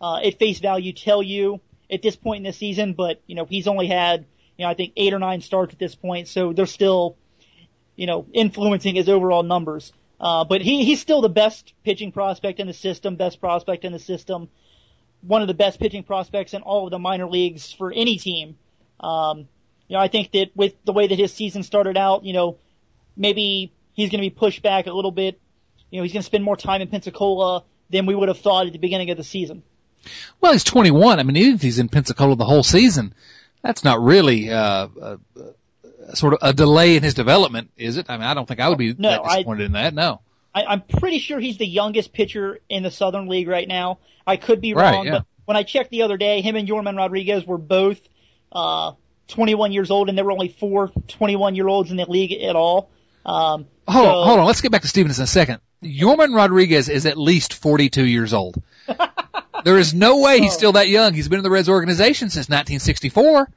uh, 0.00 0.20
at 0.24 0.38
face 0.38 0.60
value 0.60 0.92
tell 0.92 1.22
you 1.22 1.60
at 1.90 2.02
this 2.02 2.16
point 2.16 2.38
in 2.38 2.44
the 2.44 2.52
season, 2.52 2.94
but 2.94 3.20
you 3.26 3.34
know 3.34 3.44
he's 3.44 3.66
only 3.66 3.88
had 3.88 4.26
you 4.60 4.66
know, 4.66 4.70
I 4.72 4.74
think 4.74 4.92
eight 4.94 5.14
or 5.14 5.18
nine 5.18 5.40
starts 5.40 5.72
at 5.72 5.78
this 5.78 5.94
point, 5.94 6.28
so 6.28 6.52
they're 6.52 6.66
still, 6.66 7.16
you 7.96 8.06
know, 8.06 8.26
influencing 8.30 8.94
his 8.94 9.08
overall 9.08 9.42
numbers. 9.42 9.90
Uh, 10.20 10.44
but 10.44 10.60
he, 10.60 10.84
he's 10.84 11.00
still 11.00 11.22
the 11.22 11.30
best 11.30 11.72
pitching 11.82 12.12
prospect 12.12 12.60
in 12.60 12.66
the 12.66 12.74
system, 12.74 13.16
best 13.16 13.40
prospect 13.40 13.86
in 13.86 13.92
the 13.92 13.98
system, 13.98 14.50
one 15.22 15.40
of 15.40 15.48
the 15.48 15.54
best 15.54 15.80
pitching 15.80 16.02
prospects 16.02 16.52
in 16.52 16.60
all 16.60 16.84
of 16.84 16.90
the 16.90 16.98
minor 16.98 17.26
leagues 17.26 17.72
for 17.72 17.90
any 17.90 18.18
team. 18.18 18.58
Um, 19.00 19.48
you 19.88 19.96
know, 19.96 19.98
I 19.98 20.08
think 20.08 20.32
that 20.32 20.50
with 20.54 20.74
the 20.84 20.92
way 20.92 21.06
that 21.06 21.18
his 21.18 21.32
season 21.32 21.62
started 21.62 21.96
out, 21.96 22.26
you 22.26 22.34
know, 22.34 22.58
maybe 23.16 23.72
he's 24.00 24.10
going 24.10 24.22
to 24.22 24.28
be 24.28 24.34
pushed 24.34 24.62
back 24.62 24.86
a 24.86 24.92
little 24.92 25.10
bit. 25.10 25.40
You 25.90 25.98
know, 25.98 26.04
he's 26.04 26.12
going 26.12 26.22
to 26.22 26.26
spend 26.26 26.44
more 26.44 26.56
time 26.56 26.82
in 26.82 26.88
Pensacola 26.88 27.64
than 27.90 28.06
we 28.06 28.14
would 28.14 28.28
have 28.28 28.38
thought 28.38 28.66
at 28.66 28.72
the 28.72 28.78
beginning 28.78 29.10
of 29.10 29.16
the 29.16 29.24
season. 29.24 29.62
Well, 30.40 30.52
he's 30.52 30.64
21. 30.64 31.18
I 31.18 31.22
mean, 31.22 31.36
even 31.36 31.54
if 31.54 31.62
he's 31.62 31.78
in 31.78 31.88
Pensacola 31.88 32.36
the 32.36 32.44
whole 32.44 32.62
season, 32.62 33.14
that's 33.62 33.84
not 33.84 34.02
really 34.02 34.50
uh, 34.50 34.88
a, 35.00 35.18
a 36.08 36.16
sort 36.16 36.34
of 36.34 36.38
a 36.42 36.52
delay 36.52 36.96
in 36.96 37.02
his 37.02 37.14
development, 37.14 37.70
is 37.76 37.96
it? 37.96 38.06
I 38.08 38.16
mean, 38.16 38.26
I 38.26 38.34
don't 38.34 38.46
think 38.46 38.60
I 38.60 38.68
would 38.68 38.78
be 38.78 38.94
no, 38.96 39.10
that 39.10 39.24
disappointed 39.24 39.62
I, 39.62 39.66
in 39.66 39.72
that. 39.72 39.94
No. 39.94 40.20
I, 40.54 40.64
I'm 40.64 40.80
pretty 40.80 41.18
sure 41.18 41.38
he's 41.38 41.58
the 41.58 41.66
youngest 41.66 42.12
pitcher 42.12 42.60
in 42.68 42.82
the 42.82 42.90
Southern 42.90 43.28
League 43.28 43.48
right 43.48 43.68
now. 43.68 43.98
I 44.26 44.36
could 44.36 44.60
be 44.60 44.74
wrong, 44.74 45.06
yeah. 45.06 45.12
but 45.12 45.26
when 45.44 45.56
I 45.56 45.62
checked 45.62 45.90
the 45.90 46.02
other 46.02 46.16
day, 46.16 46.40
him 46.40 46.56
and 46.56 46.68
Yorman 46.68 46.96
Rodriguez 46.96 47.44
were 47.44 47.58
both 47.58 48.00
uh, 48.52 48.92
21 49.28 49.72
years 49.72 49.90
old, 49.90 50.08
and 50.08 50.16
there 50.16 50.24
were 50.24 50.32
only 50.32 50.48
four 50.48 50.88
21 51.08 51.54
year 51.54 51.68
olds 51.68 51.90
in 51.90 51.96
the 51.96 52.10
league 52.10 52.32
at 52.32 52.56
all. 52.56 52.90
Um, 53.24 53.66
hold 53.86 54.04
so, 54.04 54.10
on, 54.10 54.26
hold 54.26 54.40
on. 54.40 54.46
Let's 54.46 54.60
get 54.60 54.72
back 54.72 54.82
to 54.82 54.88
Stevens 54.88 55.18
in 55.18 55.24
a 55.24 55.26
second. 55.26 55.60
Yorman 55.82 56.34
Rodriguez 56.34 56.88
is 56.88 57.06
at 57.06 57.16
least 57.16 57.54
42 57.54 58.04
years 58.06 58.32
old. 58.32 58.62
There 59.64 59.78
is 59.78 59.94
no 59.94 60.18
way 60.18 60.40
he's 60.40 60.52
still 60.52 60.72
that 60.72 60.88
young. 60.88 61.14
He's 61.14 61.28
been 61.28 61.38
in 61.38 61.44
the 61.44 61.50
Reds 61.50 61.68
organization 61.68 62.30
since 62.30 62.48
1964. 62.48 63.50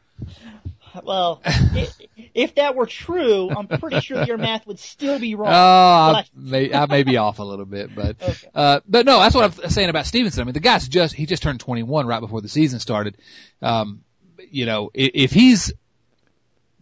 Well, 1.03 1.41
if, 1.45 1.97
if 2.33 2.55
that 2.55 2.75
were 2.75 2.85
true, 2.85 3.49
I'm 3.49 3.67
pretty 3.67 3.99
sure 4.01 4.23
your 4.23 4.37
math 4.37 4.67
would 4.67 4.79
still 4.79 5.19
be 5.19 5.35
wrong. 5.35 5.49
Oh, 5.49 6.19
I 6.19 6.25
may, 6.35 6.73
I 6.73 6.85
may 6.85 7.03
be 7.03 7.17
off 7.17 7.39
a 7.39 7.43
little 7.43 7.65
bit, 7.65 7.95
but 7.95 8.17
okay. 8.21 8.47
uh, 8.53 8.79
but 8.87 9.05
no, 9.05 9.19
that's 9.19 9.33
what 9.33 9.45
I'm 9.45 9.69
saying 9.69 9.89
about 9.89 10.05
Stephenson. 10.05 10.41
I 10.41 10.43
mean, 10.45 10.53
the 10.53 10.59
guy's 10.59 10.87
just 10.87 11.15
he 11.15 11.25
just 11.25 11.41
turned 11.41 11.59
21 11.59 12.05
right 12.05 12.19
before 12.19 12.41
the 12.41 12.49
season 12.49 12.79
started. 12.79 13.17
Um, 13.61 14.03
you 14.51 14.65
know, 14.65 14.91
if, 14.93 15.11
if 15.13 15.31
he's 15.31 15.73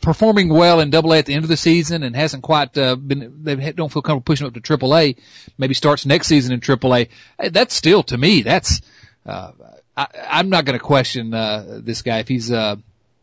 performing 0.02 0.50
well 0.50 0.80
in 0.80 0.90
Double 0.90 1.14
A 1.14 1.20
at 1.20 1.26
the 1.26 1.34
end 1.34 1.44
of 1.44 1.50
the 1.50 1.58
season 1.58 2.04
and 2.04 2.16
hasn't 2.16 2.44
quite 2.44 2.78
uh, 2.78 2.96
been 2.96 3.44
they 3.44 3.56
don't 3.72 3.92
feel 3.92 4.02
comfortable 4.02 4.22
pushing 4.22 4.48
up 4.48 4.54
to 4.54 4.62
Triple 4.62 4.96
A, 4.96 5.16
maybe 5.58 5.74
starts 5.74 6.06
next 6.06 6.28
season 6.28 6.54
in 6.54 6.60
Triple 6.60 6.96
A. 6.96 7.10
That's 7.38 7.74
still 7.74 8.04
to 8.04 8.18
me 8.18 8.42
that's 8.42 8.82
uh, 9.26 9.52
I, 9.96 10.08
I'm 10.30 10.50
not 10.50 10.66
going 10.66 10.78
to 10.78 10.84
question 10.84 11.34
uh, 11.34 11.80
this 11.84 12.02
guy 12.02 12.20
if 12.20 12.28
he's, 12.28 12.52
uh, 12.52 12.78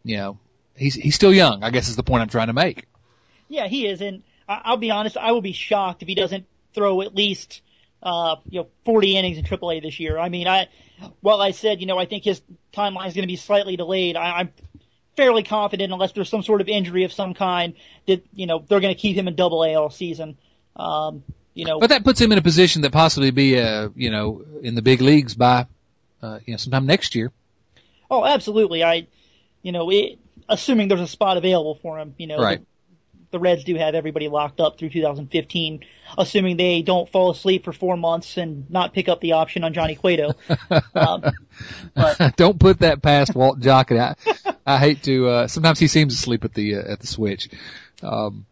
you 0.04 0.16
know, 0.16 0.38
he's 0.76 0.94
he's 0.94 1.14
still 1.14 1.32
young. 1.32 1.62
I 1.62 1.70
guess 1.70 1.88
is 1.88 1.96
the 1.96 2.02
point 2.02 2.22
I'm 2.22 2.28
trying 2.28 2.48
to 2.48 2.52
make. 2.52 2.84
Yeah, 3.48 3.66
he 3.66 3.86
is, 3.86 4.00
and 4.00 4.22
I'll 4.48 4.76
be 4.76 4.90
honest, 4.90 5.16
I 5.16 5.32
will 5.32 5.40
be 5.40 5.52
shocked 5.52 6.02
if 6.02 6.08
he 6.08 6.14
doesn't 6.14 6.46
throw 6.74 7.00
at 7.02 7.14
least 7.14 7.62
uh, 8.02 8.36
you 8.48 8.60
know 8.60 8.68
40 8.84 9.16
innings 9.16 9.38
in 9.38 9.44
AAA 9.44 9.82
this 9.82 9.98
year. 9.98 10.18
I 10.18 10.28
mean, 10.28 10.46
I 10.46 10.68
while 11.20 11.40
I 11.40 11.52
said 11.52 11.80
you 11.80 11.86
know 11.86 11.98
I 11.98 12.06
think 12.06 12.24
his 12.24 12.40
timeline 12.72 13.08
is 13.08 13.14
going 13.14 13.24
to 13.24 13.28
be 13.28 13.36
slightly 13.36 13.76
delayed, 13.76 14.16
I, 14.16 14.40
I'm 14.40 14.52
fairly 15.18 15.42
confident 15.42 15.92
unless 15.92 16.12
there's 16.12 16.28
some 16.28 16.44
sort 16.44 16.60
of 16.60 16.68
injury 16.68 17.02
of 17.02 17.12
some 17.12 17.34
kind 17.34 17.74
that 18.06 18.24
you 18.32 18.46
know 18.46 18.64
they're 18.68 18.80
going 18.80 18.94
to 18.94 19.00
keep 19.00 19.16
him 19.16 19.26
in 19.26 19.34
Double 19.34 19.64
A 19.64 19.74
all 19.74 19.90
season. 19.90 20.38
Um, 20.76 21.24
you 21.54 21.64
know, 21.64 21.80
but 21.80 21.90
that 21.90 22.04
puts 22.04 22.20
him 22.20 22.30
in 22.30 22.38
a 22.38 22.42
position 22.42 22.82
that 22.82 22.92
possibly 22.92 23.32
be 23.32 23.60
uh, 23.60 23.88
you 23.96 24.10
know 24.10 24.44
in 24.62 24.76
the 24.76 24.82
big 24.82 25.00
leagues 25.00 25.34
by 25.34 25.66
uh, 26.22 26.38
you 26.46 26.52
know, 26.52 26.56
sometime 26.56 26.86
next 26.86 27.14
year. 27.14 27.32
Oh, 28.10 28.24
absolutely. 28.24 28.82
I, 28.82 29.06
you 29.62 29.72
know, 29.72 29.90
it, 29.90 30.18
assuming 30.48 30.88
there's 30.88 31.00
a 31.00 31.06
spot 31.06 31.36
available 31.36 31.74
for 31.76 31.98
him, 31.98 32.14
you 32.18 32.26
know, 32.26 32.38
right. 32.38 32.60
The, 33.30 33.38
Reds 33.38 33.64
do 33.64 33.74
have 33.76 33.94
everybody 33.94 34.28
locked 34.28 34.60
up 34.60 34.78
through 34.78 34.90
2015, 34.90 35.84
assuming 36.16 36.56
they 36.56 36.82
don't 36.82 37.08
fall 37.10 37.30
asleep 37.30 37.64
for 37.64 37.72
four 37.72 37.96
months 37.96 38.36
and 38.36 38.70
not 38.70 38.94
pick 38.94 39.08
up 39.08 39.20
the 39.20 39.32
option 39.32 39.64
on 39.64 39.74
Johnny 39.74 39.94
Cueto. 39.94 40.32
um, 40.94 41.24
but, 41.94 42.32
don't 42.36 42.58
put 42.58 42.80
that 42.80 43.02
past 43.02 43.34
Walt 43.34 43.60
Jocketty. 43.60 44.16
I, 44.46 44.54
I 44.66 44.78
hate 44.78 45.02
to. 45.04 45.28
Uh, 45.28 45.46
sometimes 45.46 45.78
he 45.78 45.88
seems 45.88 46.14
asleep 46.14 46.44
at 46.44 46.54
the 46.54 46.76
uh, 46.76 46.92
at 46.92 47.00
the 47.00 47.06
switch. 47.06 47.48
Um, 48.02 48.46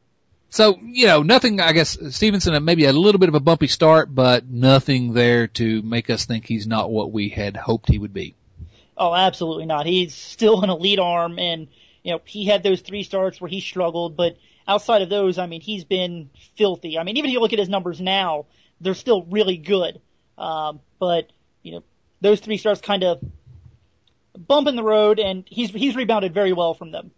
so, 0.57 0.79
you 0.83 1.07
know, 1.07 1.23
nothing, 1.23 1.61
I 1.61 1.73
guess, 1.73 1.99
Stephenson, 2.17 2.65
maybe 2.65 2.87
a 2.87 2.93
little 2.93 3.19
bit 3.19 3.29
of 3.29 3.35
a 3.35 3.41
bumpy 3.41 3.67
start, 3.67 4.15
but 4.15 4.49
nothing 4.49 5.13
there 5.13 5.49
to 5.49 5.83
make 5.83 6.09
us 6.09 6.25
think 6.25 6.47
he's 6.47 6.67
not 6.67 6.91
what 6.91 7.13
we 7.13 7.29
had 7.29 7.57
hoped 7.57 7.91
he 7.91 7.99
would 7.99 8.15
be. 8.15 8.35
Oh, 8.97 9.15
absolutely 9.15 9.67
not. 9.67 9.85
He's 9.85 10.15
still 10.15 10.63
an 10.63 10.71
elite 10.71 10.99
arm, 10.99 11.39
and, 11.39 11.69
you 12.03 12.13
know, 12.13 12.21
he 12.25 12.47
had 12.47 12.63
those 12.63 12.81
three 12.81 13.03
starts 13.03 13.39
where 13.39 13.51
he 13.51 13.61
struggled, 13.61 14.17
but 14.17 14.39
outside 14.67 15.03
of 15.03 15.09
those, 15.09 15.39
I 15.39 15.47
mean, 15.47 15.61
he's 15.61 15.85
been 15.85 16.31
filthy. 16.57 16.99
I 16.99 17.03
mean, 17.03 17.17
even 17.17 17.31
if 17.31 17.33
you 17.33 17.41
look 17.41 17.53
at 17.53 17.59
his 17.59 17.69
numbers 17.69 18.01
now, 18.01 18.47
they're 18.81 18.95
still 18.95 19.23
really 19.25 19.57
good. 19.57 20.01
Um, 20.37 20.81
but, 20.99 21.31
you 21.63 21.73
know, 21.73 21.83
those 22.21 22.41
three 22.41 22.59
starts 22.59 22.81
kind 22.81 23.05
of 23.05 23.21
bump 24.37 24.69
in 24.69 24.77
the 24.77 24.83
road, 24.83 25.19
and 25.19 25.45
he's, 25.47 25.71
he's 25.71 25.97
rebounded 25.97 26.35
very 26.35 26.53
well 26.53 26.75
from 26.75 26.91
them. 26.91 27.11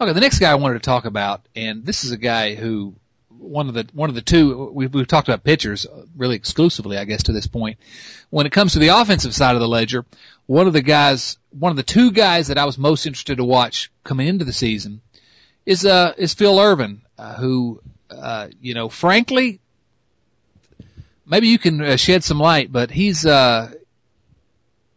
Okay, 0.00 0.12
the 0.12 0.20
next 0.20 0.38
guy 0.38 0.50
I 0.50 0.54
wanted 0.54 0.74
to 0.74 0.80
talk 0.80 1.04
about, 1.04 1.42
and 1.54 1.84
this 1.84 2.04
is 2.04 2.12
a 2.12 2.16
guy 2.16 2.54
who 2.54 2.94
one 3.40 3.68
of 3.68 3.74
the 3.74 3.88
one 3.92 4.10
of 4.10 4.14
the 4.14 4.20
two 4.20 4.70
we've, 4.72 4.92
we've 4.92 5.06
talked 5.06 5.28
about 5.28 5.42
pitchers 5.44 5.86
really 6.16 6.36
exclusively, 6.36 6.98
I 6.98 7.04
guess, 7.04 7.24
to 7.24 7.32
this 7.32 7.46
point. 7.46 7.78
When 8.28 8.46
it 8.46 8.52
comes 8.52 8.74
to 8.74 8.78
the 8.78 8.88
offensive 8.88 9.34
side 9.34 9.54
of 9.54 9.60
the 9.60 9.68
ledger, 9.68 10.04
one 10.46 10.66
of 10.66 10.72
the 10.72 10.82
guys, 10.82 11.38
one 11.50 11.70
of 11.70 11.76
the 11.76 11.82
two 11.82 12.12
guys 12.12 12.48
that 12.48 12.58
I 12.58 12.64
was 12.64 12.78
most 12.78 13.06
interested 13.06 13.36
to 13.36 13.44
watch 13.44 13.90
coming 14.04 14.26
into 14.26 14.44
the 14.44 14.52
season 14.52 15.00
is 15.66 15.84
uh 15.84 16.14
is 16.16 16.34
Phil 16.34 16.58
Ervin, 16.58 17.02
uh, 17.18 17.34
who 17.34 17.80
uh, 18.10 18.48
you 18.60 18.74
know, 18.74 18.88
frankly, 18.88 19.60
maybe 21.26 21.48
you 21.48 21.58
can 21.58 21.80
uh, 21.80 21.96
shed 21.96 22.24
some 22.24 22.38
light, 22.38 22.72
but 22.72 22.90
he's 22.90 23.24
uh 23.26 23.72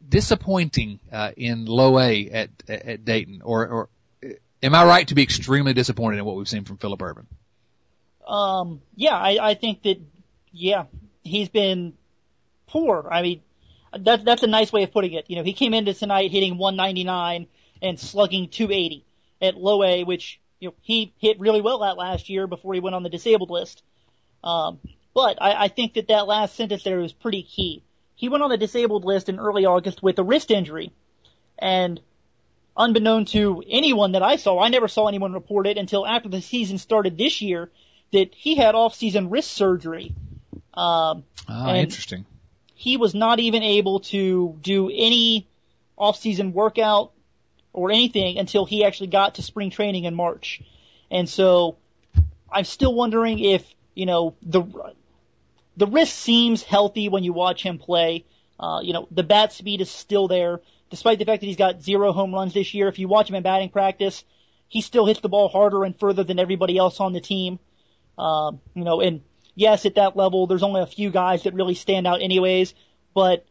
disappointing 0.07 0.99
uh, 1.11 1.32
in 1.36 1.66
low 1.66 1.99
A 1.99 2.30
at 2.30 2.49
at 2.68 3.05
Dayton, 3.05 3.41
or 3.43 3.68
or 3.68 3.89
am 4.61 4.76
I 4.76 4.86
right 4.86 5.07
to 5.07 5.16
be 5.16 5.24
extremely 5.24 5.74
disappointed 5.74 6.20
in 6.20 6.26
what 6.26 6.36
we've 6.36 6.47
seen 6.47 6.66
from 6.66 6.78
Phillip 6.78 7.01
Ervin? 7.01 7.28
Um, 8.28 8.82
yeah, 8.95 9.16
I, 9.16 9.49
I 9.49 9.53
think 9.55 9.84
that 9.84 9.99
yeah, 10.51 10.86
he's 11.24 11.49
been 11.49 11.93
poor. 12.68 13.07
I 13.11 13.22
mean, 13.22 13.41
that's 13.99 14.24
that's 14.24 14.43
a 14.43 14.47
nice 14.47 14.72
way 14.72 14.84
of 14.84 14.91
putting 14.91 15.14
it. 15.14 15.26
You 15.28 15.36
know, 15.36 15.43
he 15.43 15.53
came 15.53 15.74
into 15.74 15.93
tonight 15.93 16.32
hitting 16.32 16.57
199 16.57 17.47
and 17.82 17.99
slugging 17.99 18.47
280 18.49 19.05
at 19.41 19.55
low 19.55 19.84
A, 19.84 20.03
which 20.03 20.39
you 20.64 20.70
know 20.70 20.76
he 20.82 21.14
hit 21.20 21.39
really 21.39 21.61
well 21.61 21.84
at 21.84 21.97
last 21.97 22.30
year 22.30 22.47
before 22.47 22.74
he 22.74 22.80
went 22.80 22.95
on 22.95 23.03
the 23.03 23.09
disabled 23.09 23.49
list. 23.49 23.84
Um, 24.43 24.80
but 25.14 25.41
I, 25.41 25.66
I 25.66 25.68
think 25.68 25.93
that 25.93 26.07
that 26.07 26.28
last 26.28 26.55
sentence 26.55 26.84
there 26.84 26.97
was 26.97 27.14
pretty 27.14 27.43
key. 27.43 27.84
He 28.16 28.30
went 28.30 28.43
on 28.43 28.49
the 28.49 28.57
disabled 28.57 29.05
list 29.05 29.30
in 29.30 29.39
early 29.39 29.66
August 29.66 30.01
with 30.01 30.18
a 30.20 30.24
wrist 30.24 30.49
injury, 30.49 30.91
and 31.59 31.99
unbeknown 32.76 33.26
to 33.26 33.64
anyone 33.70 34.14
that 34.14 34.24
I 34.24 34.38
saw, 34.38 34.59
I 34.59 34.70
never 34.70 34.88
saw 34.88 35.07
anyone 35.07 35.34
report 35.34 35.68
it 35.68 35.78
until 35.78 36.07
after 36.07 36.30
the 36.30 36.41
season 36.41 36.78
started 36.78 37.18
this 37.18 37.41
year 37.41 37.70
that 38.11 38.34
he 38.34 38.55
had 38.55 38.74
off-season 38.74 39.30
wrist 39.30 39.51
surgery. 39.51 40.14
Um, 40.74 41.24
ah, 41.47 41.76
interesting 41.76 42.26
he 42.84 42.97
was 42.97 43.16
not 43.16 43.39
even 43.39 43.64
able 43.64 44.01
to 44.01 44.59
do 44.61 44.89
any 44.93 45.47
off-season 45.97 46.51
workout 46.51 47.12
or 47.74 47.91
anything 47.91 48.38
until 48.38 48.65
he 48.65 48.86
actually 48.86 49.07
got 49.07 49.36
to 49.36 49.41
spring 49.41 49.71
training 49.71 50.05
in 50.05 50.13
March. 50.15 50.61
And 51.11 51.28
so 51.28 51.78
I'm 52.51 52.65
still 52.65 52.93
wondering 52.93 53.39
if, 53.39 53.65
you 53.95 54.05
know, 54.05 54.36
the 54.41 54.63
the 55.76 55.88
wrist 55.88 56.13
seems 56.13 56.61
healthy 56.61 57.09
when 57.09 57.24
you 57.24 57.34
watch 57.34 57.63
him 57.63 57.80
play. 57.80 58.26
Uh, 58.59 58.80
you 58.82 58.93
know, 58.93 59.07
the 59.09 59.24
bat 59.24 59.51
speed 59.51 59.82
is 59.82 59.89
still 59.89 60.28
there, 60.28 60.61
despite 60.91 61.17
the 61.17 61.26
fact 61.26 61.41
that 61.41 61.47
he's 61.47 61.57
got 61.57 61.82
zero 61.82 62.13
home 62.13 62.34
runs 62.34 62.53
this 62.53 62.74
year. 62.74 62.88
If 62.88 62.99
you 62.99 63.07
watch 63.07 63.28
him 63.28 63.36
in 63.36 63.43
batting 63.43 63.69
practice, 63.69 64.24
he 64.67 64.82
still 64.82 65.05
hits 65.05 65.19
the 65.19 65.30
ball 65.30 65.49
harder 65.49 65.84
and 65.84 65.99
further 65.99 66.24
than 66.24 66.39
everybody 66.39 66.78
else 66.78 66.99
on 66.99 67.13
the 67.13 67.21
team. 67.21 67.59
Um, 68.17 68.61
you 68.76 68.84
know, 68.84 69.01
and 69.01 69.21
yes, 69.55 69.86
at 69.86 69.95
that 69.95 70.15
level, 70.15 70.45
there's 70.45 70.63
only 70.63 70.82
a 70.82 70.88
few 70.88 71.09
guys 71.09 71.43
that 71.43 71.55
really 71.55 71.74
stand 71.74 72.05
out 72.05 72.21
anyways, 72.21 72.76
but, 73.15 73.45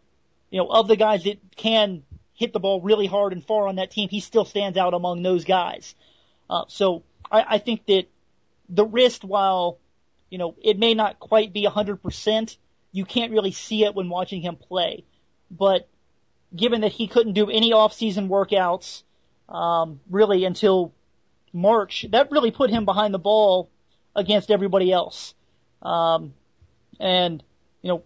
you 0.50 0.58
know, 0.58 0.68
of 0.68 0.86
the 0.86 0.96
guys 0.96 1.24
that 1.24 1.38
can 1.56 2.04
hit 2.42 2.52
the 2.52 2.58
ball 2.58 2.80
really 2.80 3.06
hard 3.06 3.32
and 3.32 3.44
far 3.46 3.68
on 3.68 3.76
that 3.76 3.92
team, 3.92 4.08
he 4.08 4.18
still 4.18 4.44
stands 4.44 4.76
out 4.76 4.94
among 4.94 5.22
those 5.22 5.44
guys. 5.44 5.94
Uh, 6.50 6.64
so 6.66 7.04
I, 7.30 7.44
I 7.50 7.58
think 7.58 7.86
that 7.86 8.06
the 8.68 8.84
wrist, 8.84 9.22
while, 9.22 9.78
you 10.28 10.38
know, 10.38 10.56
it 10.60 10.76
may 10.76 10.94
not 10.94 11.20
quite 11.20 11.52
be 11.52 11.64
100%, 11.64 12.56
you 12.90 13.04
can't 13.04 13.30
really 13.30 13.52
see 13.52 13.84
it 13.84 13.94
when 13.94 14.08
watching 14.08 14.42
him 14.42 14.56
play. 14.56 15.04
But 15.52 15.88
given 16.54 16.80
that 16.80 16.90
he 16.90 17.06
couldn't 17.06 17.34
do 17.34 17.48
any 17.48 17.72
off-season 17.72 18.28
workouts, 18.28 19.04
um, 19.48 20.00
really 20.10 20.44
until 20.44 20.92
March, 21.52 22.04
that 22.10 22.32
really 22.32 22.50
put 22.50 22.70
him 22.70 22.84
behind 22.84 23.14
the 23.14 23.20
ball 23.20 23.70
against 24.16 24.50
everybody 24.50 24.90
else. 24.90 25.34
Um, 25.80 26.34
and, 26.98 27.40
you 27.82 27.88
know, 27.88 28.02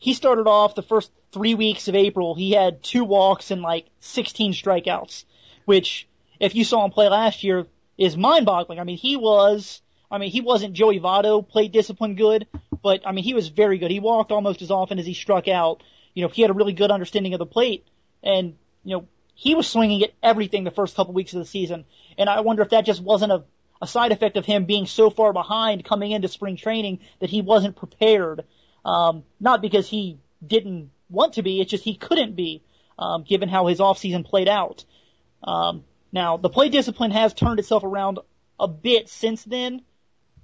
he 0.00 0.14
started 0.14 0.48
off 0.48 0.74
the 0.74 0.82
first 0.82 1.12
three 1.32 1.54
weeks 1.54 1.88
of 1.88 1.94
April, 1.94 2.34
he 2.34 2.52
had 2.52 2.82
two 2.82 3.04
walks 3.04 3.50
and 3.50 3.62
like 3.62 3.86
16 4.00 4.52
strikeouts, 4.52 5.24
which, 5.64 6.06
if 6.40 6.54
you 6.54 6.64
saw 6.64 6.84
him 6.84 6.90
play 6.90 7.08
last 7.08 7.44
year, 7.44 7.66
is 7.96 8.16
mind 8.16 8.46
boggling. 8.46 8.78
I 8.78 8.84
mean, 8.84 8.96
he 8.96 9.16
was, 9.16 9.80
I 10.10 10.18
mean, 10.18 10.30
he 10.30 10.40
wasn't 10.40 10.74
Joey 10.74 11.00
Votto, 11.00 11.46
plate 11.46 11.72
discipline 11.72 12.14
good, 12.14 12.46
but 12.82 13.06
I 13.06 13.12
mean, 13.12 13.24
he 13.24 13.34
was 13.34 13.48
very 13.48 13.78
good. 13.78 13.90
He 13.90 14.00
walked 14.00 14.32
almost 14.32 14.62
as 14.62 14.70
often 14.70 14.98
as 14.98 15.06
he 15.06 15.14
struck 15.14 15.48
out. 15.48 15.82
You 16.14 16.22
know, 16.22 16.28
he 16.28 16.42
had 16.42 16.50
a 16.50 16.54
really 16.54 16.72
good 16.72 16.90
understanding 16.90 17.34
of 17.34 17.38
the 17.38 17.46
plate, 17.46 17.86
and, 18.22 18.56
you 18.84 18.96
know, 18.96 19.08
he 19.34 19.54
was 19.54 19.68
swinging 19.68 20.02
at 20.02 20.12
everything 20.22 20.64
the 20.64 20.70
first 20.70 20.96
couple 20.96 21.14
weeks 21.14 21.32
of 21.32 21.38
the 21.38 21.46
season. 21.46 21.84
And 22.16 22.28
I 22.28 22.40
wonder 22.40 22.62
if 22.62 22.70
that 22.70 22.84
just 22.84 23.02
wasn't 23.02 23.32
a 23.32 23.44
a 23.80 23.86
side 23.86 24.12
effect 24.12 24.36
of 24.36 24.44
him 24.44 24.64
being 24.64 24.86
so 24.86 25.10
far 25.10 25.32
behind 25.32 25.84
coming 25.84 26.10
into 26.10 26.28
spring 26.28 26.56
training 26.56 27.00
that 27.20 27.30
he 27.30 27.42
wasn't 27.42 27.76
prepared. 27.76 28.44
Um, 28.84 29.24
not 29.40 29.60
because 29.60 29.88
he 29.88 30.18
didn't 30.44 30.90
want 31.10 31.34
to 31.34 31.42
be, 31.42 31.60
it's 31.60 31.70
just 31.70 31.84
he 31.84 31.94
couldn't 31.94 32.34
be, 32.34 32.62
um, 32.98 33.22
given 33.22 33.48
how 33.48 33.66
his 33.66 33.78
offseason 33.78 34.24
played 34.24 34.48
out. 34.48 34.84
Um, 35.42 35.84
now, 36.12 36.36
the 36.36 36.48
play 36.48 36.68
discipline 36.68 37.10
has 37.10 37.34
turned 37.34 37.58
itself 37.58 37.84
around 37.84 38.18
a 38.58 38.68
bit 38.68 39.08
since 39.08 39.44
then, 39.44 39.82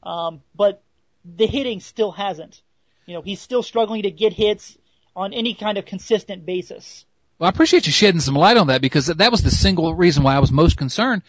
um, 0.02 0.42
but 0.54 0.82
the 1.24 1.46
hitting 1.46 1.80
still 1.80 2.12
hasn't. 2.12 2.60
You 3.06 3.14
know, 3.14 3.22
he's 3.22 3.40
still 3.40 3.62
struggling 3.62 4.02
to 4.02 4.10
get 4.10 4.32
hits 4.32 4.76
on 5.16 5.32
any 5.32 5.54
kind 5.54 5.78
of 5.78 5.84
consistent 5.84 6.46
basis. 6.46 7.04
Well, 7.38 7.46
I 7.46 7.50
appreciate 7.50 7.86
you 7.86 7.92
shedding 7.92 8.20
some 8.20 8.36
light 8.36 8.56
on 8.56 8.68
that 8.68 8.80
because 8.80 9.06
that 9.06 9.30
was 9.30 9.42
the 9.42 9.50
single 9.50 9.94
reason 9.94 10.22
why 10.22 10.36
I 10.36 10.38
was 10.38 10.52
most 10.52 10.76
concerned 10.76 11.22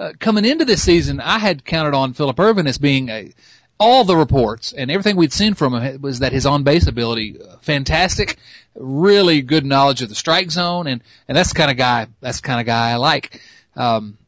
uh, 0.00 0.12
coming 0.18 0.46
into 0.46 0.64
this 0.64 0.82
season, 0.82 1.20
I 1.20 1.38
had 1.38 1.64
counted 1.64 1.94
on 1.94 2.14
Phillip 2.14 2.40
Ervin 2.40 2.66
as 2.66 2.78
being 2.78 3.10
a, 3.10 3.32
all 3.80 4.04
the 4.04 4.14
reports 4.14 4.72
and 4.72 4.90
everything 4.90 5.16
we'd 5.16 5.32
seen 5.32 5.54
from 5.54 5.74
him 5.74 6.02
was 6.02 6.18
that 6.18 6.32
his 6.32 6.44
on 6.44 6.62
base 6.62 6.86
ability 6.86 7.40
uh, 7.40 7.56
fantastic, 7.62 8.36
really 8.74 9.40
good 9.40 9.64
knowledge 9.64 10.02
of 10.02 10.10
the 10.10 10.14
strike 10.14 10.50
zone, 10.50 10.86
and 10.86 11.02
and 11.26 11.36
that's 11.36 11.52
the 11.52 11.58
kind 11.58 11.70
of 11.70 11.78
guy 11.78 12.06
that's 12.20 12.42
the 12.42 12.46
kind 12.46 12.60
of 12.60 12.66
guy 12.66 12.90
I 12.90 12.96
like. 12.96 13.40
Um, 13.74 14.18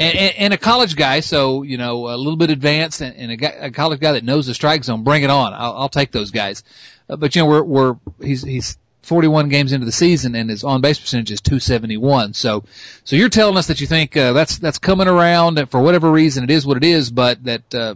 and, 0.00 0.16
and, 0.16 0.34
and 0.36 0.54
a 0.54 0.58
college 0.58 0.96
guy, 0.96 1.20
so 1.20 1.62
you 1.62 1.78
know 1.78 2.08
a 2.08 2.16
little 2.16 2.36
bit 2.36 2.50
advanced, 2.50 3.00
and, 3.00 3.16
and 3.16 3.30
a, 3.30 3.36
guy, 3.36 3.48
a 3.48 3.70
college 3.70 4.00
guy 4.00 4.12
that 4.12 4.24
knows 4.24 4.46
the 4.46 4.54
strike 4.54 4.82
zone. 4.82 5.04
Bring 5.04 5.22
it 5.22 5.30
on! 5.30 5.54
I'll, 5.54 5.74
I'll 5.74 5.88
take 5.88 6.10
those 6.10 6.32
guys. 6.32 6.64
Uh, 7.08 7.16
but 7.16 7.36
you 7.36 7.42
know 7.42 7.46
we're 7.46 7.62
we're 7.62 7.96
he's 8.20 8.42
he's 8.42 8.76
41 9.02 9.48
games 9.48 9.72
into 9.72 9.86
the 9.86 9.92
season 9.92 10.34
and 10.34 10.50
his 10.50 10.64
on 10.64 10.82
base 10.82 10.98
percentage 11.00 11.30
is 11.30 11.40
271. 11.40 12.34
So, 12.34 12.64
so 13.04 13.16
you're 13.16 13.30
telling 13.30 13.56
us 13.56 13.68
that 13.68 13.80
you 13.80 13.86
think 13.86 14.14
uh, 14.16 14.34
that's 14.34 14.58
that's 14.58 14.78
coming 14.78 15.08
around 15.08 15.58
and 15.58 15.70
for 15.70 15.80
whatever 15.80 16.10
reason 16.10 16.44
it 16.44 16.50
is 16.50 16.66
what 16.66 16.76
it 16.76 16.84
is, 16.84 17.10
but 17.10 17.42
that 17.44 17.74
uh, 17.74 17.94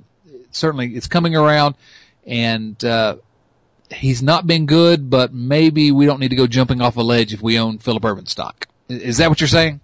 certainly 0.52 0.94
it's 0.94 1.08
coming 1.08 1.34
around 1.34 1.74
and 2.26 2.82
uh, 2.84 3.16
he's 3.90 4.22
not 4.22 4.46
been 4.46 4.66
good, 4.66 5.10
but 5.10 5.32
maybe 5.32 5.90
we 5.92 6.06
don't 6.06 6.20
need 6.20 6.28
to 6.28 6.36
go 6.36 6.46
jumping 6.46 6.80
off 6.80 6.96
a 6.96 7.02
ledge 7.02 7.34
if 7.34 7.42
we 7.42 7.58
own 7.58 7.78
Phillip 7.78 8.04
Ervin 8.04 8.26
stock. 8.26 8.68
Is 8.88 9.18
that 9.18 9.28
what 9.28 9.40
you're 9.40 9.48
saying? 9.48 9.80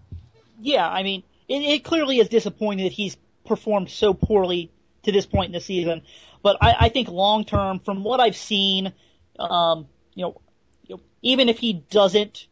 Yeah, 0.61 0.89
I 0.89 1.03
mean, 1.03 1.23
it, 1.49 1.62
it 1.62 1.85
clearly 1.85 2.19
is 2.19 2.29
disappointing 2.29 2.85
that 2.85 2.93
he's 2.93 3.16
performed 3.47 3.91
so 3.91 4.14
poorly 4.14 4.71
to 5.05 5.12
this 5.12 5.27
point 5.27 5.47
in 5.47 5.53
the 5.53 5.61
season. 5.61 6.03
But 6.43 6.59
I, 6.61 6.75
I 6.81 6.89
think 6.89 7.09
long 7.09 7.45
term, 7.45 7.81
from 7.81 8.05
what 8.05 8.21
I've 8.21 8.37
seen, 8.37 8.93
um, 9.39 9.87
you 10.14 10.23
know, 10.23 10.41
even 11.23 11.49
if 11.49 11.59
he 11.59 11.73
doesn't, 11.73 12.47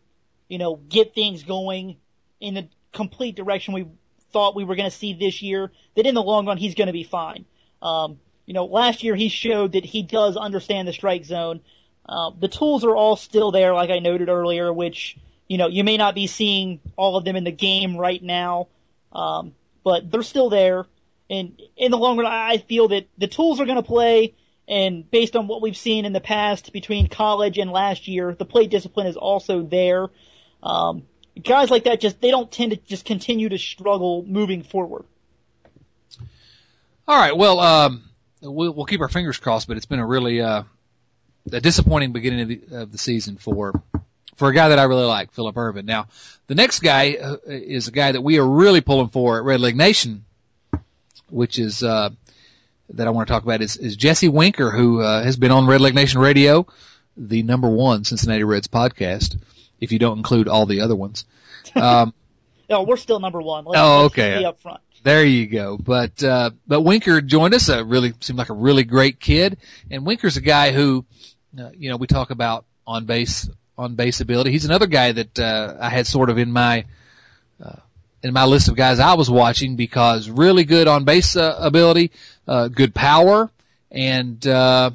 you 0.49 0.59
know, 0.59 0.77
get 0.77 1.15
things 1.15 1.43
going 1.43 1.97
in 2.41 2.55
the 2.55 2.69
complete 2.93 3.37
direction 3.37 3.75
we 3.75 3.87
thought 4.33 4.57
we 4.57 4.65
were 4.65 4.77
going 4.77 4.91
to 4.91 4.97
see 4.97 5.15
this 5.15 5.43
year, 5.43 5.71
that 5.95 6.07
in 6.07 6.15
the 6.15 6.23
long 6.23 6.47
run 6.47 6.57
he's 6.57 6.75
going 6.75 6.89
to 6.89 6.93
be 6.93 7.05
fine. 7.05 7.45
Um, 7.87 8.19
you 8.47 8.55
know, 8.55 8.67
last 8.67 9.03
year 9.03 9.15
he 9.15 9.29
showed 9.29 9.73
that 9.73 9.85
he 9.85 10.03
does 10.03 10.37
understand 10.37 10.89
the 10.89 10.93
strike 10.93 11.25
zone. 11.25 11.61
Uh, 12.09 12.31
the 12.39 12.49
tools 12.49 12.85
are 12.85 12.95
all 12.95 13.17
still 13.17 13.51
there, 13.51 13.75
like 13.75 13.91
I 13.91 13.99
noted 13.99 14.29
earlier, 14.29 14.73
which, 14.73 15.17
you 15.49 15.59
know, 15.59 15.67
you 15.67 15.85
may 15.85 15.97
not 15.97 16.15
be 16.15 16.27
seeing 16.27 16.81
all 16.97 17.17
of 17.17 17.25
them 17.25 17.37
in 17.37 17.45
the 17.45 17.53
game 17.53 17.97
right 17.97 18.23
now, 18.23 18.69
um, 19.13 19.55
but 19.85 20.11
they're 20.11 20.23
still 20.23 20.51
there. 20.51 20.87
And 21.29 21.61
in 21.77 21.91
the 21.91 21.99
long 21.99 22.17
run, 22.17 22.27
I 22.27 22.59
feel 22.59 22.89
that 22.89 23.09
the 23.19 23.27
tools 23.27 23.61
are 23.61 23.67
going 23.67 23.77
to 23.77 23.83
play 23.83 24.35
and 24.69 25.09
based 25.11 25.37
on 25.37 25.47
what 25.47 25.63
we've 25.63 25.77
seen 25.77 26.05
in 26.05 26.13
the 26.13 26.21
past 26.21 26.73
between 26.73 27.09
college 27.09 27.59
and 27.59 27.71
last 27.71 28.09
year, 28.09 28.35
the 28.35 28.45
play 28.45 28.67
discipline 28.67 29.07
is 29.07 29.17
also 29.17 29.63
there. 29.63 30.09
Um, 30.63 31.05
guys 31.43 31.71
like 31.71 31.85
that 31.85 32.01
just 32.01 32.21
they 32.21 32.31
don't 32.31 32.51
tend 32.51 32.73
to 32.73 32.77
just 32.77 33.05
continue 33.05 33.49
to 33.49 33.59
struggle 33.59 34.25
moving 34.27 34.63
forward. 34.63 35.05
All 37.09 37.17
right, 37.17 37.37
well, 37.37 37.61
um, 37.61 38.03
we'll, 38.43 38.73
we'll 38.73 38.87
keep 38.87 39.01
our 39.01 39.09
fingers 39.09 39.39
crossed, 39.39 39.69
but 39.69 39.77
it's 39.77 39.87
been 39.87 40.01
a 40.01 40.07
really 40.07 40.41
uh, 40.41 40.65
a 41.53 41.61
disappointing 41.61 42.13
beginning 42.13 42.41
of 42.41 42.49
the, 42.49 42.77
of 42.77 42.93
the 42.93 42.99
season 42.99 43.37
for 43.37 43.81
for 44.37 44.49
a 44.49 44.55
guy 44.55 44.69
that 44.69 44.79
I 44.79 44.85
really 44.85 45.05
like, 45.05 45.33
Phillip 45.33 45.57
Ervin. 45.57 45.87
Now, 45.87 46.09
the 46.47 46.55
next 46.55 46.81
guy 46.81 47.15
uh, 47.15 47.37
is 47.47 47.89
a 47.89 47.93
guy 47.93 48.13
that 48.13 48.21
we 48.21 48.39
are 48.39 48.47
really 48.47 48.81
pulling 48.81 49.09
for 49.09 49.39
at 49.39 49.45
Red 49.45 49.61
Leg 49.61 49.77
Nation, 49.77 50.25
which 51.31 51.59
is 51.59 51.83
uh, 51.83 52.11
that 52.91 53.07
I 53.07 53.11
want 53.11 53.29
to 53.29 53.33
talk 53.33 53.45
about 53.45 53.63
is, 53.63 53.77
is 53.77 53.97
Jesse 53.97 54.29
Winker, 54.29 54.71
who 54.71 55.01
uh, 55.01 55.23
has 55.23 55.37
been 55.37 55.51
on 55.51 55.67
Red 55.67 55.81
Leg 55.81 55.95
Nation 55.95 56.21
Radio, 56.21 56.67
the 57.17 57.43
number 57.43 57.69
one 57.69 58.05
Cincinnati 58.05 58.45
Reds 58.45 58.69
podcast, 58.69 59.39
if 59.81 59.93
you 59.93 59.99
don't 59.99 60.19
include 60.19 60.49
all 60.49 60.67
the 60.67 60.81
other 60.81 60.97
ones. 60.97 61.25
Um, 61.75 62.15
no, 62.71 62.85
we're 62.85 62.97
still 62.97 63.19
number 63.19 63.43
one. 63.43 63.65
Let's, 63.65 63.79
oh, 63.83 64.05
okay. 64.07 64.39
Be 64.39 64.45
up 64.45 64.61
front. 64.61 64.81
There 65.07 65.25
you 65.25 65.47
go. 65.47 65.79
But 65.79 66.21
uh, 66.25 66.51
but 66.67 66.81
Winker 66.81 67.21
joined 67.21 67.55
us. 67.55 67.69
A 67.69 67.85
really 67.85 68.13
seemed 68.19 68.41
like 68.41 68.49
a 68.49 68.55
really 68.55 68.83
great 68.83 69.21
kid. 69.21 69.57
And 69.89 70.05
Winker's 70.05 70.37
a 70.37 70.41
guy 70.41 70.73
who, 70.73 71.05
uh, 71.57 71.71
you 71.77 71.91
know, 71.91 71.97
we 71.97 72.09
talk 72.09 72.31
about 72.31 72.65
on 72.89 73.05
base 73.05 73.49
on 73.79 73.95
base 73.95 74.21
ability. 74.21 74.51
He's 74.51 74.65
another 74.65 74.89
guy 74.89 75.13
that 75.13 75.39
uh, 75.39 75.77
I 75.81 75.91
had 75.91 76.09
sort 76.09 76.29
of 76.29 76.39
in 76.39 76.51
my 76.51 76.87
uh, 77.65 77.77
in 78.25 78.33
my 78.35 78.47
list 78.47 78.67
of 78.67 78.75
guys 78.75 78.99
I 78.99 79.15
was 79.15 79.31
watching 79.31 79.77
because 79.77 80.29
really 80.29 80.65
good 80.65 80.89
on 80.89 81.05
base 81.05 81.37
uh, 81.37 81.57
ability, 81.57 82.11
uh, 82.49 82.67
good 82.67 82.93
power, 82.93 83.49
and 83.93 84.45
uh, 84.45 84.91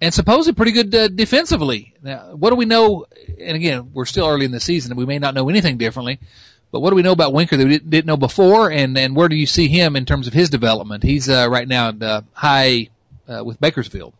and 0.00 0.12
supposedly 0.12 0.56
pretty 0.56 0.72
good 0.72 0.92
uh, 0.92 1.06
defensively. 1.06 1.94
Now, 2.02 2.34
what 2.34 2.50
do 2.50 2.56
we 2.56 2.64
know? 2.64 3.06
And 3.40 3.54
again, 3.54 3.92
we're 3.94 4.04
still 4.04 4.26
early 4.26 4.46
in 4.46 4.50
the 4.50 4.58
season, 4.58 4.90
and 4.90 4.98
we 4.98 5.06
may 5.06 5.20
not 5.20 5.34
know 5.34 5.48
anything 5.48 5.78
differently. 5.78 6.18
But 6.70 6.80
what 6.80 6.90
do 6.90 6.96
we 6.96 7.02
know 7.02 7.12
about 7.12 7.32
Winker 7.32 7.56
that 7.56 7.66
we 7.66 7.78
didn't, 7.78 8.06
know 8.06 8.16
before, 8.16 8.70
and 8.70 8.96
and 8.98 9.16
where 9.16 9.28
do 9.28 9.36
you 9.36 9.46
see 9.46 9.68
him 9.68 9.96
in 9.96 10.04
terms 10.04 10.26
of 10.26 10.34
his 10.34 10.50
development? 10.50 11.02
He's 11.02 11.28
uh, 11.28 11.48
right 11.50 11.66
now 11.66 11.88
uh, 11.88 12.22
high 12.32 12.88
uh, 13.26 13.42
with 13.44 13.60
Bakersfield. 13.60 14.12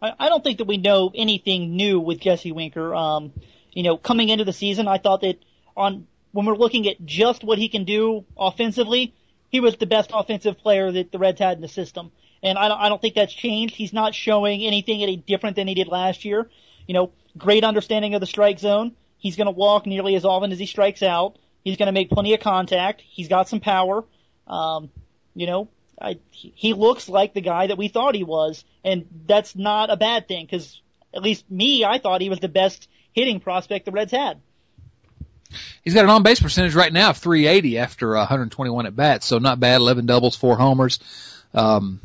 I, 0.00 0.12
I 0.18 0.28
don't 0.28 0.44
think 0.44 0.58
that 0.58 0.66
we 0.66 0.76
know 0.76 1.10
anything 1.14 1.76
new 1.76 1.98
with 1.98 2.20
Jesse 2.20 2.52
Winker. 2.52 2.94
Um, 2.94 3.32
you 3.72 3.82
know, 3.82 3.96
coming 3.96 4.28
into 4.28 4.44
the 4.44 4.52
season, 4.52 4.86
I 4.88 4.98
thought 4.98 5.22
that 5.22 5.38
on 5.76 6.06
when 6.32 6.46
we're 6.46 6.56
looking 6.56 6.88
at 6.88 7.04
just 7.04 7.42
what 7.42 7.58
he 7.58 7.68
can 7.68 7.84
do 7.84 8.24
offensively, 8.36 9.14
he 9.50 9.60
was 9.60 9.76
the 9.76 9.86
best 9.86 10.10
offensive 10.14 10.58
player 10.58 10.90
that 10.92 11.10
the 11.10 11.18
Reds 11.18 11.40
had 11.40 11.56
in 11.56 11.62
the 11.62 11.68
system. 11.68 12.12
And 12.42 12.56
I 12.56 12.68
don't, 12.68 12.80
I 12.80 12.88
don't 12.88 13.02
think 13.02 13.14
that's 13.14 13.32
changed. 13.32 13.74
He's 13.74 13.92
not 13.92 14.14
showing 14.14 14.62
anything 14.62 15.02
any 15.02 15.16
different 15.16 15.56
than 15.56 15.68
he 15.68 15.74
did 15.74 15.88
last 15.88 16.24
year. 16.24 16.48
You 16.86 16.94
know, 16.94 17.12
great 17.36 17.64
understanding 17.64 18.14
of 18.14 18.20
the 18.20 18.26
strike 18.26 18.58
zone. 18.58 18.92
He's 19.20 19.36
going 19.36 19.46
to 19.46 19.52
walk 19.52 19.86
nearly 19.86 20.16
as 20.16 20.24
often 20.24 20.50
as 20.50 20.58
he 20.58 20.66
strikes 20.66 21.02
out. 21.02 21.36
He's 21.62 21.76
going 21.76 21.86
to 21.86 21.92
make 21.92 22.10
plenty 22.10 22.34
of 22.34 22.40
contact. 22.40 23.02
He's 23.02 23.28
got 23.28 23.48
some 23.48 23.60
power. 23.60 24.04
Um, 24.46 24.90
you 25.34 25.46
know, 25.46 25.68
I, 26.00 26.18
he 26.30 26.72
looks 26.72 27.08
like 27.08 27.34
the 27.34 27.40
guy 27.40 27.68
that 27.68 27.78
we 27.78 27.88
thought 27.88 28.14
he 28.14 28.24
was, 28.24 28.64
and 28.84 29.06
that's 29.26 29.54
not 29.54 29.90
a 29.90 29.96
bad 29.96 30.26
thing 30.26 30.46
because 30.46 30.80
at 31.14 31.22
least 31.22 31.48
me, 31.50 31.84
I 31.84 31.98
thought 31.98 32.20
he 32.20 32.30
was 32.30 32.40
the 32.40 32.48
best 32.48 32.88
hitting 33.12 33.40
prospect 33.40 33.84
the 33.84 33.92
Reds 33.92 34.12
had. 34.12 34.40
He's 35.82 35.94
got 35.94 36.04
an 36.04 36.10
on 36.10 36.22
base 36.22 36.40
percentage 36.40 36.74
right 36.74 36.92
now 36.92 37.10
of 37.10 37.18
380 37.18 37.78
after 37.78 38.14
121 38.14 38.86
at 38.86 38.96
bats, 38.96 39.26
so 39.26 39.38
not 39.38 39.60
bad. 39.60 39.76
11 39.76 40.06
doubles, 40.06 40.36
four 40.36 40.56
homers. 40.56 41.00
Um, 41.52 42.00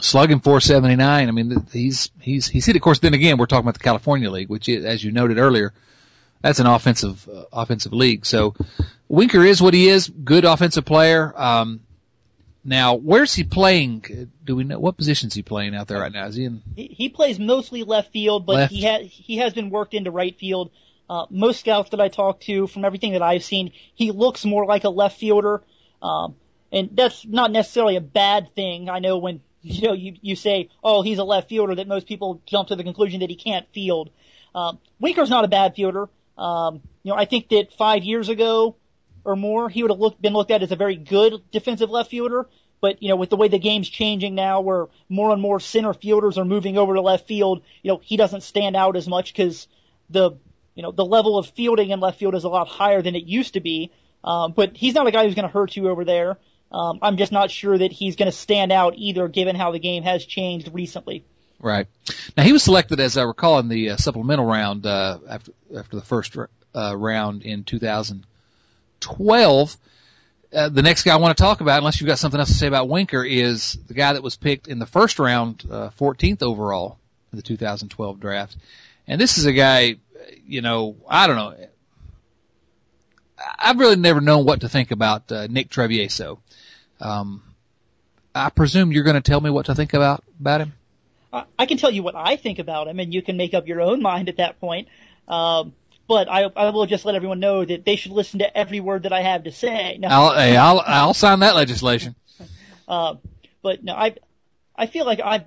slugging 0.00 0.40
479. 0.40 1.28
I 1.28 1.30
mean, 1.30 1.66
he's 1.72 2.10
he's 2.20 2.46
he's 2.46 2.66
hit. 2.66 2.76
Of 2.76 2.82
course, 2.82 3.00
then 3.00 3.14
again, 3.14 3.38
we're 3.38 3.46
talking 3.46 3.64
about 3.64 3.74
the 3.74 3.80
California 3.80 4.30
League, 4.30 4.48
which, 4.48 4.68
is, 4.68 4.84
as 4.84 5.02
you 5.02 5.12
noted 5.12 5.38
earlier, 5.38 5.72
that's 6.42 6.58
an 6.58 6.66
offensive 6.66 7.28
uh, 7.28 7.44
offensive 7.52 7.92
league. 7.92 8.26
So 8.26 8.54
Winker 9.08 9.42
is 9.44 9.60
what 9.60 9.74
he 9.74 9.88
is. 9.88 10.08
Good 10.08 10.44
offensive 10.44 10.84
player. 10.84 11.32
Um, 11.36 11.80
now, 12.68 12.94
where's 12.96 13.32
he 13.32 13.44
playing? 13.44 14.30
Do 14.44 14.56
we 14.56 14.64
know 14.64 14.80
what 14.80 14.96
position 14.96 15.28
is 15.28 15.34
he 15.34 15.42
playing 15.42 15.76
out 15.76 15.86
there 15.86 16.00
right 16.00 16.10
now? 16.10 16.26
Is 16.26 16.34
he 16.34 16.46
in? 16.46 16.62
He, 16.74 16.88
he 16.88 17.08
plays 17.08 17.38
mostly 17.38 17.84
left 17.84 18.12
field, 18.12 18.44
but 18.44 18.56
Left. 18.56 18.72
he 18.72 18.82
has 18.82 19.06
he 19.06 19.36
has 19.36 19.54
been 19.54 19.70
worked 19.70 19.94
into 19.94 20.10
right 20.10 20.36
field. 20.36 20.72
Uh, 21.08 21.26
most 21.30 21.60
scouts 21.60 21.90
that 21.90 22.00
I 22.00 22.08
talk 22.08 22.40
to, 22.40 22.66
from 22.66 22.84
everything 22.84 23.12
that 23.12 23.22
I've 23.22 23.44
seen, 23.44 23.70
he 23.94 24.10
looks 24.10 24.44
more 24.44 24.66
like 24.66 24.82
a 24.82 24.88
left 24.88 25.16
fielder, 25.16 25.62
um, 26.02 26.34
and 26.72 26.90
that's 26.94 27.24
not 27.24 27.52
necessarily 27.52 27.94
a 27.94 28.00
bad 28.00 28.52
thing. 28.56 28.90
I 28.90 28.98
know 28.98 29.18
when 29.18 29.42
you 29.62 29.86
know 29.86 29.94
you 29.94 30.16
you 30.20 30.34
say, 30.34 30.68
oh, 30.82 31.02
he's 31.02 31.18
a 31.18 31.24
left 31.24 31.48
fielder, 31.48 31.76
that 31.76 31.86
most 31.86 32.08
people 32.08 32.42
jump 32.46 32.68
to 32.68 32.76
the 32.76 32.82
conclusion 32.82 33.20
that 33.20 33.30
he 33.30 33.36
can't 33.36 33.68
field. 33.72 34.10
Um, 34.56 34.80
Winker's 34.98 35.30
not 35.30 35.44
a 35.44 35.48
bad 35.48 35.76
fielder. 35.76 36.08
Um, 36.36 36.82
you 37.02 37.12
know, 37.12 37.16
I 37.16 37.24
think 37.24 37.48
that 37.50 37.72
five 37.72 38.04
years 38.04 38.28
ago 38.28 38.76
or 39.24 39.36
more, 39.36 39.68
he 39.68 39.82
would 39.82 39.90
have 39.90 40.00
looked, 40.00 40.20
been 40.20 40.32
looked 40.32 40.50
at 40.50 40.62
as 40.62 40.72
a 40.72 40.76
very 40.76 40.96
good 40.96 41.42
defensive 41.50 41.90
left 41.90 42.10
fielder. 42.10 42.46
But, 42.80 43.02
you 43.02 43.08
know, 43.08 43.16
with 43.16 43.30
the 43.30 43.36
way 43.36 43.48
the 43.48 43.58
game's 43.58 43.88
changing 43.88 44.34
now, 44.34 44.60
where 44.60 44.86
more 45.08 45.30
and 45.30 45.40
more 45.40 45.60
center 45.60 45.94
fielders 45.94 46.36
are 46.36 46.44
moving 46.44 46.76
over 46.76 46.94
to 46.94 47.00
left 47.00 47.26
field, 47.26 47.62
you 47.82 47.90
know, 47.90 48.00
he 48.02 48.16
doesn't 48.16 48.42
stand 48.42 48.76
out 48.76 48.96
as 48.96 49.08
much 49.08 49.32
because 49.32 49.66
the, 50.10 50.32
you 50.74 50.82
know, 50.82 50.92
the 50.92 51.04
level 51.04 51.38
of 51.38 51.46
fielding 51.48 51.90
in 51.90 52.00
left 52.00 52.18
field 52.18 52.34
is 52.34 52.44
a 52.44 52.48
lot 52.48 52.68
higher 52.68 53.00
than 53.00 53.16
it 53.16 53.24
used 53.24 53.54
to 53.54 53.60
be. 53.60 53.92
Um, 54.22 54.52
but 54.52 54.76
he's 54.76 54.94
not 54.94 55.06
a 55.06 55.10
guy 55.10 55.24
who's 55.24 55.34
going 55.34 55.48
to 55.48 55.52
hurt 55.52 55.74
you 55.74 55.88
over 55.88 56.04
there. 56.04 56.38
Um, 56.70 56.98
I'm 57.00 57.16
just 57.16 57.32
not 57.32 57.50
sure 57.50 57.78
that 57.78 57.92
he's 57.92 58.16
going 58.16 58.30
to 58.30 58.36
stand 58.36 58.72
out 58.72 58.94
either, 58.96 59.28
given 59.28 59.56
how 59.56 59.70
the 59.70 59.78
game 59.78 60.02
has 60.02 60.24
changed 60.24 60.70
recently. 60.72 61.24
Right. 61.58 61.86
Now 62.36 62.42
he 62.42 62.52
was 62.52 62.62
selected, 62.62 63.00
as 63.00 63.16
I 63.16 63.22
recall, 63.22 63.58
in 63.58 63.68
the 63.68 63.90
uh, 63.90 63.96
supplemental 63.96 64.44
round 64.44 64.86
uh, 64.86 65.18
after 65.28 65.52
after 65.76 65.96
the 65.96 66.02
first 66.02 66.36
uh, 66.74 66.96
round 66.96 67.42
in 67.42 67.64
2012. 67.64 69.76
Uh, 70.52 70.68
the 70.68 70.82
next 70.82 71.02
guy 71.02 71.12
I 71.12 71.16
want 71.16 71.36
to 71.36 71.42
talk 71.42 71.60
about, 71.60 71.78
unless 71.78 72.00
you've 72.00 72.08
got 72.08 72.18
something 72.18 72.38
else 72.38 72.50
to 72.50 72.54
say 72.54 72.66
about 72.66 72.88
Winker, 72.88 73.24
is 73.24 73.78
the 73.88 73.94
guy 73.94 74.12
that 74.12 74.22
was 74.22 74.36
picked 74.36 74.68
in 74.68 74.78
the 74.78 74.86
first 74.86 75.18
round, 75.18 75.64
uh, 75.70 75.90
14th 75.98 76.42
overall 76.42 76.98
in 77.32 77.36
the 77.36 77.42
2012 77.42 78.20
draft. 78.20 78.56
And 79.08 79.20
this 79.20 79.38
is 79.38 79.46
a 79.46 79.52
guy, 79.52 79.96
you 80.46 80.62
know, 80.62 80.96
I 81.08 81.26
don't 81.26 81.36
know. 81.36 81.54
I've 83.58 83.78
really 83.78 83.96
never 83.96 84.20
known 84.20 84.44
what 84.44 84.60
to 84.60 84.68
think 84.68 84.90
about 84.90 85.30
uh, 85.30 85.46
Nick 85.48 85.68
Travieso. 85.68 86.38
Um, 87.00 87.42
I 88.34 88.50
presume 88.50 88.92
you're 88.92 89.04
going 89.04 89.14
to 89.14 89.20
tell 89.20 89.40
me 89.40 89.50
what 89.50 89.66
to 89.66 89.74
think 89.74 89.94
about 89.94 90.24
about 90.40 90.60
him. 90.60 90.72
I 91.58 91.66
can 91.66 91.76
tell 91.78 91.90
you 91.90 92.02
what 92.02 92.14
I 92.14 92.36
think 92.36 92.58
about 92.58 92.88
him, 92.88 92.98
and 93.00 93.12
you 93.12 93.22
can 93.22 93.36
make 93.36 93.54
up 93.54 93.66
your 93.66 93.80
own 93.80 94.02
mind 94.02 94.28
at 94.28 94.36
that 94.36 94.60
point. 94.60 94.88
Um, 95.28 95.74
but 96.08 96.28
I, 96.30 96.44
I 96.44 96.70
will 96.70 96.86
just 96.86 97.04
let 97.04 97.14
everyone 97.16 97.40
know 97.40 97.64
that 97.64 97.84
they 97.84 97.96
should 97.96 98.12
listen 98.12 98.38
to 98.38 98.56
every 98.56 98.80
word 98.80 99.02
that 99.04 99.12
I 99.12 99.22
have 99.22 99.44
to 99.44 99.52
say. 99.52 99.98
No, 100.00 100.08
I'll, 100.08 100.34
hey, 100.34 100.56
I'll, 100.56 100.80
I'll 100.86 101.14
sign 101.14 101.40
that 101.40 101.56
legislation. 101.56 102.14
uh, 102.88 103.16
but 103.62 103.82
no, 103.82 103.94
I, 103.94 104.14
I 104.76 104.86
feel 104.86 105.04
like 105.04 105.20
I've 105.20 105.44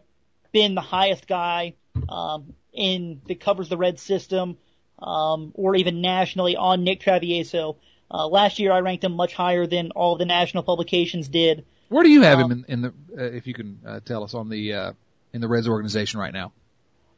been 0.52 0.76
the 0.76 0.82
highest 0.82 1.28
guy 1.28 1.76
um, 2.10 2.54
in 2.74 3.22
that 3.28 3.40
covers 3.40 3.70
the 3.70 3.78
red 3.78 4.00
system, 4.00 4.58
um, 5.02 5.52
or 5.54 5.76
even 5.76 6.02
nationally 6.02 6.56
on 6.58 6.84
Nick 6.84 7.02
Travieso. 7.02 7.78
Uh, 8.12 8.28
last 8.28 8.60
year 8.60 8.72
I 8.72 8.80
ranked 8.80 9.04
him 9.04 9.14
much 9.14 9.34
higher 9.34 9.66
than 9.68 9.92
all 9.92 10.18
the 10.18 10.26
national 10.26 10.64
publications 10.64 11.30
did. 11.30 11.66
Where 11.90 12.04
do 12.04 12.10
you 12.10 12.22
have 12.24 12.40
Um, 12.40 12.52
him 12.52 12.66
in, 12.68 12.74
in 12.74 12.82
the, 12.82 13.24
uh, 13.24 13.30
if 13.32 13.48
you 13.48 13.54
can 13.54 13.80
uh, 13.86 14.00
tell 14.04 14.24
us 14.24 14.34
on 14.34 14.50
the, 14.50 14.74
uh, 14.74 14.94
in 15.34 15.42
the 15.42 15.48
Reds 15.48 15.68
organization 15.68 16.20
right 16.20 16.34
now? 16.34 16.52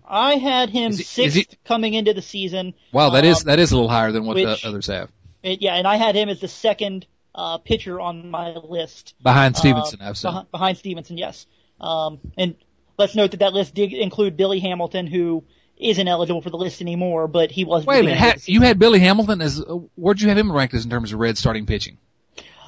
I 0.07 0.35
had 0.35 0.69
him 0.69 0.91
he- 0.91 1.03
sixth 1.03 1.35
he- 1.37 1.47
coming 1.63 1.93
into 1.93 2.13
the 2.13 2.21
season. 2.21 2.73
Wow, 2.91 3.11
that 3.11 3.23
is, 3.25 3.41
Um, 3.41 3.43
that 3.47 3.59
is 3.59 3.71
a 3.71 3.75
little 3.75 3.89
higher 3.89 4.11
than 4.11 4.25
what 4.25 4.35
the 4.35 4.59
others 4.65 4.87
have. 4.87 5.09
It- 5.43 5.61
yeah, 5.61 5.75
and 5.75 5.87
I 5.87 5.95
had 5.95 6.15
him 6.15 6.29
as 6.29 6.39
the 6.39 6.47
second 6.47 7.05
uh, 7.33 7.57
pitcher 7.59 7.99
on 7.99 8.29
my 8.29 8.49
list. 8.57 9.13
Behind 9.23 9.55
Stephenson, 9.55 10.01
uh, 10.01 10.09
I've 10.09 10.17
said. 10.17 10.51
behind 10.51 10.77
Stephenson, 10.77 11.17
yes. 11.17 11.45
Um, 11.79 12.19
and 12.37 12.55
let's 12.97 13.15
note 13.15 13.31
that 13.31 13.37
that 13.39 13.53
list 13.53 13.73
did 13.73 13.93
include 13.93 14.35
Billy 14.35 14.59
Hamilton, 14.59 15.07
who 15.07 15.45
isn't 15.77 16.07
eligible 16.07 16.41
for 16.41 16.49
the 16.49 16.57
list 16.57 16.81
anymore, 16.81 17.29
but 17.29 17.49
he 17.49 17.63
was. 17.63 17.85
Wait 17.85 18.01
a 18.01 18.03
minute, 18.03 18.19
ha- 18.19 18.33
you 18.45 18.59
had 18.61 18.77
Billy 18.79 18.99
Hamilton 18.99 19.41
as, 19.41 19.61
uh, 19.61 19.63
where'd 19.95 20.19
you 20.19 20.27
have 20.27 20.37
him 20.37 20.51
ranked 20.51 20.73
as 20.73 20.83
in 20.83 20.91
terms 20.91 21.13
of 21.13 21.19
Reds 21.19 21.39
starting 21.39 21.65
pitching? 21.65 21.97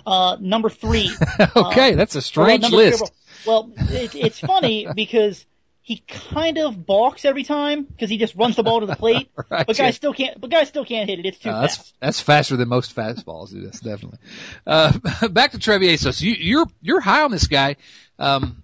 Uh, 0.05 0.37
number 0.39 0.69
three. 0.69 1.09
okay, 1.55 1.93
Uh, 1.93 1.95
that's 1.95 2.15
a 2.15 2.21
strange 2.21 2.69
list. 2.69 2.99
three- 2.99 3.07
Well, 3.45 3.71
it, 3.77 4.15
it's 4.15 4.39
funny 4.39 4.87
because 4.95 5.45
he 5.81 5.97
kind 6.07 6.57
of 6.57 6.85
balks 6.85 7.25
every 7.25 7.43
time 7.43 7.83
because 7.83 8.09
he 8.09 8.17
just 8.17 8.35
runs 8.35 8.55
the 8.55 8.63
ball 8.63 8.79
to 8.79 8.85
the 8.85 8.95
plate, 8.95 9.29
Right, 9.49 9.67
but 9.67 9.77
yeah. 9.77 9.85
guys 9.85 9.95
still 9.97 10.13
can't. 10.13 10.39
But 10.39 10.49
guys 10.49 10.67
still 10.69 10.85
can't 10.85 11.09
hit 11.09 11.19
it. 11.19 11.25
It's 11.25 11.39
too 11.39 11.49
Uh, 11.49 11.67
fast. 11.67 11.93
that's 11.99 12.21
faster 12.21 12.55
than 12.55 12.69
most 12.69 12.95
fastballs. 12.95 13.49
Yes, 13.53 13.79
definitely. 13.81 14.19
Uh, 14.65 14.97
back 15.29 15.51
to 15.51 15.57
Travieso. 15.57 16.13
So 16.13 16.25
you, 16.25 16.35
you're 16.39 16.65
you're 16.81 17.01
high 17.01 17.23
on 17.23 17.31
this 17.31 17.47
guy. 17.47 17.75
Um, 18.17 18.63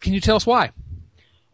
can 0.00 0.12
you 0.14 0.20
tell 0.20 0.36
us 0.36 0.46
why? 0.46 0.72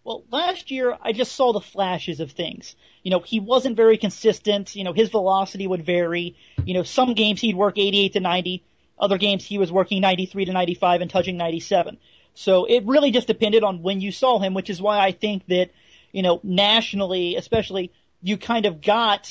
Well, 0.04 0.22
last 0.30 0.70
year 0.70 0.96
I 1.02 1.12
just 1.12 1.32
saw 1.32 1.52
the 1.52 1.60
flashes 1.60 2.20
of 2.20 2.30
things. 2.32 2.76
You 3.02 3.10
know, 3.10 3.20
he 3.20 3.40
wasn't 3.40 3.76
very 3.76 3.98
consistent. 3.98 4.74
You 4.76 4.84
know, 4.84 4.92
his 4.92 5.10
velocity 5.10 5.66
would 5.66 5.84
vary. 5.84 6.36
You 6.64 6.74
know, 6.74 6.82
some 6.84 7.14
games 7.14 7.40
he'd 7.40 7.56
work 7.56 7.76
88 7.78 8.12
to 8.14 8.20
90. 8.20 8.62
Other 8.98 9.18
games 9.18 9.44
he 9.44 9.58
was 9.58 9.70
working 9.70 10.00
93 10.00 10.46
to 10.46 10.52
95 10.52 11.00
and 11.02 11.10
touching 11.10 11.36
97. 11.36 11.98
So 12.34 12.64
it 12.66 12.84
really 12.84 13.10
just 13.10 13.26
depended 13.26 13.64
on 13.64 13.82
when 13.82 14.00
you 14.00 14.12
saw 14.12 14.38
him, 14.38 14.54
which 14.54 14.70
is 14.70 14.80
why 14.80 14.98
I 14.98 15.12
think 15.12 15.46
that, 15.46 15.70
you 16.12 16.22
know, 16.22 16.40
nationally, 16.42 17.36
especially, 17.36 17.92
you 18.22 18.36
kind 18.36 18.66
of 18.66 18.80
got, 18.80 19.30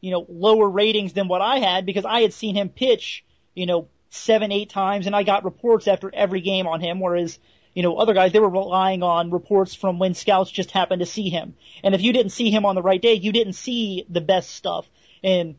you 0.00 0.10
know, 0.10 0.26
lower 0.28 0.68
ratings 0.68 1.12
than 1.12 1.28
what 1.28 1.40
I 1.40 1.58
had 1.58 1.86
because 1.86 2.04
I 2.04 2.20
had 2.20 2.32
seen 2.32 2.56
him 2.56 2.68
pitch, 2.68 3.24
you 3.54 3.66
know, 3.66 3.88
seven, 4.10 4.52
eight 4.52 4.70
times 4.70 5.06
and 5.06 5.16
I 5.16 5.24
got 5.24 5.44
reports 5.44 5.88
after 5.88 6.10
every 6.14 6.40
game 6.40 6.66
on 6.66 6.80
him, 6.80 7.00
whereas, 7.00 7.38
you 7.74 7.82
know, 7.82 7.96
other 7.96 8.14
guys, 8.14 8.32
they 8.32 8.38
were 8.38 8.48
relying 8.48 9.02
on 9.02 9.30
reports 9.30 9.74
from 9.74 9.98
when 9.98 10.14
scouts 10.14 10.50
just 10.50 10.70
happened 10.70 11.00
to 11.00 11.06
see 11.06 11.30
him. 11.30 11.54
And 11.82 11.94
if 11.94 12.02
you 12.02 12.12
didn't 12.12 12.30
see 12.30 12.50
him 12.50 12.64
on 12.64 12.76
the 12.76 12.82
right 12.82 13.02
day, 13.02 13.14
you 13.14 13.32
didn't 13.32 13.54
see 13.54 14.06
the 14.08 14.20
best 14.20 14.50
stuff. 14.50 14.88
And 15.24 15.56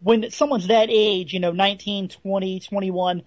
when 0.00 0.30
someone's 0.30 0.68
that 0.68 0.88
age, 0.90 1.32
you 1.32 1.40
know, 1.40 1.52
19, 1.52 2.08
20, 2.08 2.60
21, 2.60 3.22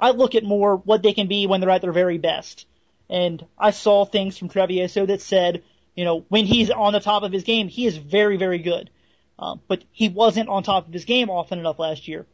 I 0.00 0.10
look 0.10 0.34
at 0.34 0.44
more 0.44 0.76
what 0.76 1.02
they 1.02 1.12
can 1.12 1.28
be 1.28 1.46
when 1.46 1.60
they're 1.60 1.70
at 1.70 1.82
their 1.82 1.92
very 1.92 2.18
best. 2.18 2.66
And 3.08 3.44
I 3.58 3.70
saw 3.70 4.04
things 4.04 4.38
from 4.38 4.48
Travieso 4.48 5.06
that 5.06 5.20
said, 5.20 5.62
you 5.94 6.04
know, 6.04 6.24
when 6.28 6.46
he's 6.46 6.70
on 6.70 6.92
the 6.92 7.00
top 7.00 7.22
of 7.22 7.32
his 7.32 7.44
game, 7.44 7.68
he 7.68 7.86
is 7.86 7.96
very, 7.96 8.36
very 8.36 8.58
good. 8.58 8.90
Um, 9.38 9.60
but 9.68 9.84
he 9.92 10.08
wasn't 10.08 10.48
on 10.48 10.62
top 10.62 10.86
of 10.86 10.92
his 10.92 11.04
game 11.04 11.28
often 11.28 11.58
enough 11.58 11.78
last 11.78 12.08
year. 12.08 12.26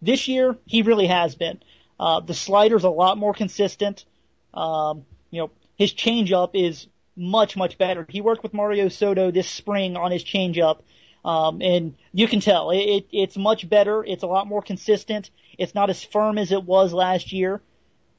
this 0.00 0.28
year 0.28 0.56
he 0.66 0.82
really 0.82 1.06
has 1.06 1.34
been. 1.34 1.62
Uh, 1.98 2.20
the 2.20 2.34
slider's 2.34 2.84
a 2.84 2.90
lot 2.90 3.16
more 3.16 3.32
consistent. 3.32 4.04
Um, 4.52 5.04
you 5.30 5.40
know, 5.40 5.50
his 5.76 5.94
changeup 5.94 6.50
is 6.54 6.88
much, 7.16 7.56
much 7.56 7.78
better. 7.78 8.06
He 8.08 8.20
worked 8.20 8.42
with 8.42 8.54
Mario 8.54 8.88
Soto 8.88 9.30
this 9.30 9.48
spring 9.48 9.96
on 9.96 10.10
his 10.10 10.24
changeup. 10.24 10.80
Um, 11.24 11.62
and 11.62 11.94
you 12.12 12.26
can 12.26 12.40
tell 12.40 12.70
it, 12.70 12.78
it, 12.78 13.06
it's 13.12 13.36
much 13.36 13.68
better. 13.68 14.04
It's 14.04 14.22
a 14.22 14.26
lot 14.26 14.46
more 14.46 14.62
consistent. 14.62 15.30
It's 15.56 15.74
not 15.74 15.90
as 15.90 16.02
firm 16.02 16.38
as 16.38 16.50
it 16.50 16.64
was 16.64 16.92
last 16.92 17.32
year. 17.32 17.60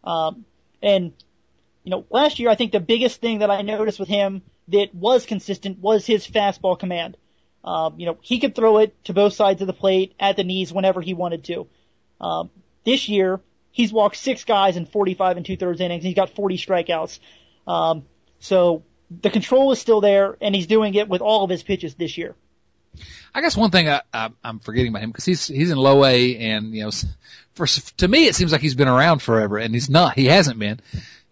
Um, 0.03 0.45
and, 0.81 1.13
you 1.83 1.91
know, 1.91 2.05
last 2.09 2.39
year 2.39 2.49
I 2.49 2.55
think 2.55 2.71
the 2.71 2.79
biggest 2.79 3.19
thing 3.19 3.39
that 3.39 3.51
I 3.51 3.61
noticed 3.61 3.99
with 3.99 4.07
him 4.07 4.41
that 4.69 4.95
was 4.95 5.25
consistent 5.25 5.79
was 5.79 6.05
his 6.05 6.25
fastball 6.25 6.79
command. 6.79 7.17
Um, 7.63 7.95
you 7.97 8.05
know, 8.05 8.17
he 8.21 8.39
could 8.39 8.55
throw 8.55 8.77
it 8.77 8.95
to 9.05 9.13
both 9.13 9.33
sides 9.33 9.61
of 9.61 9.67
the 9.67 9.73
plate 9.73 10.13
at 10.19 10.35
the 10.35 10.43
knees 10.43 10.71
whenever 10.71 11.01
he 11.01 11.13
wanted 11.13 11.43
to. 11.45 11.67
Um, 12.19 12.49
this 12.85 13.07
year, 13.09 13.41
he's 13.71 13.91
walked 13.91 14.17
six 14.17 14.43
guys 14.43 14.77
in 14.77 14.85
45 14.85 15.37
and 15.37 15.45
two 15.45 15.57
thirds 15.57 15.81
innings. 15.81 16.03
He's 16.03 16.15
got 16.15 16.29
40 16.29 16.57
strikeouts. 16.57 17.19
Um, 17.67 18.05
so 18.39 18.83
the 19.21 19.29
control 19.29 19.71
is 19.71 19.79
still 19.79 20.01
there, 20.01 20.37
and 20.41 20.53
he's 20.53 20.67
doing 20.67 20.93
it 20.95 21.07
with 21.07 21.21
all 21.21 21.43
of 21.43 21.49
his 21.49 21.63
pitches 21.63 21.95
this 21.95 22.17
year. 22.17 22.35
I 23.33 23.41
guess 23.41 23.57
one 23.57 23.71
thing 23.71 23.89
I, 23.89 24.01
I, 24.13 24.29
I'm 24.43 24.59
forgetting 24.59 24.89
about 24.89 25.03
him 25.03 25.11
because 25.11 25.25
he's 25.25 25.47
he's 25.47 25.71
in 25.71 25.77
low 25.77 26.05
A, 26.05 26.37
and 26.37 26.73
you 26.73 26.83
know, 26.83 26.91
for 27.55 27.65
to 27.67 28.07
me 28.07 28.27
it 28.27 28.35
seems 28.35 28.51
like 28.51 28.61
he's 28.61 28.75
been 28.75 28.87
around 28.87 29.21
forever, 29.21 29.57
and 29.57 29.73
he's 29.73 29.89
not. 29.89 30.15
He 30.15 30.25
hasn't 30.25 30.59
been, 30.59 30.79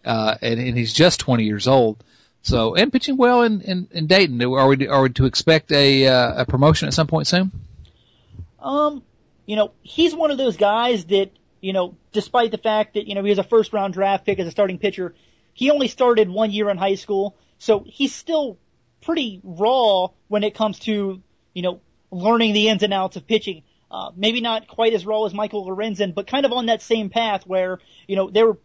uh, 0.04 0.36
and, 0.42 0.60
and 0.60 0.78
he's 0.78 0.94
just 0.94 1.20
20 1.20 1.44
years 1.44 1.68
old. 1.68 2.04
So 2.44 2.76
and 2.76 2.92
pitching 2.92 3.18
well 3.18 3.44
in, 3.44 3.62
in, 3.62 3.88
in 3.92 4.08
Dayton. 4.08 4.42
Are 4.42 4.68
we 4.68 4.88
are 4.88 5.04
we 5.04 5.10
to 5.10 5.26
expect 5.26 5.72
a 5.72 6.08
uh, 6.08 6.42
a 6.42 6.46
promotion 6.46 6.88
at 6.88 6.94
some 6.94 7.08
point 7.08 7.28
soon? 7.28 7.52
Um, 8.60 9.04
you 9.46 9.56
know, 9.56 9.72
he's 9.82 10.16
one 10.16 10.32
of 10.32 10.38
those 10.38 10.58
guys 10.58 11.06
that 11.06 11.30
you 11.62 11.74
know, 11.74 11.96
despite 12.12 12.50
the 12.50 12.58
fact 12.58 12.96
that 12.96 13.08
you 13.08 13.14
know 13.14 13.24
he 13.24 13.30
was 13.30 13.38
a 13.38 13.44
first 13.44 13.74
round 13.74 13.94
draft 13.94 14.26
pick 14.26 14.40
as 14.40 14.48
a 14.48 14.52
starting 14.52 14.80
pitcher, 14.80 15.14
he 15.54 15.70
only 15.70 15.88
started 15.88 16.30
one 16.30 16.50
year 16.52 16.70
in 16.72 16.78
high 16.78 16.96
school, 16.96 17.36
so 17.60 17.84
he's 17.86 18.14
still 18.14 18.58
pretty 19.02 19.40
raw 19.44 20.08
when 20.28 20.44
it 20.44 20.56
comes 20.56 20.80
to 20.80 21.22
you 21.54 21.62
know 21.62 21.82
learning 22.12 22.54
the 22.54 22.70
ins 22.70 22.84
and 22.84 22.94
outs 22.94 23.16
of 23.16 23.28
pitching. 23.28 23.64
Uh, 23.90 24.12
maybe 24.16 24.40
not 24.40 24.68
quite 24.68 24.94
as 24.94 25.06
raw 25.06 25.26
as 25.26 25.34
Michael 25.34 25.68
Lorenzen, 25.68 26.14
but 26.14 26.26
kind 26.26 26.46
of 26.46 26.54
on 26.54 26.68
that 26.68 26.82
same 26.82 27.10
path 27.10 27.46
where 27.46 27.80
you 28.08 28.16
know 28.16 28.30
they 28.30 28.44
were 28.44 28.58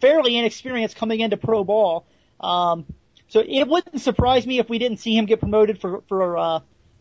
fairly 0.00 0.36
inexperienced 0.36 0.96
coming 0.96 1.20
into 1.20 1.36
pro 1.36 1.64
ball. 1.64 2.06
Um, 2.40 2.86
so 3.28 3.40
it 3.40 3.68
wouldn't 3.68 4.00
surprise 4.00 4.46
me 4.46 4.58
if 4.58 4.68
we 4.68 4.78
didn't 4.78 4.98
see 4.98 5.16
him 5.16 5.26
get 5.26 5.40
promoted 5.40 5.80
for 5.80 6.02
for 6.08 6.38
uh, 6.38 6.60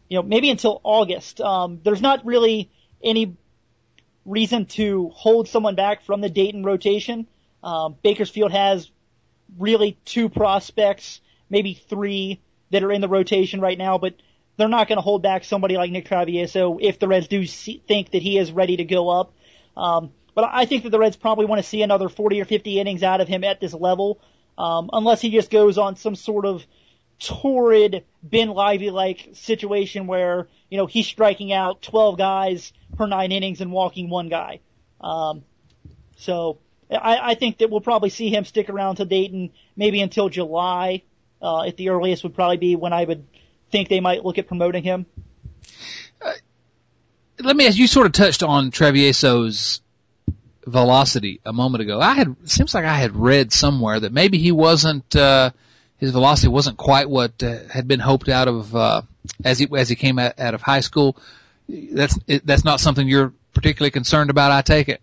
you 0.09 0.17
know 0.17 0.23
maybe 0.23 0.49
until 0.49 0.81
August. 0.83 1.41
Um, 1.41 1.79
there's 1.83 2.01
not 2.01 2.25
really 2.25 2.69
any 3.03 3.35
reason 4.25 4.65
to 4.65 5.09
hold 5.09 5.47
someone 5.47 5.75
back 5.75 6.03
from 6.03 6.21
the 6.21 6.29
Dayton 6.29 6.63
rotation. 6.63 7.27
Um, 7.63 7.95
Bakersfield 8.03 8.51
has 8.51 8.89
really 9.57 9.97
two 10.05 10.29
prospects, 10.29 11.21
maybe 11.49 11.73
three 11.73 12.41
that 12.71 12.83
are 12.83 12.91
in 12.91 13.01
the 13.01 13.09
rotation 13.09 13.59
right 13.59 13.77
now, 13.77 13.97
but 13.97 14.15
they're 14.57 14.67
not 14.67 14.87
going 14.87 14.97
to 14.97 15.01
hold 15.01 15.23
back 15.23 15.43
somebody 15.43 15.77
like 15.77 15.91
Nick 15.91 16.07
Travieso 16.07 16.77
if 16.79 16.99
the 16.99 17.07
Reds 17.07 17.27
do 17.27 17.45
see, 17.45 17.81
think 17.87 18.11
that 18.11 18.21
he 18.21 18.37
is 18.37 18.51
ready 18.51 18.77
to 18.77 18.83
go 18.83 19.09
up. 19.09 19.33
Um, 19.75 20.11
but 20.35 20.49
I 20.51 20.65
think 20.65 20.83
that 20.83 20.89
the 20.89 20.99
Reds 20.99 21.15
probably 21.15 21.45
want 21.45 21.61
to 21.61 21.67
see 21.67 21.81
another 21.81 22.09
40 22.09 22.41
or 22.41 22.45
50 22.45 22.79
innings 22.79 23.03
out 23.03 23.21
of 23.21 23.27
him 23.27 23.43
at 23.43 23.59
this 23.59 23.73
level 23.73 24.21
um, 24.57 24.89
unless 24.93 25.21
he 25.21 25.31
just 25.31 25.49
goes 25.49 25.77
on 25.77 25.95
some 25.95 26.15
sort 26.15 26.45
of 26.45 26.65
torrid 27.19 28.03
Ben 28.23 28.49
Lively 28.49 28.89
like 28.89 29.29
situation 29.33 30.07
where 30.07 30.47
you 30.69 30.77
know 30.77 30.87
he's 30.87 31.05
striking 31.05 31.53
out 31.53 31.81
12 31.81 32.17
guys 32.17 32.73
per 32.97 33.05
nine 33.05 33.31
innings 33.31 33.61
and 33.61 33.71
walking 33.71 34.09
one 34.09 34.29
guy. 34.29 34.59
Um, 34.99 35.43
so 36.17 36.59
I, 36.89 37.31
I 37.31 37.35
think 37.35 37.59
that 37.59 37.69
we'll 37.69 37.81
probably 37.81 38.09
see 38.09 38.29
him 38.29 38.45
stick 38.45 38.69
around 38.69 38.97
to 38.97 39.05
Dayton 39.05 39.51
maybe 39.75 40.01
until 40.01 40.29
July. 40.29 41.03
Uh, 41.43 41.63
at 41.63 41.75
the 41.75 41.89
earliest 41.89 42.21
would 42.21 42.35
probably 42.35 42.57
be 42.57 42.75
when 42.75 42.93
I 42.93 43.03
would 43.03 43.25
think 43.71 43.89
they 43.89 43.99
might 43.99 44.23
look 44.25 44.37
at 44.37 44.47
promoting 44.47 44.83
him. 44.83 45.05
Uh, 46.21 46.33
let 47.39 47.55
me 47.55 47.67
ask 47.67 47.77
you. 47.77 47.87
Sort 47.87 48.05
of 48.05 48.11
touched 48.11 48.43
on 48.43 48.71
Travieso's 48.71 49.81
velocity 50.65 51.39
a 51.45 51.53
moment 51.53 51.81
ago. 51.81 51.99
I 51.99 52.13
had 52.13 52.35
seems 52.45 52.73
like 52.73 52.85
I 52.85 52.95
had 52.95 53.15
read 53.15 53.51
somewhere 53.51 53.99
that 53.99 54.11
maybe 54.13 54.37
he 54.37 54.51
wasn't 54.51 55.15
uh, 55.15 55.51
his 55.97 56.11
velocity 56.11 56.47
wasn't 56.47 56.77
quite 56.77 57.09
what 57.09 57.41
uh, 57.43 57.59
had 57.69 57.87
been 57.87 57.99
hoped 57.99 58.29
out 58.29 58.47
of 58.47 58.75
uh, 58.75 59.01
as 59.43 59.59
he 59.59 59.67
as 59.75 59.89
he 59.89 59.95
came 59.95 60.19
out, 60.19 60.39
out 60.39 60.53
of 60.53 60.61
high 60.61 60.81
school. 60.81 61.17
That's 61.69 62.17
it, 62.27 62.45
that's 62.45 62.65
not 62.65 62.79
something 62.79 63.07
you're 63.07 63.33
particularly 63.53 63.91
concerned 63.91 64.29
about. 64.29 64.51
I 64.51 64.61
take 64.61 64.89
it. 64.89 65.01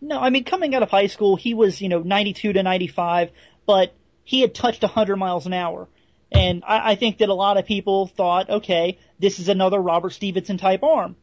No, 0.00 0.18
I 0.18 0.30
mean 0.30 0.44
coming 0.44 0.74
out 0.74 0.82
of 0.82 0.90
high 0.90 1.06
school, 1.06 1.36
he 1.36 1.54
was 1.54 1.80
you 1.80 1.88
know 1.88 2.00
92 2.00 2.52
to 2.54 2.62
95, 2.62 3.30
but 3.66 3.94
he 4.24 4.40
had 4.40 4.54
touched 4.54 4.82
100 4.82 5.16
miles 5.16 5.46
an 5.46 5.52
hour. 5.52 5.88
And 6.32 6.64
I, 6.66 6.92
I 6.92 6.94
think 6.94 7.18
that 7.18 7.28
a 7.28 7.34
lot 7.34 7.58
of 7.58 7.66
people 7.66 8.06
thought, 8.06 8.48
okay, 8.48 8.98
this 9.18 9.38
is 9.38 9.48
another 9.48 9.78
Robert 9.78 10.10
Stephenson 10.10 10.58
type 10.58 10.82
arm. 10.82 11.16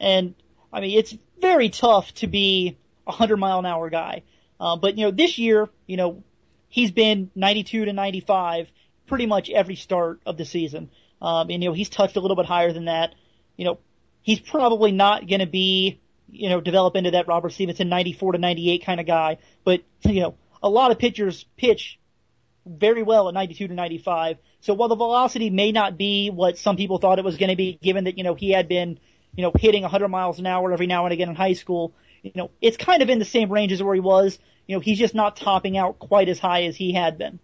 And 0.00 0.34
I 0.72 0.80
mean, 0.80 0.98
it's 0.98 1.16
very 1.40 1.68
tough 1.68 2.12
to 2.14 2.26
be 2.26 2.76
a 3.06 3.10
100 3.10 3.36
mile 3.36 3.60
an 3.60 3.66
hour 3.66 3.90
guy. 3.90 4.22
Uh, 4.58 4.76
but 4.76 4.96
you 4.96 5.04
know, 5.04 5.10
this 5.10 5.38
year, 5.38 5.68
you 5.86 5.96
know, 5.96 6.22
he's 6.68 6.90
been 6.90 7.30
92 7.34 7.84
to 7.84 7.92
95 7.92 8.68
pretty 9.06 9.26
much 9.26 9.50
every 9.50 9.76
start 9.76 10.20
of 10.26 10.36
the 10.36 10.44
season. 10.44 10.90
Um, 11.22 11.50
and 11.50 11.62
you 11.62 11.70
know, 11.70 11.74
he's 11.74 11.88
touched 11.88 12.16
a 12.16 12.20
little 12.20 12.36
bit 12.36 12.46
higher 12.46 12.72
than 12.72 12.86
that. 12.86 13.14
You 13.56 13.64
know, 13.64 13.78
he's 14.22 14.40
probably 14.40 14.92
not 14.92 15.28
going 15.28 15.40
to 15.40 15.46
be, 15.46 16.00
you 16.30 16.48
know, 16.48 16.60
develop 16.60 16.96
into 16.96 17.12
that 17.12 17.28
Robert 17.28 17.52
Stephenson 17.52 17.88
94 17.88 18.32
to 18.32 18.38
98 18.38 18.84
kind 18.84 19.00
of 19.00 19.06
guy. 19.06 19.38
But 19.64 19.82
you 20.02 20.20
know, 20.20 20.34
a 20.62 20.68
lot 20.68 20.90
of 20.90 20.98
pitchers 20.98 21.44
pitch 21.56 21.98
very 22.66 23.02
well 23.02 23.28
at 23.28 23.34
92 23.34 23.68
to 23.68 23.74
95. 23.74 24.38
So 24.60 24.74
while 24.74 24.88
the 24.88 24.96
velocity 24.96 25.50
may 25.50 25.72
not 25.72 25.96
be 25.96 26.30
what 26.30 26.58
some 26.58 26.76
people 26.76 26.98
thought 26.98 27.18
it 27.18 27.24
was 27.24 27.36
going 27.36 27.50
to 27.50 27.56
be, 27.56 27.78
given 27.80 28.04
that 28.04 28.18
you 28.18 28.24
know 28.24 28.34
he 28.34 28.50
had 28.50 28.68
been, 28.68 28.98
you 29.36 29.42
know, 29.42 29.52
hitting 29.56 29.82
100 29.82 30.08
miles 30.08 30.38
an 30.38 30.46
hour 30.46 30.72
every 30.72 30.86
now 30.86 31.06
and 31.06 31.12
again 31.12 31.28
in 31.28 31.34
high 31.34 31.52
school, 31.52 31.92
you 32.22 32.32
know, 32.34 32.50
it's 32.60 32.76
kind 32.76 33.02
of 33.02 33.08
in 33.08 33.18
the 33.18 33.24
same 33.24 33.50
range 33.50 33.72
as 33.72 33.82
where 33.82 33.94
he 33.94 34.00
was. 34.00 34.38
You 34.66 34.76
know, 34.76 34.80
he's 34.80 34.98
just 34.98 35.14
not 35.14 35.36
topping 35.36 35.78
out 35.78 35.98
quite 35.98 36.28
as 36.28 36.40
high 36.40 36.64
as 36.64 36.76
he 36.76 36.92
had 36.92 37.18
been. 37.18 37.38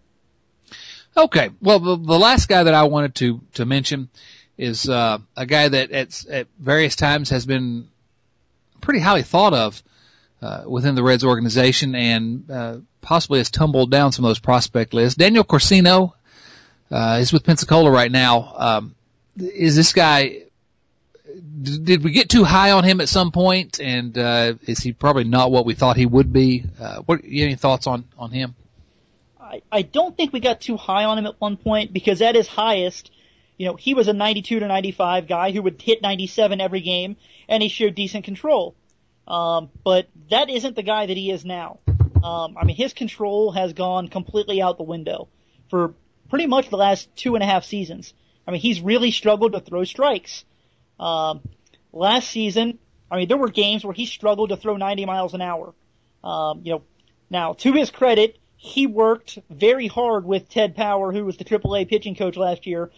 Okay. 1.16 1.50
Well, 1.60 1.78
the, 1.78 1.96
the 1.96 2.18
last 2.18 2.48
guy 2.48 2.64
that 2.64 2.74
I 2.74 2.84
wanted 2.84 3.14
to, 3.16 3.40
to 3.54 3.64
mention 3.64 4.08
is, 4.58 4.88
uh, 4.88 5.18
a 5.36 5.46
guy 5.46 5.68
that 5.68 5.92
at, 5.92 6.24
at 6.26 6.48
various 6.58 6.96
times 6.96 7.30
has 7.30 7.46
been 7.46 7.88
pretty 8.80 8.98
highly 9.00 9.22
thought 9.22 9.54
of, 9.54 9.82
uh, 10.42 10.64
within 10.66 10.94
the 10.94 11.02
Reds 11.02 11.24
organization 11.24 11.94
and, 11.94 12.50
uh, 12.50 12.76
possibly 13.00 13.38
has 13.38 13.50
tumbled 13.50 13.90
down 13.90 14.12
some 14.12 14.24
of 14.24 14.30
those 14.30 14.38
prospect 14.38 14.92
lists. 14.92 15.16
Daniel 15.16 15.44
Corcino, 15.44 16.12
uh, 16.90 17.18
is 17.20 17.32
with 17.32 17.44
Pensacola 17.44 17.90
right 17.90 18.10
now. 18.10 18.52
Um, 18.56 18.94
is 19.38 19.74
this 19.76 19.92
guy 19.92 20.42
did 21.62 22.04
we 22.04 22.10
get 22.10 22.28
too 22.28 22.44
high 22.44 22.72
on 22.72 22.84
him 22.84 23.00
at 23.00 23.08
some 23.08 23.30
point? 23.30 23.80
and 23.80 24.16
uh, 24.18 24.54
is 24.66 24.80
he 24.80 24.92
probably 24.92 25.24
not 25.24 25.50
what 25.50 25.64
we 25.64 25.74
thought 25.74 25.96
he 25.96 26.06
would 26.06 26.32
be? 26.32 26.64
Uh, 26.80 26.98
what 27.02 27.20
any 27.24 27.54
thoughts 27.54 27.86
on 27.86 28.04
on 28.18 28.30
him? 28.30 28.54
I, 29.40 29.62
I 29.70 29.82
don't 29.82 30.16
think 30.16 30.32
we 30.32 30.40
got 30.40 30.60
too 30.60 30.76
high 30.76 31.04
on 31.04 31.18
him 31.18 31.26
at 31.26 31.40
one 31.40 31.56
point 31.56 31.92
because 31.92 32.22
at 32.22 32.34
his 32.34 32.48
highest, 32.48 33.10
you 33.56 33.66
know, 33.66 33.76
he 33.76 33.94
was 33.94 34.08
a 34.08 34.12
92 34.12 34.60
to 34.60 34.66
95 34.66 35.26
guy 35.26 35.52
who 35.52 35.62
would 35.62 35.80
hit 35.80 36.02
97 36.02 36.60
every 36.60 36.80
game, 36.80 37.16
and 37.48 37.62
he 37.62 37.68
showed 37.68 37.94
decent 37.94 38.24
control. 38.24 38.74
Um, 39.26 39.70
but 39.84 40.08
that 40.30 40.50
isn't 40.50 40.76
the 40.76 40.82
guy 40.82 41.06
that 41.06 41.16
he 41.16 41.30
is 41.30 41.44
now. 41.44 41.78
Um, 42.22 42.56
I 42.56 42.64
mean, 42.64 42.76
his 42.76 42.92
control 42.92 43.52
has 43.52 43.72
gone 43.72 44.08
completely 44.08 44.62
out 44.62 44.76
the 44.76 44.84
window 44.84 45.28
for 45.68 45.94
pretty 46.28 46.46
much 46.46 46.70
the 46.70 46.76
last 46.76 47.14
two 47.16 47.34
and 47.34 47.42
a 47.42 47.46
half 47.46 47.64
seasons. 47.64 48.14
I 48.46 48.50
mean, 48.50 48.60
he's 48.60 48.80
really 48.80 49.10
struggled 49.10 49.52
to 49.52 49.60
throw 49.60 49.84
strikes. 49.84 50.44
Um, 50.98 51.40
last 51.92 52.28
season, 52.28 52.78
I 53.10 53.16
mean, 53.16 53.28
there 53.28 53.36
were 53.36 53.48
games 53.48 53.84
where 53.84 53.94
he 53.94 54.06
struggled 54.06 54.50
to 54.50 54.56
throw 54.56 54.76
90 54.76 55.04
miles 55.04 55.34
an 55.34 55.42
hour. 55.42 55.74
Um, 56.24 56.62
you 56.64 56.72
know, 56.72 56.82
now 57.30 57.54
to 57.54 57.72
his 57.72 57.90
credit, 57.90 58.38
he 58.56 58.86
worked 58.86 59.38
very 59.50 59.88
hard 59.88 60.24
with 60.24 60.48
Ted 60.48 60.76
Power, 60.76 61.12
who 61.12 61.24
was 61.24 61.36
the 61.36 61.44
AAA 61.44 61.88
pitching 61.88 62.14
coach 62.14 62.36
last 62.36 62.66
year, 62.66 62.90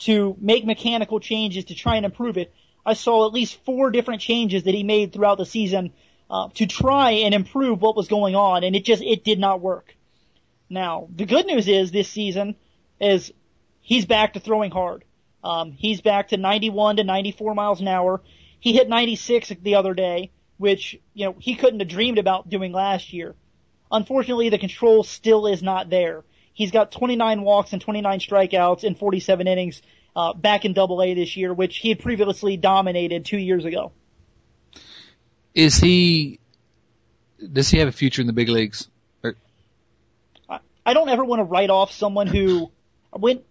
to 0.00 0.36
make 0.40 0.64
mechanical 0.64 1.20
changes 1.20 1.66
to 1.66 1.74
try 1.74 1.96
and 1.96 2.04
improve 2.04 2.36
it. 2.36 2.52
I 2.84 2.94
saw 2.94 3.26
at 3.26 3.32
least 3.32 3.64
four 3.64 3.90
different 3.90 4.20
changes 4.20 4.64
that 4.64 4.74
he 4.74 4.82
made 4.82 5.12
throughout 5.12 5.38
the 5.38 5.46
season 5.46 5.92
uh, 6.30 6.48
to 6.54 6.66
try 6.66 7.10
and 7.10 7.34
improve 7.34 7.80
what 7.80 7.96
was 7.96 8.08
going 8.08 8.34
on, 8.34 8.64
and 8.64 8.74
it 8.74 8.84
just 8.84 9.02
it 9.02 9.24
did 9.24 9.38
not 9.38 9.60
work. 9.60 9.94
Now 10.68 11.08
the 11.14 11.26
good 11.26 11.46
news 11.46 11.68
is 11.68 11.90
this 11.90 12.08
season 12.08 12.56
is 13.00 13.32
he's 13.80 14.06
back 14.06 14.32
to 14.32 14.40
throwing 14.40 14.70
hard. 14.70 15.04
Um, 15.44 15.72
he's 15.72 16.00
back 16.00 16.28
to 16.28 16.36
91 16.36 16.96
to 16.96 17.04
94 17.04 17.54
miles 17.54 17.80
an 17.80 17.88
hour. 17.88 18.22
He 18.60 18.72
hit 18.72 18.88
96 18.88 19.52
the 19.60 19.74
other 19.74 19.92
day, 19.92 20.30
which, 20.56 20.98
you 21.14 21.26
know, 21.26 21.34
he 21.38 21.56
couldn't 21.56 21.80
have 21.80 21.88
dreamed 21.88 22.18
about 22.18 22.48
doing 22.48 22.72
last 22.72 23.12
year. 23.12 23.34
Unfortunately, 23.90 24.48
the 24.48 24.58
control 24.58 25.02
still 25.02 25.46
is 25.46 25.62
not 25.62 25.90
there. 25.90 26.24
He's 26.54 26.70
got 26.70 26.92
29 26.92 27.42
walks 27.42 27.72
and 27.72 27.82
29 27.82 28.20
strikeouts 28.20 28.84
in 28.84 28.94
47 28.94 29.48
innings, 29.48 29.82
uh, 30.14 30.34
back 30.34 30.64
in 30.64 30.72
double 30.72 31.02
A 31.02 31.14
this 31.14 31.36
year, 31.36 31.52
which 31.52 31.78
he 31.78 31.88
had 31.90 32.00
previously 32.00 32.56
dominated 32.56 33.24
two 33.24 33.38
years 33.38 33.64
ago. 33.64 33.92
is 35.54 35.76
he? 35.76 36.38
Does 37.52 37.68
he 37.68 37.78
have 37.78 37.88
a 37.88 37.92
future 37.92 38.20
in 38.20 38.26
the 38.26 38.32
big 38.32 38.48
leagues? 38.48 38.88
Or, 39.24 39.34
I, 40.48 40.60
I 40.86 40.94
don't 40.94 41.08
ever 41.08 41.24
want 41.24 41.40
to 41.40 41.44
write 41.44 41.70
off 41.70 41.92
someone 41.92 42.26
who 42.26 42.70
when 43.10 43.42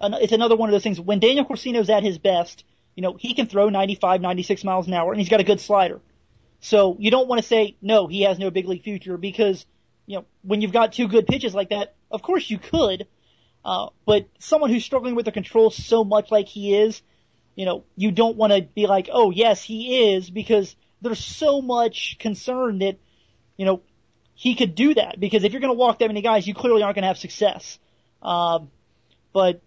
it's 0.00 0.32
another 0.32 0.56
one 0.56 0.68
of 0.68 0.72
those 0.72 0.82
things. 0.82 1.00
When 1.00 1.20
Daniel 1.20 1.44
Corcino's 1.44 1.90
at 1.90 2.02
his 2.02 2.18
best, 2.18 2.64
you 2.94 3.02
know, 3.02 3.14
he 3.14 3.34
can 3.34 3.46
throw 3.46 3.68
95, 3.68 4.20
96 4.20 4.64
miles 4.64 4.86
an 4.86 4.94
hour, 4.94 5.12
and 5.12 5.20
he's 5.20 5.28
got 5.28 5.40
a 5.40 5.44
good 5.44 5.60
slider. 5.60 6.00
So 6.60 6.96
you 6.98 7.10
don't 7.10 7.28
want 7.28 7.40
to 7.40 7.46
say 7.46 7.76
no, 7.82 8.06
he 8.06 8.22
has 8.22 8.38
no 8.38 8.50
big 8.50 8.66
league 8.66 8.82
future 8.82 9.16
because 9.16 9.64
you 10.06 10.18
know 10.18 10.24
when 10.42 10.62
you've 10.62 10.72
got 10.72 10.92
two 10.92 11.08
good 11.08 11.26
pitches 11.26 11.54
like 11.54 11.70
that, 11.70 11.94
of 12.10 12.22
course 12.22 12.48
you 12.50 12.58
could. 12.58 13.06
Uh, 13.66 13.88
but 14.06 14.28
someone 14.38 14.70
who's 14.70 14.84
struggling 14.84 15.16
with 15.16 15.24
the 15.24 15.32
control 15.32 15.70
so 15.70 16.04
much 16.04 16.30
like 16.30 16.46
he 16.46 16.76
is, 16.76 17.02
you 17.56 17.64
know, 17.64 17.82
you 17.96 18.12
don't 18.12 18.36
want 18.36 18.52
to 18.52 18.62
be 18.62 18.86
like, 18.86 19.08
oh 19.12 19.32
yes, 19.32 19.60
he 19.60 20.12
is, 20.14 20.30
because 20.30 20.76
there's 21.02 21.18
so 21.18 21.60
much 21.60 22.16
concern 22.20 22.78
that, 22.78 22.96
you 23.56 23.66
know, 23.66 23.82
he 24.34 24.54
could 24.54 24.76
do 24.76 24.94
that. 24.94 25.18
Because 25.18 25.42
if 25.42 25.50
you're 25.50 25.60
going 25.60 25.72
to 25.72 25.78
walk 25.78 25.98
that 25.98 26.06
many 26.06 26.22
guys, 26.22 26.46
you 26.46 26.54
clearly 26.54 26.84
aren't 26.84 26.94
going 26.94 27.02
to 27.02 27.08
have 27.08 27.18
success. 27.18 27.80
Um, 28.22 28.70
but 29.32 29.60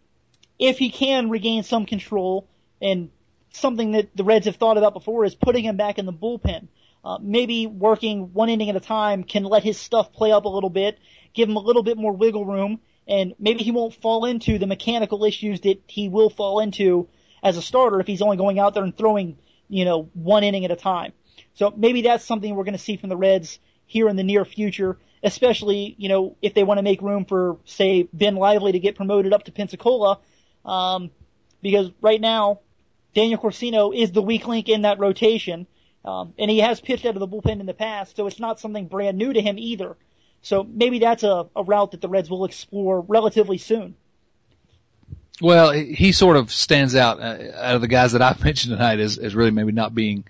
if 0.58 0.78
he 0.78 0.92
can 0.92 1.30
regain 1.30 1.64
some 1.64 1.86
control 1.86 2.48
and 2.82 3.10
something 3.52 3.92
that 3.92 4.16
the 4.16 4.24
Reds 4.24 4.46
have 4.46 4.56
thought 4.56 4.78
about 4.78 4.94
before 4.94 5.26
is 5.26 5.36
putting 5.36 5.66
him 5.66 5.76
back 5.76 5.98
in 6.00 6.06
the 6.06 6.14
bullpen. 6.14 6.70
Uh, 7.04 7.18
maybe 7.22 7.68
working 7.68 8.32
one 8.32 8.48
inning 8.48 8.70
at 8.70 8.78
a 8.78 8.82
time 8.82 9.26
can 9.26 9.44
let 9.44 9.64
his 9.64 9.78
stuff 9.78 10.14
play 10.14 10.32
up 10.32 10.46
a 10.46 10.50
little 10.50 10.70
bit, 10.70 10.98
give 11.34 11.50
him 11.50 11.58
a 11.58 11.62
little 11.62 11.84
bit 11.84 11.98
more 11.98 12.14
wiggle 12.14 12.46
room, 12.46 12.80
and 13.10 13.34
maybe 13.40 13.64
he 13.64 13.72
won't 13.72 13.96
fall 13.96 14.24
into 14.26 14.60
the 14.60 14.68
mechanical 14.68 15.26
issues 15.26 15.62
that 15.62 15.82
he 15.88 16.08
will 16.08 16.30
fall 16.30 16.60
into 16.60 17.10
as 17.42 17.58
a 17.58 17.62
starter 17.62 18.00
if 18.00 18.08
he's 18.08 18.22
only 18.22 18.38
going 18.38 18.60
out 18.60 18.76
there 18.76 18.84
and 18.84 18.96
throwing, 18.96 19.38
you 19.68 19.84
know, 19.84 20.10
one 20.14 20.44
inning 20.44 20.64
at 20.64 20.72
a 20.72 20.76
time. 20.76 21.12
So 21.56 21.74
maybe 21.76 22.04
that's 22.04 22.24
something 22.24 22.56
we're 22.56 22.64
going 22.64 22.74
to 22.74 22.78
see 22.78 22.98
from 22.98 23.10
the 23.10 23.18
Reds 23.18 23.60
here 23.88 24.08
in 24.10 24.16
the 24.16 24.24
near 24.24 24.46
future, 24.46 25.00
especially, 25.24 25.96
you 25.98 26.08
know, 26.08 26.38
if 26.44 26.54
they 26.54 26.64
want 26.64 26.78
to 26.78 26.84
make 26.84 27.02
room 27.02 27.26
for, 27.26 27.58
say, 27.66 28.08
Ben 28.14 28.36
Lively 28.36 28.74
to 28.74 28.80
get 28.80 28.96
promoted 28.96 29.34
up 29.34 29.44
to 29.46 29.52
Pensacola, 29.52 30.20
um, 30.64 31.10
because 31.62 31.90
right 32.02 32.22
now, 32.22 32.60
Daniel 33.16 33.40
Corcino 33.40 33.94
is 33.94 34.12
the 34.12 34.22
weak 34.22 34.48
link 34.48 34.70
in 34.70 34.84
that 34.84 35.00
rotation. 35.00 35.66
Um, 36.06 36.34
and 36.38 36.50
he 36.50 36.60
has 36.60 36.80
pitched 36.80 37.06
out 37.06 37.16
of 37.16 37.20
the 37.20 37.28
bullpen 37.28 37.60
in 37.60 37.66
the 37.66 37.74
past, 37.74 38.16
so 38.16 38.28
it's 38.28 38.40
not 38.40 38.60
something 38.60 38.88
brand 38.88 39.18
new 39.18 39.34
to 39.34 39.42
him 39.42 39.58
either. 39.58 39.98
So 40.42 40.64
maybe 40.64 41.00
that's 41.00 41.24
a, 41.24 41.48
a 41.56 41.64
route 41.64 41.92
that 41.92 42.02
the 42.02 42.10
Reds 42.10 42.30
will 42.30 42.46
explore 42.46 43.02
relatively 43.02 43.58
soon. 43.58 43.96
Well, 45.42 45.72
he 45.72 46.12
sort 46.12 46.38
of 46.38 46.52
stands 46.52 46.96
out 46.96 47.20
uh, 47.20 47.38
out 47.56 47.76
of 47.76 47.82
the 47.82 47.88
guys 47.88 48.12
that 48.12 48.22
I've 48.22 48.44
mentioned 48.44 48.74
tonight 48.74 49.00
as, 49.00 49.18
as 49.18 49.36
really 49.36 49.52
maybe 49.52 49.72
not 49.72 49.96
being 49.96 50.26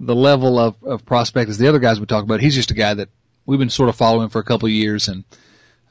the 0.00 0.14
level 0.14 0.58
of, 0.58 0.82
of 0.82 1.06
prospect 1.06 1.50
as 1.50 1.58
the 1.58 1.68
other 1.68 1.78
guys 1.78 2.00
we 2.00 2.06
talked 2.06 2.24
about. 2.24 2.40
He's 2.40 2.54
just 2.54 2.70
a 2.70 2.74
guy 2.74 2.94
that 2.94 3.08
we've 3.46 3.58
been 3.58 3.70
sort 3.70 3.88
of 3.88 3.96
following 3.96 4.28
for 4.28 4.40
a 4.40 4.44
couple 4.44 4.66
of 4.66 4.72
years 4.72 5.08
and 5.08 5.24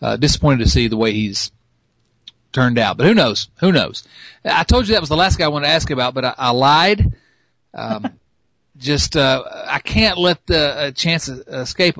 uh, 0.02 0.18
disappointed 0.18 0.64
to 0.64 0.70
see 0.70 0.88
the 0.88 0.98
way 0.98 1.14
he's 1.14 1.52
turned 2.52 2.78
out. 2.78 2.98
But 2.98 3.08
who 3.08 3.14
knows? 3.14 3.50
Who 3.60 3.72
knows? 3.72 4.04
I 4.46 4.64
told 4.64 4.88
you 4.88 4.94
that 4.94 5.02
was 5.02 5.10
the 5.10 5.16
last 5.16 5.38
guy 5.38 5.46
I 5.46 5.50
wanted 5.50 5.68
to 5.68 5.74
ask 5.74 5.90
about, 5.90 6.14
but 6.14 6.26
I, 6.26 6.36
I 6.38 6.50
lied. 6.52 7.14
Um, 7.74 8.20
just 8.78 9.16
uh, 9.16 9.44
I 9.68 9.80
can't 9.80 10.18
let 10.18 10.46
the 10.46 10.76
uh, 10.76 10.92
chance 10.92 11.28
escape 11.30 11.98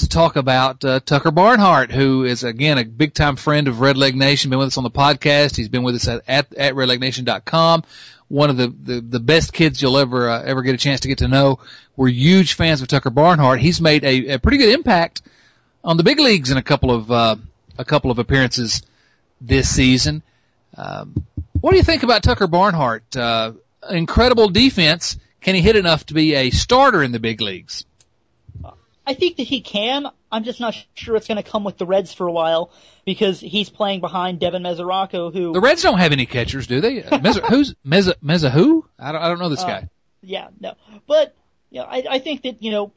to 0.00 0.08
talk 0.08 0.36
about 0.36 0.84
uh, 0.84 1.00
Tucker 1.00 1.30
Barnhart, 1.30 1.90
who 1.90 2.24
is 2.24 2.44
again 2.44 2.78
a 2.78 2.84
big 2.84 3.14
time 3.14 3.36
friend 3.36 3.68
of 3.68 3.80
Red 3.80 3.96
Leg 3.96 4.14
Nation. 4.14 4.50
Been 4.50 4.58
with 4.58 4.68
us 4.68 4.78
on 4.78 4.84
the 4.84 4.90
podcast. 4.90 5.56
He's 5.56 5.68
been 5.68 5.82
with 5.82 5.94
us 5.94 6.08
at 6.08 6.22
at, 6.28 6.54
at 6.54 6.74
redlegnation.com. 6.74 7.84
One 8.28 8.50
of 8.50 8.56
the, 8.56 8.68
the, 8.68 9.00
the 9.00 9.20
best 9.20 9.52
kids 9.52 9.82
you'll 9.82 9.98
ever 9.98 10.28
uh, 10.28 10.42
ever 10.42 10.62
get 10.62 10.74
a 10.74 10.78
chance 10.78 11.00
to 11.00 11.08
get 11.08 11.18
to 11.18 11.28
know. 11.28 11.60
We're 11.96 12.08
huge 12.08 12.54
fans 12.54 12.82
of 12.82 12.88
Tucker 12.88 13.10
Barnhart. 13.10 13.60
He's 13.60 13.80
made 13.80 14.04
a, 14.04 14.34
a 14.34 14.38
pretty 14.38 14.58
good 14.58 14.72
impact 14.72 15.22
on 15.82 15.96
the 15.96 16.02
big 16.02 16.20
leagues 16.20 16.50
in 16.50 16.56
a 16.56 16.62
couple 16.62 16.90
of 16.90 17.10
uh, 17.10 17.36
a 17.78 17.84
couple 17.84 18.10
of 18.10 18.18
appearances 18.18 18.82
this 19.40 19.68
season. 19.68 20.22
Um, 20.76 21.26
what 21.60 21.72
do 21.72 21.76
you 21.76 21.82
think 21.82 22.02
about 22.02 22.22
Tucker 22.22 22.46
Barnhart? 22.46 23.16
Uh, 23.16 23.52
incredible 23.88 24.48
defense 24.48 25.16
can 25.40 25.54
he 25.54 25.62
hit 25.62 25.76
enough 25.76 26.04
to 26.06 26.14
be 26.14 26.34
a 26.34 26.50
starter 26.50 27.02
in 27.02 27.12
the 27.12 27.18
big 27.18 27.40
leagues? 27.40 27.84
I 29.06 29.14
think 29.14 29.36
that 29.36 29.44
he 29.44 29.60
can. 29.60 30.06
I'm 30.30 30.44
just 30.44 30.60
not 30.60 30.76
sure 30.94 31.16
it's 31.16 31.26
going 31.26 31.42
to 31.42 31.48
come 31.48 31.64
with 31.64 31.78
the 31.78 31.86
Reds 31.86 32.12
for 32.12 32.26
a 32.26 32.32
while 32.32 32.72
because 33.04 33.40
he's 33.40 33.68
playing 33.68 34.00
behind 34.00 34.38
Devin 34.38 34.62
Mesoraco, 34.62 35.32
who 35.32 35.52
the 35.52 35.60
Reds 35.60 35.82
don't 35.82 35.98
have 35.98 36.12
any 36.12 36.26
catchers, 36.26 36.66
do 36.66 36.80
they? 36.80 37.00
Meza, 37.02 37.42
who's 37.48 37.74
Meza 37.84 38.14
Meza 38.22 38.50
who? 38.50 38.86
I 38.98 39.12
don't 39.12 39.22
I 39.22 39.28
don't 39.28 39.38
know 39.38 39.48
this 39.48 39.62
uh, 39.62 39.66
guy. 39.66 39.88
Yeah, 40.22 40.48
no, 40.60 40.74
but 41.06 41.34
you 41.70 41.80
know, 41.80 41.86
I 41.86 42.04
I 42.08 42.18
think 42.18 42.42
that 42.42 42.62
you 42.62 42.70
know 42.70 42.92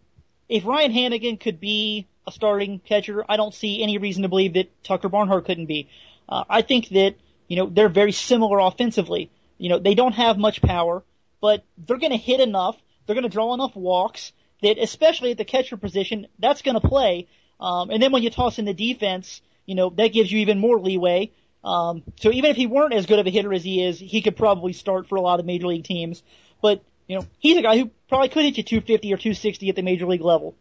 if 0.49 0.65
Ryan 0.65 0.91
Hanigan 0.91 1.39
could 1.39 1.59
be 1.59 2.07
a 2.27 2.31
starting 2.31 2.79
catcher, 2.79 3.25
I 3.27 3.37
don't 3.37 3.53
see 3.53 3.81
any 3.81 3.97
reason 3.97 4.23
to 4.23 4.29
believe 4.29 4.53
that 4.53 4.83
Tucker 4.83 5.09
Barnhart 5.09 5.45
couldn't 5.45 5.65
be. 5.65 5.89
Uh, 6.29 6.43
I 6.49 6.61
think 6.61 6.89
that 6.89 7.15
you 7.47 7.57
know 7.57 7.67
they're 7.67 7.89
very 7.89 8.11
similar 8.11 8.59
offensively. 8.59 9.31
You 9.57 9.69
know 9.69 9.79
they 9.79 9.95
don't 9.95 10.13
have 10.13 10.37
much 10.37 10.61
power 10.61 11.03
but 11.43 11.61
they're 11.77 11.97
going 11.97 12.13
to 12.13 12.17
hit 12.17 12.39
enough. 12.39 12.77
They're 13.05 13.15
going 13.15 13.25
to 13.25 13.29
draw 13.29 13.53
enough 13.53 13.75
walks 13.75 14.31
that, 14.63 14.77
especially 14.77 15.31
at 15.31 15.37
the 15.37 15.45
catcher 15.45 15.77
position, 15.77 16.27
that's 16.39 16.61
going 16.61 16.79
to 16.79 16.87
play. 16.87 17.27
Um, 17.59 17.89
and 17.89 18.01
then 18.01 18.11
when 18.11 18.23
you 18.23 18.29
toss 18.29 18.59
in 18.59 18.65
the 18.65 18.73
defense, 18.73 19.41
you 19.65 19.75
know 19.75 19.89
that 19.91 20.13
gives 20.13 20.31
you 20.31 20.39
even 20.39 20.59
more 20.59 20.79
leeway. 20.79 21.31
Um, 21.63 22.03
so 22.19 22.31
even 22.31 22.51
if 22.51 22.57
he 22.57 22.67
weren't 22.67 22.93
as 22.93 23.05
good 23.05 23.19
of 23.19 23.27
a 23.27 23.29
hitter 23.29 23.53
as 23.53 23.63
he 23.63 23.83
is, 23.83 23.97
he 23.99 24.21
could 24.21 24.35
probably 24.35 24.73
start 24.73 25.07
for 25.07 25.15
a 25.15 25.21
lot 25.21 25.39
of 25.39 25.45
major 25.45 25.67
league 25.67 25.85
teams. 25.85 26.21
But 26.61 26.83
you 27.07 27.17
know, 27.17 27.25
he's 27.39 27.57
a 27.57 27.61
guy 27.61 27.77
who 27.77 27.89
probably 28.09 28.29
could 28.29 28.43
hit 28.43 28.57
you 28.57 28.63
250 28.63 29.13
or 29.13 29.17
260 29.17 29.69
at 29.69 29.75
the 29.75 29.81
major 29.81 30.05
league 30.05 30.21
level. 30.21 30.55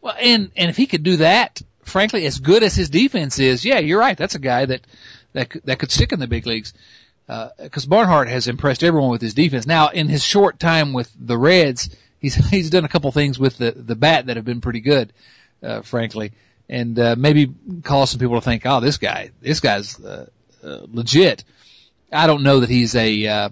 Well, 0.00 0.14
and 0.20 0.50
and 0.56 0.68
if 0.68 0.76
he 0.76 0.86
could 0.86 1.02
do 1.02 1.18
that, 1.18 1.62
frankly, 1.84 2.26
as 2.26 2.40
good 2.40 2.62
as 2.62 2.74
his 2.74 2.90
defense 2.90 3.38
is, 3.38 3.64
yeah, 3.64 3.78
you're 3.78 4.00
right. 4.00 4.16
That's 4.16 4.34
a 4.34 4.40
guy 4.40 4.66
that 4.66 4.80
that 5.32 5.50
that 5.64 5.78
could 5.78 5.90
stick 5.90 6.12
in 6.12 6.20
the 6.20 6.26
big 6.26 6.46
leagues 6.46 6.74
because 7.26 7.86
uh, 7.86 7.88
Barnhart 7.88 8.28
has 8.28 8.48
impressed 8.48 8.82
everyone 8.82 9.10
with 9.10 9.22
his 9.22 9.34
defense. 9.34 9.66
Now, 9.66 9.88
in 9.88 10.08
his 10.08 10.24
short 10.24 10.58
time 10.58 10.92
with 10.92 11.10
the 11.18 11.38
Reds, 11.38 11.88
he's 12.22 12.34
he's 12.50 12.70
done 12.70 12.86
a 12.86 12.88
couple 12.88 13.12
things 13.12 13.38
with 13.38 13.58
the 13.58 13.72
the 13.72 13.96
bat 13.96 14.26
that 14.26 14.36
have 14.36 14.46
been 14.46 14.62
pretty 14.62 14.80
good, 14.80 15.12
uh, 15.62 15.82
frankly, 15.82 16.32
and 16.68 16.98
uh, 16.98 17.16
maybe 17.18 17.52
cause 17.82 18.10
some 18.10 18.20
people 18.20 18.36
to 18.36 18.40
think, 18.40 18.62
oh, 18.64 18.80
this 18.80 18.96
guy, 18.96 19.32
this 19.42 19.60
guy's 19.60 20.00
uh, 20.00 20.26
uh, 20.64 20.78
legit. 20.86 21.44
I 22.10 22.26
don't 22.26 22.42
know 22.42 22.60
that 22.60 22.70
he's 22.70 22.94
a 22.94 23.26
uh, 23.26 23.48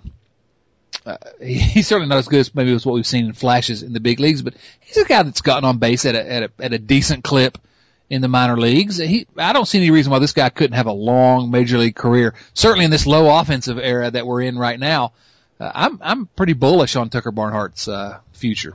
uh, 1.04 1.16
he's 1.42 1.86
certainly 1.86 2.08
not 2.08 2.18
as 2.18 2.28
good 2.28 2.40
as 2.40 2.54
maybe 2.54 2.72
as 2.72 2.86
what 2.86 2.94
we've 2.94 3.06
seen 3.06 3.26
in 3.26 3.32
flashes 3.34 3.82
in 3.82 3.92
the 3.92 4.00
big 4.00 4.20
leagues, 4.20 4.40
but 4.40 4.54
he's 4.80 4.96
a 4.96 5.04
guy 5.04 5.22
that's 5.22 5.42
gotten 5.42 5.64
on 5.64 5.78
base 5.78 6.06
at 6.06 6.14
a 6.14 6.32
at 6.32 6.42
a, 6.44 6.50
at 6.60 6.72
a 6.72 6.78
decent 6.78 7.24
clip 7.24 7.58
in 8.08 8.22
the 8.22 8.28
minor 8.28 8.58
leagues. 8.58 8.96
He, 8.96 9.26
I 9.36 9.52
don't 9.52 9.66
see 9.66 9.78
any 9.78 9.90
reason 9.90 10.10
why 10.10 10.18
this 10.18 10.32
guy 10.32 10.48
couldn't 10.48 10.76
have 10.76 10.86
a 10.86 10.92
long 10.92 11.50
major 11.50 11.78
league 11.78 11.94
career. 11.94 12.34
Certainly 12.54 12.86
in 12.86 12.90
this 12.90 13.06
low 13.06 13.38
offensive 13.38 13.78
era 13.78 14.10
that 14.10 14.26
we're 14.26 14.42
in 14.42 14.58
right 14.58 14.78
now, 14.78 15.06
uh, 15.06 15.10
I'm 15.60 15.98
I'm 16.02 16.26
pretty 16.26 16.54
bullish 16.54 16.96
on 16.96 17.10
Tucker 17.10 17.32
Barnhart's 17.32 17.86
uh, 17.88 18.20
future. 18.32 18.74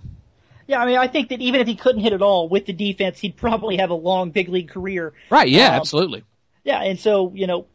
Yeah, 0.68 0.82
I 0.82 0.86
mean, 0.86 0.98
I 0.98 1.08
think 1.08 1.30
that 1.30 1.42
even 1.42 1.62
if 1.62 1.68
he 1.68 1.76
couldn't 1.76 2.02
hit 2.02 2.14
at 2.14 2.22
all 2.22 2.50
with 2.50 2.66
the 2.66 2.74
defense, 2.74 3.20
he'd 3.20 3.36
probably 3.36 3.78
have 3.78 3.92
a 3.92 3.96
long 3.96 4.32
big 4.32 4.50
league 4.50 4.70
career. 4.70 5.14
Right? 5.30 5.48
Yeah, 5.48 5.68
um, 5.68 5.74
absolutely. 5.76 6.24
Yeah, 6.64 6.82
and 6.82 7.00
so 7.00 7.32
you 7.36 7.48
know, 7.48 7.68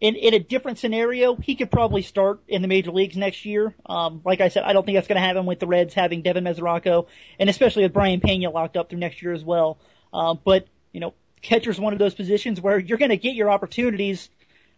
in 0.00 0.14
in 0.14 0.34
a 0.34 0.38
different 0.38 0.78
scenario, 0.78 1.36
he 1.36 1.56
could 1.56 1.70
probably 1.70 2.02
start 2.02 2.40
in 2.48 2.62
the 2.62 2.68
major 2.68 2.90
leagues 2.90 3.16
next 3.16 3.44
year. 3.44 3.74
Um, 3.86 4.22
like 4.24 4.40
I 4.40 4.48
said, 4.48 4.64
I 4.64 4.72
don't 4.72 4.84
think 4.84 4.96
that's 4.96 5.08
going 5.08 5.20
to 5.20 5.26
happen 5.26 5.46
with 5.46 5.60
the 5.60 5.66
Reds 5.66 5.94
having 5.94 6.22
Devin 6.22 6.44
Mesoraco, 6.44 7.06
and 7.38 7.50
especially 7.50 7.82
with 7.82 7.92
Brayan 7.92 8.20
Pena 8.20 8.50
locked 8.50 8.76
up 8.76 8.90
through 8.90 9.00
next 9.00 9.22
year 9.22 9.32
as 9.32 9.44
well. 9.44 9.78
Uh, 10.12 10.34
but 10.34 10.66
you 10.92 11.00
know, 11.00 11.14
catcher's 11.42 11.78
one 11.78 11.92
of 11.92 11.98
those 11.98 12.14
positions 12.14 12.60
where 12.60 12.78
you're 12.78 12.98
going 12.98 13.10
to 13.10 13.16
get 13.16 13.34
your 13.34 13.50
opportunities 13.50 14.30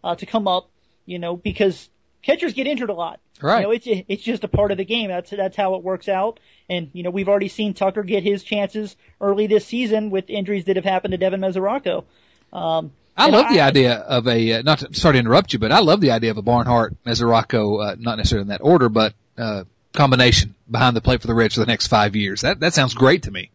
uh, 0.03 0.15
to 0.15 0.25
come 0.25 0.47
up, 0.47 0.69
you 1.05 1.19
know, 1.19 1.37
because 1.37 1.89
catchers 2.21 2.53
get 2.53 2.67
injured 2.67 2.89
a 2.89 2.93
lot. 2.93 3.19
Right. 3.41 3.61
You 3.61 3.63
know, 3.63 3.71
it's 3.71 3.87
it's 3.87 4.23
just 4.23 4.43
a 4.43 4.47
part 4.47 4.71
of 4.71 4.77
the 4.77 4.85
game. 4.85 5.09
That's 5.09 5.31
that's 5.31 5.55
how 5.55 5.75
it 5.75 5.83
works 5.83 6.07
out. 6.07 6.39
And 6.69 6.89
you 6.93 7.03
know, 7.03 7.09
we've 7.09 7.29
already 7.29 7.47
seen 7.47 7.73
Tucker 7.73 8.03
get 8.03 8.23
his 8.23 8.43
chances 8.43 8.95
early 9.19 9.47
this 9.47 9.65
season 9.65 10.09
with 10.09 10.29
injuries 10.29 10.65
that 10.65 10.75
have 10.75 10.85
happened 10.85 11.13
to 11.13 11.17
Devin 11.17 11.41
Mesoraco. 11.41 12.05
Um, 12.53 12.91
I 13.17 13.29
love 13.29 13.47
I, 13.47 13.53
the 13.53 13.61
idea 13.61 13.93
of 13.95 14.27
a 14.27 14.53
uh, 14.53 14.61
not 14.61 14.79
to, 14.79 14.93
sorry 14.93 15.13
to 15.13 15.19
interrupt 15.19 15.53
you, 15.53 15.59
but 15.59 15.71
I 15.71 15.79
love 15.79 16.01
the 16.01 16.11
idea 16.11 16.31
of 16.31 16.37
a 16.37 16.41
Barnhart 16.41 16.95
Mesoraco, 17.03 17.93
uh, 17.93 17.95
not 17.99 18.17
necessarily 18.17 18.43
in 18.43 18.47
that 18.49 18.61
order, 18.61 18.89
but 18.89 19.13
uh, 19.37 19.63
combination 19.93 20.55
behind 20.69 20.95
the 20.95 21.01
plate 21.01 21.21
for 21.21 21.27
the 21.27 21.33
Reds 21.33 21.55
for 21.55 21.61
the 21.61 21.65
next 21.65 21.87
five 21.87 22.15
years. 22.15 22.41
That 22.41 22.59
that 22.59 22.73
sounds 22.73 22.93
great 22.93 23.23
to 23.23 23.31
me. 23.31 23.51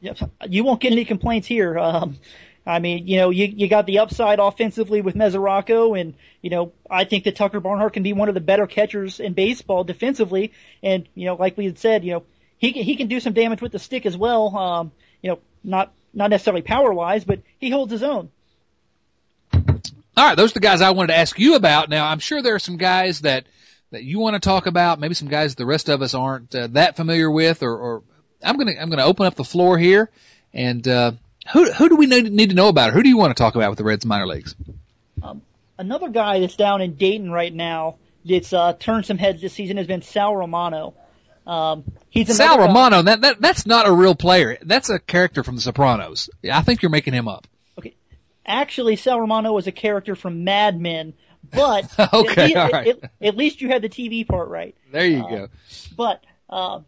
Yep. 0.00 0.18
You 0.48 0.64
won't 0.64 0.80
get 0.80 0.92
any 0.92 1.04
complaints 1.04 1.48
here. 1.48 1.78
Um, 1.78 2.18
I 2.66 2.80
mean, 2.80 3.06
you 3.06 3.16
know, 3.18 3.30
you 3.30 3.46
you 3.46 3.68
got 3.68 3.86
the 3.86 4.00
upside 4.00 4.40
offensively 4.40 5.00
with 5.00 5.14
Mesoraco, 5.14 5.98
and 5.98 6.14
you 6.42 6.50
know, 6.50 6.72
I 6.90 7.04
think 7.04 7.24
that 7.24 7.36
Tucker 7.36 7.60
Barnhart 7.60 7.92
can 7.92 8.02
be 8.02 8.12
one 8.12 8.28
of 8.28 8.34
the 8.34 8.40
better 8.40 8.66
catchers 8.66 9.20
in 9.20 9.34
baseball 9.34 9.84
defensively. 9.84 10.52
And 10.82 11.08
you 11.14 11.26
know, 11.26 11.36
like 11.36 11.56
we 11.56 11.66
had 11.66 11.78
said, 11.78 12.04
you 12.04 12.12
know, 12.12 12.22
he 12.58 12.72
can, 12.72 12.82
he 12.82 12.96
can 12.96 13.06
do 13.06 13.20
some 13.20 13.34
damage 13.34 13.62
with 13.62 13.72
the 13.72 13.78
stick 13.78 14.04
as 14.04 14.16
well. 14.16 14.56
Um, 14.56 14.92
you 15.22 15.30
know, 15.30 15.38
not 15.62 15.92
not 16.12 16.30
necessarily 16.30 16.62
power 16.62 16.92
wise, 16.92 17.24
but 17.24 17.40
he 17.58 17.70
holds 17.70 17.92
his 17.92 18.02
own. 18.02 18.30
All 19.52 20.24
right, 20.24 20.36
those 20.36 20.50
are 20.50 20.54
the 20.54 20.60
guys 20.60 20.80
I 20.80 20.90
wanted 20.90 21.08
to 21.08 21.18
ask 21.18 21.38
you 21.38 21.54
about. 21.54 21.88
Now, 21.88 22.06
I'm 22.06 22.18
sure 22.18 22.42
there 22.42 22.54
are 22.54 22.58
some 22.58 22.78
guys 22.78 23.20
that 23.20 23.46
that 23.90 24.02
you 24.02 24.18
want 24.18 24.34
to 24.34 24.40
talk 24.40 24.66
about? 24.66 24.98
Maybe 24.98 25.14
some 25.14 25.28
guys 25.28 25.54
the 25.54 25.66
rest 25.66 25.88
of 25.88 26.02
us 26.02 26.14
aren't 26.14 26.54
uh, 26.54 26.66
that 26.72 26.96
familiar 26.96 27.30
with, 27.30 27.62
or, 27.62 27.76
or 27.76 28.02
I'm 28.42 28.56
gonna 28.56 28.72
I'm 28.80 28.90
gonna 28.90 29.04
open 29.04 29.26
up 29.26 29.36
the 29.36 29.44
floor 29.44 29.78
here, 29.78 30.10
and 30.52 30.86
uh, 30.88 31.12
who 31.52 31.70
who 31.72 31.88
do 31.88 31.96
we 31.96 32.06
need, 32.06 32.50
to 32.50 32.54
know 32.54 32.68
about? 32.68 32.92
Who 32.92 33.02
do 33.02 33.08
you 33.08 33.16
want 33.16 33.36
to 33.36 33.40
talk 33.40 33.54
about 33.54 33.70
with 33.70 33.78
the 33.78 33.84
Reds 33.84 34.04
minor 34.04 34.26
leagues? 34.26 34.54
Um, 35.22 35.42
another 35.78 36.08
guy 36.08 36.40
that's 36.40 36.56
down 36.56 36.80
in 36.80 36.94
Dayton 36.94 37.30
right 37.30 37.52
now 37.52 37.96
that's 38.24 38.52
uh, 38.52 38.72
turned 38.74 39.06
some 39.06 39.18
heads 39.18 39.40
this 39.40 39.52
season 39.52 39.76
has 39.76 39.86
been 39.86 40.02
Sal 40.02 40.34
Romano. 40.34 40.94
Um, 41.46 41.84
he's 42.10 42.34
Sal 42.36 42.56
guy. 42.56 42.66
Romano. 42.66 43.02
That, 43.02 43.20
that 43.20 43.40
that's 43.40 43.66
not 43.66 43.86
a 43.86 43.92
real 43.92 44.14
player. 44.14 44.58
That's 44.62 44.90
a 44.90 44.98
character 44.98 45.44
from 45.44 45.56
The 45.56 45.62
Sopranos. 45.62 46.28
I 46.50 46.62
think 46.62 46.82
you're 46.82 46.90
making 46.90 47.14
him 47.14 47.28
up. 47.28 47.46
Okay, 47.78 47.94
actually, 48.44 48.96
Sal 48.96 49.20
Romano 49.20 49.52
was 49.52 49.66
a 49.66 49.72
character 49.72 50.16
from 50.16 50.44
Mad 50.44 50.80
Men, 50.80 51.14
but 51.52 51.88
okay, 52.12 52.54
at, 52.54 52.72
right. 52.72 52.88
at, 52.88 53.10
at, 53.20 53.36
least 53.36 53.60
you 53.60 53.68
had 53.68 53.82
the 53.82 53.88
TV 53.88 54.26
part 54.26 54.48
right. 54.48 54.74
There 54.90 55.06
you 55.06 55.24
uh, 55.24 55.28
go. 55.28 55.48
But 55.96 56.24
uh, 56.50 56.80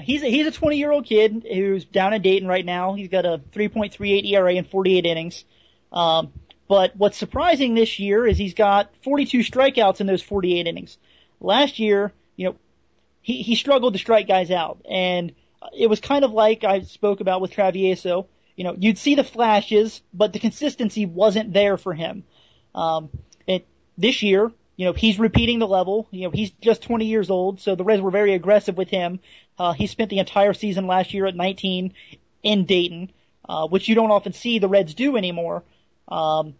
he's 0.00 0.22
a, 0.22 0.26
he's 0.26 0.46
a 0.46 0.50
20 0.50 0.78
year 0.78 0.90
old 0.90 1.06
kid 1.06 1.46
who's 1.50 1.84
down 1.84 2.12
in 2.12 2.22
Dayton 2.22 2.48
right 2.48 2.64
now. 2.64 2.94
He's 2.94 3.08
got 3.08 3.24
a 3.24 3.40
3.38 3.52 4.30
ERA 4.30 4.54
in 4.54 4.64
48 4.64 5.06
innings. 5.06 5.44
Um, 5.92 6.32
but 6.68 6.96
what's 6.96 7.16
surprising 7.16 7.74
this 7.74 7.98
year 7.98 8.26
is 8.26 8.38
he's 8.38 8.54
got 8.54 8.90
42 9.02 9.40
strikeouts 9.40 10.00
in 10.00 10.06
those 10.06 10.22
48 10.22 10.66
innings. 10.66 10.96
Last 11.40 11.78
year, 11.78 12.12
you 12.36 12.46
know, 12.46 12.56
he, 13.22 13.42
he 13.42 13.54
struggled 13.54 13.92
to 13.92 13.98
strike 13.98 14.26
guys 14.26 14.50
out. 14.50 14.78
And 14.88 15.32
it 15.76 15.88
was 15.88 16.00
kind 16.00 16.24
of 16.24 16.32
like 16.32 16.64
I 16.64 16.82
spoke 16.82 17.20
about 17.20 17.40
with 17.40 17.52
Travieso. 17.52 18.26
You 18.56 18.64
know, 18.64 18.76
you'd 18.78 18.98
see 18.98 19.14
the 19.14 19.24
flashes, 19.24 20.02
but 20.12 20.32
the 20.32 20.38
consistency 20.38 21.06
wasn't 21.06 21.52
there 21.52 21.76
for 21.76 21.92
him. 21.92 22.24
Um, 22.74 23.10
it, 23.46 23.66
this 23.98 24.22
year, 24.22 24.52
you 24.76 24.86
know, 24.86 24.92
he's 24.92 25.18
repeating 25.18 25.58
the 25.58 25.66
level. 25.66 26.08
You 26.10 26.24
know, 26.24 26.30
he's 26.30 26.50
just 26.60 26.82
20 26.82 27.06
years 27.06 27.30
old, 27.30 27.60
so 27.60 27.74
the 27.74 27.84
Reds 27.84 28.02
were 28.02 28.10
very 28.10 28.34
aggressive 28.34 28.76
with 28.76 28.88
him. 28.88 29.20
Uh, 29.58 29.72
he 29.72 29.86
spent 29.86 30.10
the 30.10 30.18
entire 30.18 30.52
season 30.52 30.86
last 30.86 31.14
year 31.14 31.26
at 31.26 31.36
19 31.36 31.92
in 32.42 32.64
Dayton, 32.64 33.10
uh, 33.48 33.66
which 33.68 33.88
you 33.88 33.94
don't 33.94 34.10
often 34.10 34.32
see 34.32 34.58
the 34.58 34.68
Reds 34.68 34.94
do 34.94 35.16
anymore. 35.16 35.62
Um, 36.08 36.54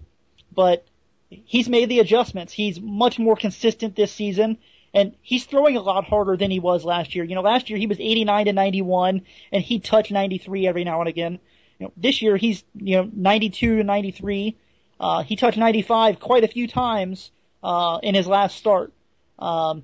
but 0.52 0.86
he's 1.28 1.68
made 1.68 1.88
the 1.88 2.00
adjustments. 2.00 2.52
He's 2.52 2.80
much 2.80 3.18
more 3.18 3.36
consistent 3.36 3.96
this 3.96 4.12
season, 4.12 4.58
and 4.92 5.14
he's 5.22 5.44
throwing 5.44 5.76
a 5.76 5.82
lot 5.82 6.04
harder 6.04 6.36
than 6.36 6.50
he 6.50 6.60
was 6.60 6.84
last 6.84 7.14
year. 7.14 7.24
You 7.24 7.34
know, 7.34 7.42
last 7.42 7.68
year 7.68 7.78
he 7.78 7.86
was 7.86 7.98
89 7.98 8.46
to 8.46 8.52
91, 8.52 9.22
and 9.52 9.62
he 9.62 9.80
touched 9.80 10.12
93 10.12 10.66
every 10.66 10.84
now 10.84 11.00
and 11.00 11.08
again. 11.08 11.38
You 11.78 11.86
know, 11.86 11.92
this 11.96 12.22
year 12.22 12.36
he's 12.36 12.64
you 12.74 12.96
know 12.96 13.10
92 13.12 13.78
to 13.78 13.84
93. 13.84 14.56
Uh, 15.00 15.22
he 15.24 15.36
touched 15.36 15.58
95 15.58 16.20
quite 16.20 16.44
a 16.44 16.48
few 16.48 16.68
times 16.68 17.32
uh, 17.62 17.98
in 18.02 18.14
his 18.14 18.26
last 18.26 18.56
start. 18.56 18.92
Um, 19.38 19.82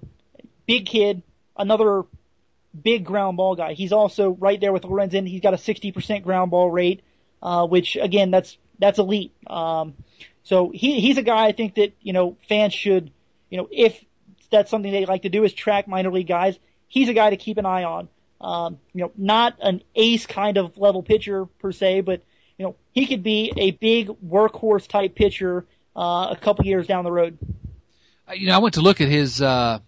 big 0.66 0.86
kid, 0.86 1.22
another 1.56 2.04
big 2.80 3.04
ground 3.04 3.36
ball 3.36 3.56
guy. 3.56 3.74
He's 3.74 3.92
also 3.92 4.30
right 4.30 4.60
there 4.60 4.72
with 4.72 4.82
Lorenzen. 4.82 5.28
He's 5.28 5.40
got 5.40 5.54
a 5.54 5.58
60% 5.58 6.22
ground 6.22 6.50
ball 6.50 6.70
rate, 6.70 7.02
uh, 7.42 7.66
which 7.66 7.96
again, 7.96 8.30
that's 8.30 8.56
that's 8.78 8.98
elite. 8.98 9.32
Um, 9.46 9.94
so 10.42 10.70
he 10.70 11.00
he's 11.00 11.18
a 11.18 11.22
guy 11.22 11.46
I 11.46 11.52
think 11.52 11.74
that 11.74 11.92
you 12.00 12.12
know 12.12 12.36
fans 12.48 12.74
should, 12.74 13.10
you 13.50 13.58
know, 13.58 13.68
if 13.70 14.02
that's 14.50 14.70
something 14.70 14.90
they 14.90 15.06
like 15.06 15.22
to 15.22 15.28
do 15.28 15.44
is 15.44 15.52
track 15.52 15.88
minor 15.88 16.10
league 16.10 16.26
guys. 16.26 16.58
He's 16.88 17.08
a 17.08 17.14
guy 17.14 17.30
to 17.30 17.36
keep 17.36 17.56
an 17.58 17.66
eye 17.66 17.84
on. 17.84 18.08
Um, 18.40 18.78
you 18.94 19.02
know, 19.02 19.12
not 19.16 19.56
an 19.60 19.82
ace 19.94 20.26
kind 20.26 20.56
of 20.56 20.76
level 20.78 21.02
pitcher 21.02 21.46
per 21.46 21.72
se, 21.72 22.00
but 22.00 22.22
you 22.58 22.64
know 22.64 22.76
he 22.92 23.06
could 23.06 23.22
be 23.22 23.52
a 23.56 23.70
big 23.72 24.08
workhorse 24.26 24.88
type 24.88 25.14
pitcher 25.14 25.66
uh, 25.94 26.28
a 26.30 26.38
couple 26.40 26.64
years 26.64 26.86
down 26.86 27.04
the 27.04 27.12
road. 27.12 27.38
Uh, 28.28 28.32
you 28.32 28.46
know, 28.46 28.54
I 28.54 28.58
went 28.58 28.74
to 28.74 28.80
look 28.80 29.00
at 29.00 29.08
his 29.08 29.42
uh, 29.42 29.80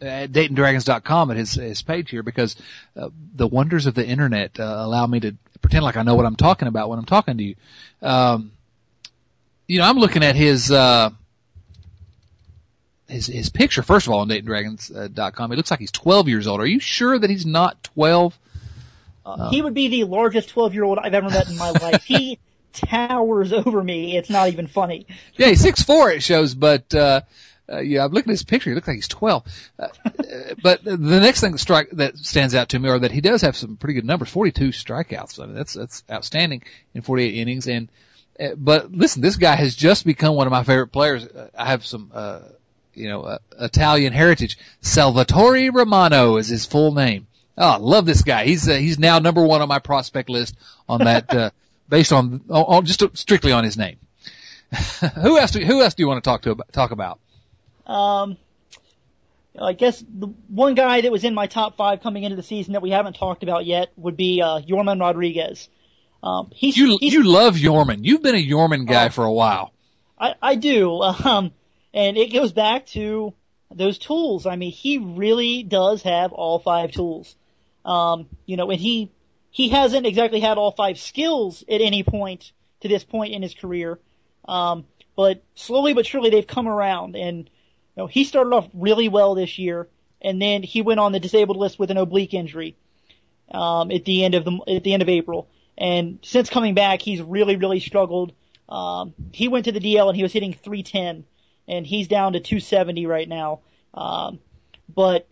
at 0.00 0.32
DaytonDragons.com 0.32 1.30
at 1.30 1.36
his 1.36 1.54
his 1.54 1.82
page 1.82 2.10
here 2.10 2.22
because 2.22 2.56
uh, 2.96 3.08
the 3.34 3.46
wonders 3.46 3.86
of 3.86 3.94
the 3.94 4.06
internet 4.06 4.58
uh, 4.60 4.62
allow 4.64 5.06
me 5.06 5.20
to 5.20 5.34
pretend 5.60 5.84
like 5.84 5.96
I 5.96 6.02
know 6.02 6.14
what 6.14 6.26
I'm 6.26 6.36
talking 6.36 6.68
about 6.68 6.88
when 6.88 6.98
I'm 6.98 7.04
talking 7.06 7.38
to 7.38 7.44
you. 7.44 7.56
Um, 8.02 8.52
you 9.66 9.78
know, 9.78 9.84
I'm 9.84 9.98
looking 9.98 10.22
at 10.22 10.36
his, 10.36 10.70
uh, 10.70 11.10
his, 13.08 13.26
his 13.26 13.48
picture, 13.48 13.82
first 13.82 14.06
of 14.06 14.12
all, 14.12 14.20
on 14.20 14.28
DaytonDragons.com. 14.28 15.52
It 15.52 15.56
looks 15.56 15.70
like 15.70 15.80
he's 15.80 15.90
12 15.90 16.28
years 16.28 16.46
old. 16.46 16.60
Are 16.60 16.66
you 16.66 16.80
sure 16.80 17.18
that 17.18 17.28
he's 17.28 17.46
not 17.46 17.82
12? 17.84 18.38
Uh, 19.24 19.50
he 19.50 19.60
would 19.60 19.74
be 19.74 19.88
the 19.88 20.04
largest 20.04 20.50
12 20.50 20.74
year 20.74 20.84
old 20.84 20.98
I've 20.98 21.14
ever 21.14 21.28
met 21.28 21.48
in 21.48 21.56
my 21.56 21.70
life. 21.70 22.04
He 22.04 22.38
towers 22.72 23.52
over 23.52 23.82
me. 23.82 24.16
It's 24.16 24.30
not 24.30 24.48
even 24.48 24.68
funny. 24.68 25.06
Yeah, 25.36 25.48
he's 25.48 25.64
6'4 25.64 26.16
it 26.16 26.22
shows, 26.22 26.54
but, 26.54 26.94
uh, 27.68 27.76
uh, 27.76 27.80
yeah, 27.80 28.04
I'm 28.04 28.12
looking 28.12 28.30
at 28.30 28.34
his 28.34 28.44
picture. 28.44 28.70
He 28.70 28.74
looks 28.74 28.88
like 28.88 28.96
he's 28.96 29.08
12. 29.08 29.44
Uh, 29.78 29.88
but 30.62 30.84
the 30.84 30.96
next 30.96 31.40
thing 31.40 31.52
that 31.52 31.58
strike 31.58 31.90
that 31.92 32.16
stands 32.18 32.54
out 32.54 32.70
to 32.70 32.78
me 32.78 32.88
are 32.88 32.98
that 32.98 33.12
he 33.12 33.20
does 33.20 33.42
have 33.42 33.56
some 33.56 33.76
pretty 33.76 33.94
good 33.94 34.04
numbers. 34.04 34.28
42 34.28 34.68
strikeouts. 34.68 35.42
I 35.42 35.46
mean, 35.46 35.54
that's 35.54 35.74
that's 35.74 36.04
outstanding 36.10 36.62
in 36.94 37.02
48 37.02 37.34
innings. 37.34 37.66
And 37.66 37.88
uh, 38.38 38.54
but 38.56 38.92
listen, 38.92 39.22
this 39.22 39.36
guy 39.36 39.54
has 39.54 39.74
just 39.74 40.04
become 40.04 40.34
one 40.34 40.46
of 40.46 40.50
my 40.50 40.62
favorite 40.62 40.88
players. 40.88 41.24
Uh, 41.26 41.48
I 41.56 41.66
have 41.66 41.84
some, 41.84 42.10
uh, 42.14 42.40
you 42.94 43.08
know, 43.08 43.22
uh, 43.22 43.38
Italian 43.58 44.12
heritage. 44.12 44.58
Salvatore 44.80 45.70
Romano 45.70 46.36
is 46.36 46.48
his 46.48 46.66
full 46.66 46.92
name. 46.94 47.26
Oh, 47.58 47.70
I 47.70 47.76
love 47.76 48.04
this 48.04 48.22
guy. 48.22 48.44
He's 48.44 48.68
uh, 48.68 48.74
he's 48.74 48.98
now 48.98 49.18
number 49.18 49.44
one 49.44 49.62
on 49.62 49.68
my 49.68 49.78
prospect 49.78 50.28
list 50.28 50.56
on 50.88 51.04
that, 51.04 51.34
uh, 51.34 51.50
based 51.88 52.12
on, 52.12 52.42
on 52.50 52.84
just 52.84 53.02
strictly 53.16 53.52
on 53.52 53.64
his 53.64 53.78
name. 53.78 53.96
who 55.22 55.38
else? 55.38 55.52
Do, 55.52 55.64
who 55.64 55.82
else 55.82 55.94
do 55.94 56.02
you 56.02 56.08
want 56.08 56.22
to 56.22 56.28
talk 56.28 56.42
to 56.42 56.56
talk 56.72 56.90
about? 56.90 57.20
Um, 57.86 58.36
I 59.60 59.72
guess 59.72 60.04
the 60.06 60.28
one 60.48 60.74
guy 60.74 61.00
that 61.00 61.10
was 61.10 61.24
in 61.24 61.34
my 61.34 61.46
top 61.46 61.76
five 61.76 62.02
coming 62.02 62.24
into 62.24 62.36
the 62.36 62.42
season 62.42 62.74
that 62.74 62.82
we 62.82 62.90
haven't 62.90 63.16
talked 63.16 63.42
about 63.42 63.64
yet 63.64 63.90
would 63.96 64.16
be 64.16 64.42
uh, 64.42 64.60
Yorman 64.60 65.00
Rodriguez. 65.00 65.68
Um, 66.22 66.50
he's, 66.52 66.76
you 66.76 66.98
he's, 67.00 67.14
you 67.14 67.22
love 67.22 67.56
Yorman. 67.56 68.00
You've 68.02 68.22
been 68.22 68.34
a 68.34 68.44
Yorman 68.44 68.86
guy 68.86 69.06
uh, 69.06 69.08
for 69.10 69.24
a 69.24 69.32
while. 69.32 69.72
I 70.18 70.34
I 70.42 70.54
do. 70.56 71.02
Um, 71.24 71.52
and 71.94 72.18
it 72.18 72.30
goes 72.30 72.52
back 72.52 72.86
to 72.88 73.32
those 73.74 73.96
tools. 73.96 74.46
I 74.46 74.56
mean, 74.56 74.70
he 74.70 74.98
really 74.98 75.62
does 75.62 76.02
have 76.02 76.32
all 76.32 76.58
five 76.58 76.92
tools. 76.92 77.34
Um, 77.86 78.28
you 78.44 78.56
know, 78.56 78.70
and 78.70 78.80
he 78.80 79.10
he 79.50 79.70
hasn't 79.70 80.06
exactly 80.06 80.40
had 80.40 80.58
all 80.58 80.72
five 80.72 80.98
skills 80.98 81.64
at 81.68 81.80
any 81.80 82.02
point 82.02 82.52
to 82.80 82.88
this 82.88 83.04
point 83.04 83.32
in 83.32 83.42
his 83.42 83.54
career. 83.54 83.98
Um, 84.46 84.84
but 85.16 85.42
slowly 85.54 85.94
but 85.94 86.06
surely 86.06 86.30
they've 86.30 86.46
come 86.46 86.68
around 86.68 87.16
and 87.16 87.48
know, 87.96 88.06
he 88.06 88.24
started 88.24 88.52
off 88.52 88.68
really 88.74 89.08
well 89.08 89.34
this 89.34 89.58
year, 89.58 89.88
and 90.20 90.40
then 90.40 90.62
he 90.62 90.82
went 90.82 91.00
on 91.00 91.12
the 91.12 91.20
disabled 91.20 91.56
list 91.56 91.78
with 91.78 91.90
an 91.90 91.96
oblique 91.96 92.34
injury 92.34 92.76
um, 93.50 93.90
at 93.90 94.04
the 94.04 94.24
end 94.24 94.34
of 94.34 94.44
the 94.44 94.58
at 94.68 94.84
the 94.84 94.92
end 94.92 95.02
of 95.02 95.08
April. 95.08 95.48
And 95.78 96.18
since 96.22 96.48
coming 96.50 96.74
back, 96.74 97.02
he's 97.02 97.20
really 97.20 97.56
really 97.56 97.80
struggled. 97.80 98.32
Um, 98.68 99.14
he 99.32 99.48
went 99.48 99.66
to 99.66 99.72
the 99.72 99.80
DL 99.80 100.08
and 100.08 100.16
he 100.16 100.22
was 100.22 100.32
hitting 100.32 100.52
310, 100.52 101.24
and 101.68 101.86
he's 101.86 102.08
down 102.08 102.32
to 102.32 102.40
270 102.40 103.06
right 103.06 103.28
now. 103.28 103.60
Um, 103.94 104.40
but 104.92 105.28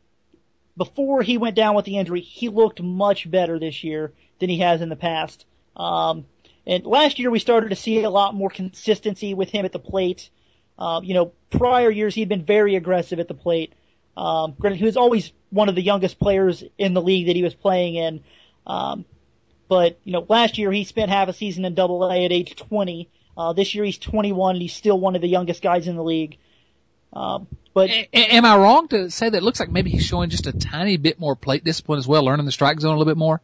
before 0.77 1.23
he 1.23 1.39
went 1.39 1.57
down 1.57 1.75
with 1.75 1.85
the 1.85 1.99
injury, 1.99 2.21
he 2.21 2.49
looked 2.49 2.83
much 2.83 3.31
better 3.31 3.59
this 3.59 3.85
year 3.85 4.13
than 4.39 4.49
he 4.49 4.59
has 4.59 4.81
in 4.81 4.89
the 4.89 4.97
past. 4.97 5.45
Um, 5.77 6.27
and 6.67 6.85
last 6.87 7.19
year 7.19 7.31
we 7.31 7.39
started 7.39 7.71
to 7.71 7.77
see 7.77 8.03
a 8.03 8.11
lot 8.11 8.35
more 8.35 8.51
consistency 8.51 9.35
with 9.35 9.51
him 9.51 9.65
at 9.65 9.73
the 9.73 9.79
plate. 9.79 10.31
Uh, 10.79 11.01
you 11.03 11.15
know, 11.15 11.33
prior 11.51 11.91
years 11.91 12.15
he'd 12.15 12.29
been 12.29 12.45
very 12.45 12.77
aggressive 12.77 13.21
at 13.21 13.29
the 13.29 13.35
plate. 13.35 13.73
Um, 14.17 14.55
granted, 14.59 14.79
he 14.79 14.85
was 14.85 14.97
always 14.97 15.33
one 15.51 15.69
of 15.69 15.75
the 15.75 15.83
youngest 15.83 16.19
players 16.19 16.65
in 16.79 16.95
the 16.95 17.03
league 17.03 17.27
that 17.27 17.37
he 17.37 17.43
was 17.43 17.55
playing 17.55 17.95
in. 17.95 18.25
Um, 18.67 19.05
but 19.69 19.99
you 20.05 20.13
know, 20.13 20.25
last 20.29 20.59
year 20.59 20.71
he 20.73 20.85
spent 20.85 21.11
half 21.11 21.29
a 21.29 21.33
season 21.33 21.65
in 21.65 21.75
Double 21.75 22.05
A 22.05 22.25
at 22.25 22.33
age 22.33 22.57
20. 22.57 23.09
Uh, 23.37 23.53
this 23.53 23.75
year 23.75 23.85
he's 23.85 23.99
21 23.99 24.57
and 24.57 24.63
he's 24.63 24.75
still 24.75 24.99
one 24.99 25.17
of 25.17 25.23
the 25.23 25.29
youngest 25.29 25.63
guys 25.63 25.89
in 25.89 25.97
the 25.97 26.05
league. 26.05 26.39
Um, 27.13 27.47
but 27.73 27.91
a- 27.91 28.09
am 28.13 28.45
I 28.45 28.57
wrong 28.57 28.89
to 28.89 29.11
say 29.11 29.29
that 29.29 29.37
it 29.37 29.43
looks 29.43 29.61
like 29.61 29.71
maybe 29.71 29.91
he's 29.91 30.05
showing 30.05 30.31
just 30.31 30.47
a 30.47 30.53
tiny 30.53 30.97
bit 30.97 31.19
more 31.19 31.35
plate 31.35 31.65
discipline 31.65 31.99
as 31.99 32.07
well, 32.07 32.25
learning 32.25 32.47
the 32.47 32.53
strike 32.53 32.81
zone 32.81 32.95
a 32.95 32.99
little 32.99 33.11
bit 33.11 33.19
more? 33.19 33.41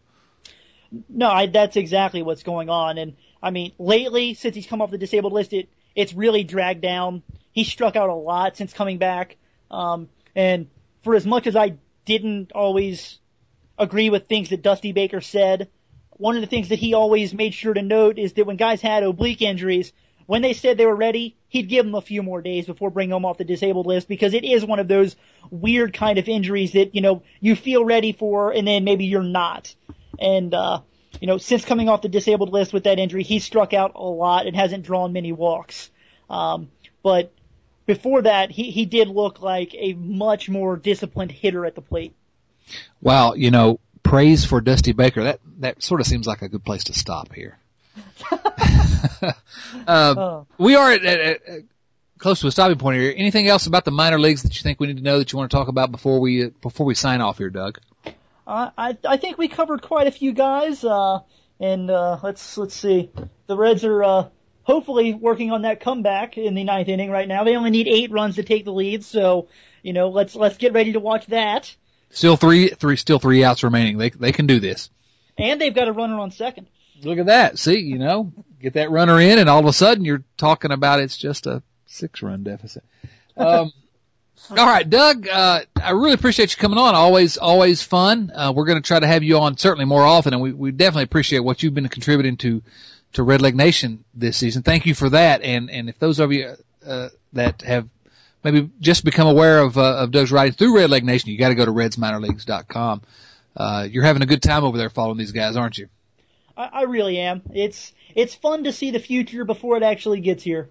No, 1.08 1.28
I, 1.28 1.46
that's 1.46 1.76
exactly 1.76 2.22
what's 2.22 2.42
going 2.42 2.68
on. 2.68 2.98
And 2.98 3.16
I 3.42 3.50
mean, 3.50 3.72
lately 3.78 4.34
since 4.34 4.54
he's 4.54 4.66
come 4.66 4.82
off 4.82 4.90
the 4.90 4.98
disabled 4.98 5.32
list, 5.32 5.52
it 5.52 5.68
it's 5.94 6.14
really 6.14 6.44
dragged 6.44 6.82
down. 6.82 7.22
He 7.52 7.64
struck 7.64 7.96
out 7.96 8.08
a 8.08 8.14
lot 8.14 8.56
since 8.56 8.72
coming 8.72 8.98
back. 8.98 9.36
Um, 9.70 10.08
and 10.34 10.68
for 11.02 11.14
as 11.14 11.26
much 11.26 11.46
as 11.46 11.56
I 11.56 11.76
didn't 12.04 12.52
always 12.52 13.18
agree 13.78 14.10
with 14.10 14.28
things 14.28 14.50
that 14.50 14.62
Dusty 14.62 14.92
Baker 14.92 15.20
said, 15.20 15.68
one 16.10 16.36
of 16.36 16.42
the 16.42 16.46
things 16.46 16.68
that 16.68 16.78
he 16.78 16.94
always 16.94 17.32
made 17.32 17.54
sure 17.54 17.72
to 17.72 17.82
note 17.82 18.18
is 18.18 18.34
that 18.34 18.46
when 18.46 18.56
guys 18.56 18.82
had 18.82 19.02
oblique 19.02 19.42
injuries, 19.42 19.92
when 20.26 20.42
they 20.42 20.52
said 20.52 20.76
they 20.76 20.86
were 20.86 20.94
ready, 20.94 21.36
he'd 21.48 21.68
give 21.68 21.84
them 21.84 21.94
a 21.94 22.00
few 22.00 22.22
more 22.22 22.42
days 22.42 22.66
before 22.66 22.90
bringing 22.90 23.10
them 23.10 23.24
off 23.24 23.38
the 23.38 23.44
disabled 23.44 23.86
list 23.86 24.06
because 24.06 24.34
it 24.34 24.44
is 24.44 24.64
one 24.64 24.78
of 24.78 24.86
those 24.86 25.16
weird 25.50 25.92
kind 25.92 26.18
of 26.18 26.28
injuries 26.28 26.72
that, 26.72 26.94
you 26.94 27.00
know, 27.00 27.22
you 27.40 27.56
feel 27.56 27.84
ready 27.84 28.12
for 28.12 28.52
and 28.52 28.68
then 28.68 28.84
maybe 28.84 29.06
you're 29.06 29.22
not. 29.22 29.74
And, 30.20 30.54
uh, 30.54 30.82
you 31.20 31.26
know, 31.26 31.38
since 31.38 31.64
coming 31.64 31.88
off 31.88 32.02
the 32.02 32.08
disabled 32.08 32.50
list 32.50 32.72
with 32.72 32.84
that 32.84 32.98
injury, 32.98 33.22
he's 33.22 33.44
struck 33.44 33.72
out 33.74 33.92
a 33.94 34.02
lot 34.02 34.46
and 34.46 34.56
hasn't 34.56 34.84
drawn 34.84 35.12
many 35.12 35.32
walks. 35.32 35.90
Um, 36.28 36.70
but 37.02 37.32
before 37.86 38.22
that, 38.22 38.50
he, 38.50 38.70
he 38.70 38.86
did 38.86 39.08
look 39.08 39.42
like 39.42 39.74
a 39.74 39.92
much 39.92 40.48
more 40.48 40.76
disciplined 40.76 41.30
hitter 41.30 41.66
at 41.66 41.74
the 41.74 41.82
plate. 41.82 42.14
Wow, 43.02 43.34
you 43.34 43.50
know, 43.50 43.80
praise 44.02 44.44
for 44.44 44.60
Dusty 44.60 44.92
Baker. 44.92 45.24
That 45.24 45.40
that 45.58 45.82
sort 45.82 46.00
of 46.00 46.06
seems 46.06 46.26
like 46.26 46.42
a 46.42 46.48
good 46.48 46.64
place 46.64 46.84
to 46.84 46.94
stop 46.94 47.32
here. 47.34 47.58
uh, 48.32 49.32
oh. 49.86 50.46
We 50.56 50.76
are 50.76 50.92
at, 50.92 51.04
at, 51.04 51.20
at, 51.20 51.62
close 52.18 52.40
to 52.40 52.46
a 52.46 52.52
stopping 52.52 52.78
point 52.78 53.00
here. 53.00 53.12
Anything 53.14 53.48
else 53.48 53.66
about 53.66 53.84
the 53.84 53.90
minor 53.90 54.20
leagues 54.20 54.42
that 54.42 54.56
you 54.56 54.62
think 54.62 54.78
we 54.78 54.86
need 54.86 54.98
to 54.98 55.02
know 55.02 55.18
that 55.18 55.32
you 55.32 55.38
want 55.38 55.50
to 55.50 55.56
talk 55.56 55.68
about 55.68 55.90
before 55.90 56.20
we 56.20 56.50
before 56.62 56.86
we 56.86 56.94
sign 56.94 57.20
off 57.20 57.38
here, 57.38 57.50
Doug? 57.50 57.80
Uh, 58.50 58.70
I 58.76 58.98
I 59.04 59.16
think 59.16 59.38
we 59.38 59.46
covered 59.46 59.80
quite 59.80 60.08
a 60.08 60.10
few 60.10 60.32
guys, 60.32 60.82
uh, 60.82 61.20
and 61.60 61.88
uh, 61.88 62.18
let's 62.20 62.58
let's 62.58 62.74
see. 62.74 63.08
The 63.46 63.56
Reds 63.56 63.84
are 63.84 64.02
uh, 64.02 64.28
hopefully 64.64 65.14
working 65.14 65.52
on 65.52 65.62
that 65.62 65.78
comeback 65.78 66.36
in 66.36 66.54
the 66.54 66.64
ninth 66.64 66.88
inning 66.88 67.12
right 67.12 67.28
now. 67.28 67.44
They 67.44 67.54
only 67.54 67.70
need 67.70 67.86
eight 67.86 68.10
runs 68.10 68.34
to 68.34 68.42
take 68.42 68.64
the 68.64 68.72
lead, 68.72 69.04
so 69.04 69.46
you 69.84 69.92
know 69.92 70.08
let's 70.08 70.34
let's 70.34 70.56
get 70.56 70.72
ready 70.72 70.94
to 70.94 70.98
watch 70.98 71.26
that. 71.26 71.72
Still 72.10 72.36
three 72.36 72.70
three 72.70 72.96
still 72.96 73.20
three 73.20 73.44
outs 73.44 73.62
remaining. 73.62 73.98
They 73.98 74.10
they 74.10 74.32
can 74.32 74.48
do 74.48 74.58
this. 74.58 74.90
And 75.38 75.60
they've 75.60 75.74
got 75.74 75.86
a 75.86 75.92
runner 75.92 76.18
on 76.18 76.32
second. 76.32 76.66
Look 77.04 77.20
at 77.20 77.26
that. 77.26 77.56
See, 77.56 77.78
you 77.78 77.98
know, 77.98 78.32
get 78.60 78.72
that 78.72 78.90
runner 78.90 79.20
in, 79.20 79.38
and 79.38 79.48
all 79.48 79.60
of 79.60 79.66
a 79.66 79.72
sudden 79.72 80.04
you're 80.04 80.24
talking 80.36 80.72
about 80.72 80.98
it's 80.98 81.16
just 81.16 81.46
a 81.46 81.62
six 81.86 82.20
run 82.20 82.42
deficit. 82.42 82.82
Um, 83.36 83.72
all 84.50 84.66
right, 84.66 84.88
Doug, 84.88 85.28
uh, 85.28 85.60
I 85.80 85.90
really 85.92 86.14
appreciate 86.14 86.52
you 86.52 86.60
coming 86.60 86.78
on. 86.78 86.94
Always, 86.94 87.36
always 87.36 87.82
fun. 87.82 88.32
Uh, 88.34 88.52
we're 88.54 88.64
going 88.64 88.82
to 88.82 88.86
try 88.86 88.98
to 88.98 89.06
have 89.06 89.22
you 89.22 89.38
on 89.38 89.56
certainly 89.56 89.84
more 89.84 90.02
often, 90.02 90.32
and 90.32 90.42
we, 90.42 90.52
we 90.52 90.72
definitely 90.72 91.04
appreciate 91.04 91.40
what 91.40 91.62
you've 91.62 91.74
been 91.74 91.88
contributing 91.88 92.36
to, 92.38 92.62
to 93.12 93.22
Red 93.22 93.42
Leg 93.42 93.54
Nation 93.54 94.04
this 94.14 94.36
season. 94.36 94.62
Thank 94.62 94.86
you 94.86 94.94
for 94.94 95.10
that. 95.10 95.42
And, 95.42 95.70
and 95.70 95.88
if 95.88 95.98
those 95.98 96.18
of 96.18 96.32
you, 96.32 96.56
uh, 96.84 97.10
that 97.32 97.62
have 97.62 97.88
maybe 98.42 98.70
just 98.80 99.04
become 99.04 99.28
aware 99.28 99.60
of, 99.60 99.78
uh, 99.78 99.98
of 99.98 100.10
Doug's 100.10 100.32
writing 100.32 100.54
through 100.54 100.76
Red 100.76 100.90
Leg 100.90 101.04
Nation, 101.04 101.30
you 101.30 101.38
got 101.38 101.50
to 101.50 101.54
go 101.54 101.64
to 101.64 101.72
redsminorleagues.com. 101.72 103.02
Uh, 103.56 103.88
you're 103.90 104.04
having 104.04 104.22
a 104.22 104.26
good 104.26 104.42
time 104.42 104.64
over 104.64 104.78
there 104.78 104.90
following 104.90 105.18
these 105.18 105.32
guys, 105.32 105.56
aren't 105.56 105.78
you? 105.78 105.88
I, 106.56 106.64
I 106.72 106.82
really 106.82 107.18
am. 107.18 107.42
It's, 107.52 107.92
it's 108.14 108.34
fun 108.34 108.64
to 108.64 108.72
see 108.72 108.90
the 108.90 108.98
future 108.98 109.44
before 109.44 109.76
it 109.76 109.82
actually 109.82 110.20
gets 110.20 110.42
here. 110.42 110.68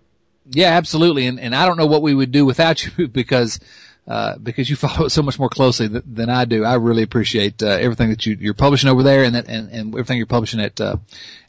Yeah, 0.51 0.69
absolutely. 0.69 1.27
And, 1.27 1.39
and 1.39 1.55
I 1.55 1.65
don't 1.65 1.77
know 1.77 1.85
what 1.85 2.01
we 2.01 2.13
would 2.13 2.31
do 2.31 2.45
without 2.45 2.83
you 2.97 3.07
because, 3.07 3.59
uh, 4.07 4.37
because 4.37 4.69
you 4.69 4.75
follow 4.75 5.05
it 5.05 5.11
so 5.11 5.21
much 5.21 5.37
more 5.37 5.49
closely 5.49 5.89
th- 5.89 6.03
than 6.05 6.29
I 6.29 6.45
do. 6.45 6.63
I 6.63 6.75
really 6.75 7.03
appreciate, 7.03 7.61
uh, 7.61 7.67
everything 7.67 8.09
that 8.09 8.25
you, 8.25 8.37
you're 8.39 8.53
publishing 8.53 8.89
over 8.89 9.03
there 9.03 9.23
and 9.23 9.35
that, 9.35 9.47
and, 9.47 9.69
and 9.71 9.93
everything 9.93 10.17
you're 10.17 10.25
publishing 10.25 10.59
at, 10.59 10.79
uh, 10.81 10.97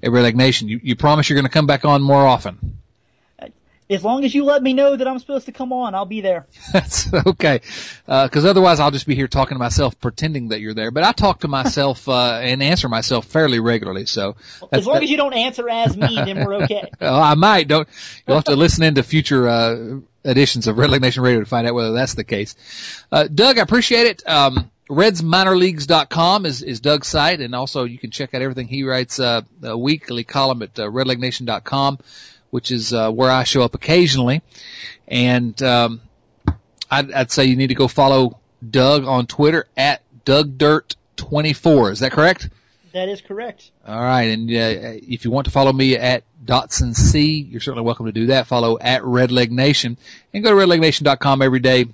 Red 0.03 0.23
Leg 0.23 0.37
Nation. 0.37 0.69
You, 0.69 0.81
you 0.83 0.97
promise 0.97 1.29
you're 1.29 1.37
going 1.37 1.47
to 1.47 1.51
come 1.53 1.67
back 1.67 1.85
on 1.85 2.03
more 2.03 2.27
often 2.27 2.80
as 3.91 4.05
long 4.05 4.25
as 4.25 4.35
you 4.35 4.45
let 4.45 4.63
me 4.63 4.73
know 4.73 4.95
that 4.97 5.07
I'm 5.07 5.19
supposed 5.19 5.47
to 5.47 5.53
come 5.53 5.73
on, 5.73 5.95
I'll 5.95 6.07
be 6.07 6.21
there. 6.21 6.47
That's 6.73 7.13
okay. 7.13 7.61
Uh, 8.07 8.29
cause 8.29 8.45
otherwise 8.45 8.79
I'll 8.79 8.93
just 8.93 9.07
be 9.07 9.17
here 9.17 9.29
talking 9.29 9.57
to 9.57 9.59
myself, 9.59 10.01
pretending 10.01 10.49
that 10.49 10.61
you're 10.61 10.75
there. 10.75 10.91
But 10.91 11.05
I 11.05 11.13
talk 11.13 11.41
to 11.41 11.49
myself, 11.49 12.09
uh, 12.09 12.39
and 12.43 12.63
answer 12.63 12.89
myself 12.89 13.27
fairly 13.27 13.59
regularly. 13.59 14.07
So 14.07 14.37
as 14.73 14.87
long 14.87 15.03
as 15.03 15.11
you 15.11 15.17
don't 15.17 15.35
answer 15.35 15.69
as 15.69 15.97
me, 15.97 16.15
then 16.15 16.45
we're 16.45 16.63
okay. 16.63 16.89
oh, 17.01 17.21
I 17.21 17.35
might. 17.35 17.69
Don't, 17.69 17.89
you'll 18.27 18.37
have 18.37 18.45
to 18.45 18.57
listen 18.57 18.85
into 18.85 19.03
future, 19.03 19.49
uh, 19.49 20.01
editions 20.25 20.67
of 20.67 20.79
Red 20.79 20.91
Leg 20.91 21.01
Nation 21.01 21.23
Radio 21.23 21.41
to 21.41 21.47
find 21.47 21.67
out 21.67 21.75
whether 21.75 21.93
that's 21.93 22.15
the 22.15 22.25
case. 22.25 22.55
Uh, 23.11 23.27
Doug, 23.27 23.59
I 23.59 23.63
appreciate 23.63 24.07
it. 24.07 24.29
Um, 24.29 24.71
RedsMinorLeagues.com 24.89 26.47
is, 26.47 26.63
is 26.63 26.81
Doug's 26.81 27.07
site, 27.07 27.41
and 27.41 27.55
also 27.55 27.85
you 27.85 27.99
can 27.99 28.11
check 28.11 28.35
out 28.35 28.43
everything 28.43 28.69
he 28.69 28.83
writes, 28.83 29.19
uh, 29.19 29.43
a 29.63 29.79
weekly 29.79 30.25
column 30.25 30.63
at 30.63 30.79
uh, 30.79 30.83
RedLegNation.com 30.83 31.99
which 32.51 32.71
is 32.71 32.93
uh, 32.93 33.11
where 33.11 33.31
I 33.31 33.45
show 33.45 33.63
up 33.63 33.75
occasionally. 33.75 34.43
And 35.09 35.61
um, 35.63 36.01
I'd, 36.91 37.13
I'd 37.13 37.31
say 37.31 37.45
you 37.47 37.57
need 37.57 37.69
to 37.69 37.75
go 37.75 37.89
follow 37.89 38.39
Doug 38.69 39.05
on 39.05 39.27
Twitter 39.27 39.67
at 39.77 40.03
DougDirt24. 40.25 41.93
Is 41.93 42.01
that 42.01 42.13
correct? 42.13 42.51
That 42.93 43.09
is 43.09 43.21
correct. 43.21 43.71
All 43.87 44.01
right, 44.01 44.25
and 44.25 44.51
uh, 44.51 44.99
if 45.09 45.25
you 45.25 45.31
want 45.31 45.45
to 45.45 45.53
follow 45.53 45.73
me 45.73 45.97
at 45.97 46.25
Dotson 46.45 46.95
C, 46.95 47.41
you're 47.41 47.61
certainly 47.61 47.85
welcome 47.85 48.07
to 48.07 48.13
do 48.13 48.27
that. 48.27 48.49
Follow 48.49 48.79
at 48.81 49.03
Redleg 49.03 49.51
Nation, 49.51 49.97
and 50.35 50.43
go 50.43 50.51
to 50.51 50.57
RedlegNation.com 50.57 51.41
every 51.41 51.61
day 51.61 51.87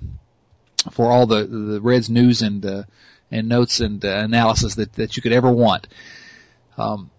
for 0.91 1.11
all 1.11 1.27
the 1.27 1.43
the 1.45 1.81
Reds 1.81 2.09
news 2.09 2.41
and 2.41 2.65
uh, 2.65 2.83
and 3.29 3.47
notes 3.47 3.79
and 3.79 4.03
uh, 4.03 4.09
analysis 4.09 4.75
that 4.75 4.93
that 4.93 5.15
you 5.17 5.21
could 5.21 5.33
ever 5.33 5.51
want. 5.51 5.87
Um, 6.79 7.11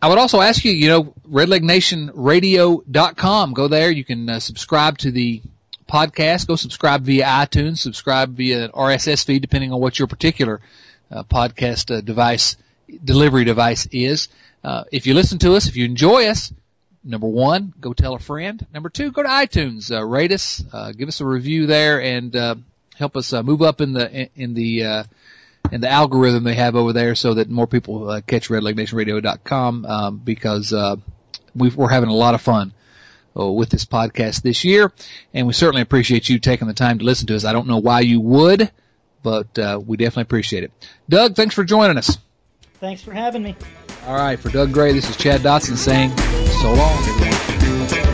I 0.00 0.08
would 0.08 0.18
also 0.18 0.40
ask 0.40 0.64
you, 0.64 0.72
you 0.72 0.88
know, 0.88 1.12
redlegnationradio.com. 1.30 3.54
Go 3.54 3.68
there. 3.68 3.90
You 3.90 4.04
can 4.04 4.28
uh, 4.28 4.40
subscribe 4.40 4.98
to 4.98 5.10
the 5.10 5.40
podcast. 5.88 6.46
Go 6.46 6.56
subscribe 6.56 7.00
via 7.02 7.24
iTunes. 7.24 7.78
Subscribe 7.78 8.36
via 8.36 8.66
an 8.66 8.72
RSS 8.72 9.24
feed, 9.24 9.40
depending 9.40 9.72
on 9.72 9.80
what 9.80 9.98
your 9.98 10.06
particular 10.06 10.60
uh, 11.10 11.22
podcast 11.22 11.96
uh, 11.96 12.02
device 12.02 12.58
delivery 13.04 13.44
device 13.44 13.88
is. 13.90 14.28
Uh, 14.62 14.84
if 14.92 15.06
you 15.06 15.14
listen 15.14 15.38
to 15.38 15.54
us, 15.54 15.66
if 15.66 15.76
you 15.76 15.86
enjoy 15.86 16.26
us, 16.26 16.52
number 17.02 17.26
one, 17.26 17.72
go 17.80 17.94
tell 17.94 18.14
a 18.14 18.18
friend. 18.18 18.66
Number 18.74 18.90
two, 18.90 19.12
go 19.12 19.22
to 19.22 19.28
iTunes, 19.28 19.90
uh, 19.90 20.04
rate 20.04 20.32
us, 20.32 20.62
uh, 20.72 20.92
give 20.92 21.08
us 21.08 21.20
a 21.20 21.24
review 21.24 21.66
there, 21.66 22.02
and 22.02 22.34
help 22.96 23.16
us 23.16 23.32
move 23.32 23.62
up 23.62 23.80
in 23.80 23.94
the 23.94 24.28
in 24.34 24.52
the 24.54 25.06
and 25.72 25.82
the 25.82 25.88
algorithm 25.88 26.44
they 26.44 26.54
have 26.54 26.76
over 26.76 26.92
there 26.92 27.14
so 27.14 27.34
that 27.34 27.48
more 27.48 27.66
people 27.66 28.08
uh, 28.08 28.20
catch 28.20 28.48
redlegnationradio.com 28.48 29.86
um, 29.86 30.18
because 30.18 30.72
uh, 30.72 30.96
we 31.54 31.72
are 31.78 31.88
having 31.88 32.08
a 32.08 32.14
lot 32.14 32.34
of 32.34 32.40
fun 32.40 32.72
uh, 33.38 33.50
with 33.50 33.68
this 33.70 33.84
podcast 33.84 34.42
this 34.42 34.64
year, 34.64 34.92
and 35.34 35.46
we 35.46 35.52
certainly 35.52 35.82
appreciate 35.82 36.28
you 36.28 36.38
taking 36.38 36.68
the 36.68 36.74
time 36.74 36.98
to 36.98 37.04
listen 37.04 37.26
to 37.26 37.36
us. 37.36 37.44
I 37.44 37.52
don't 37.52 37.66
know 37.66 37.78
why 37.78 38.00
you 38.00 38.20
would, 38.20 38.70
but 39.22 39.58
uh, 39.58 39.80
we 39.84 39.96
definitely 39.96 40.22
appreciate 40.22 40.64
it. 40.64 40.72
Doug, 41.08 41.34
thanks 41.34 41.54
for 41.54 41.64
joining 41.64 41.98
us. 41.98 42.18
Thanks 42.74 43.02
for 43.02 43.12
having 43.12 43.42
me. 43.42 43.56
All 44.06 44.16
right, 44.16 44.38
for 44.38 44.50
Doug 44.50 44.72
Gray, 44.72 44.92
this 44.92 45.08
is 45.10 45.16
Chad 45.16 45.40
Dotson 45.40 45.76
saying 45.76 46.16
so 46.60 46.72
long, 46.72 47.02
everyone. 47.08 48.05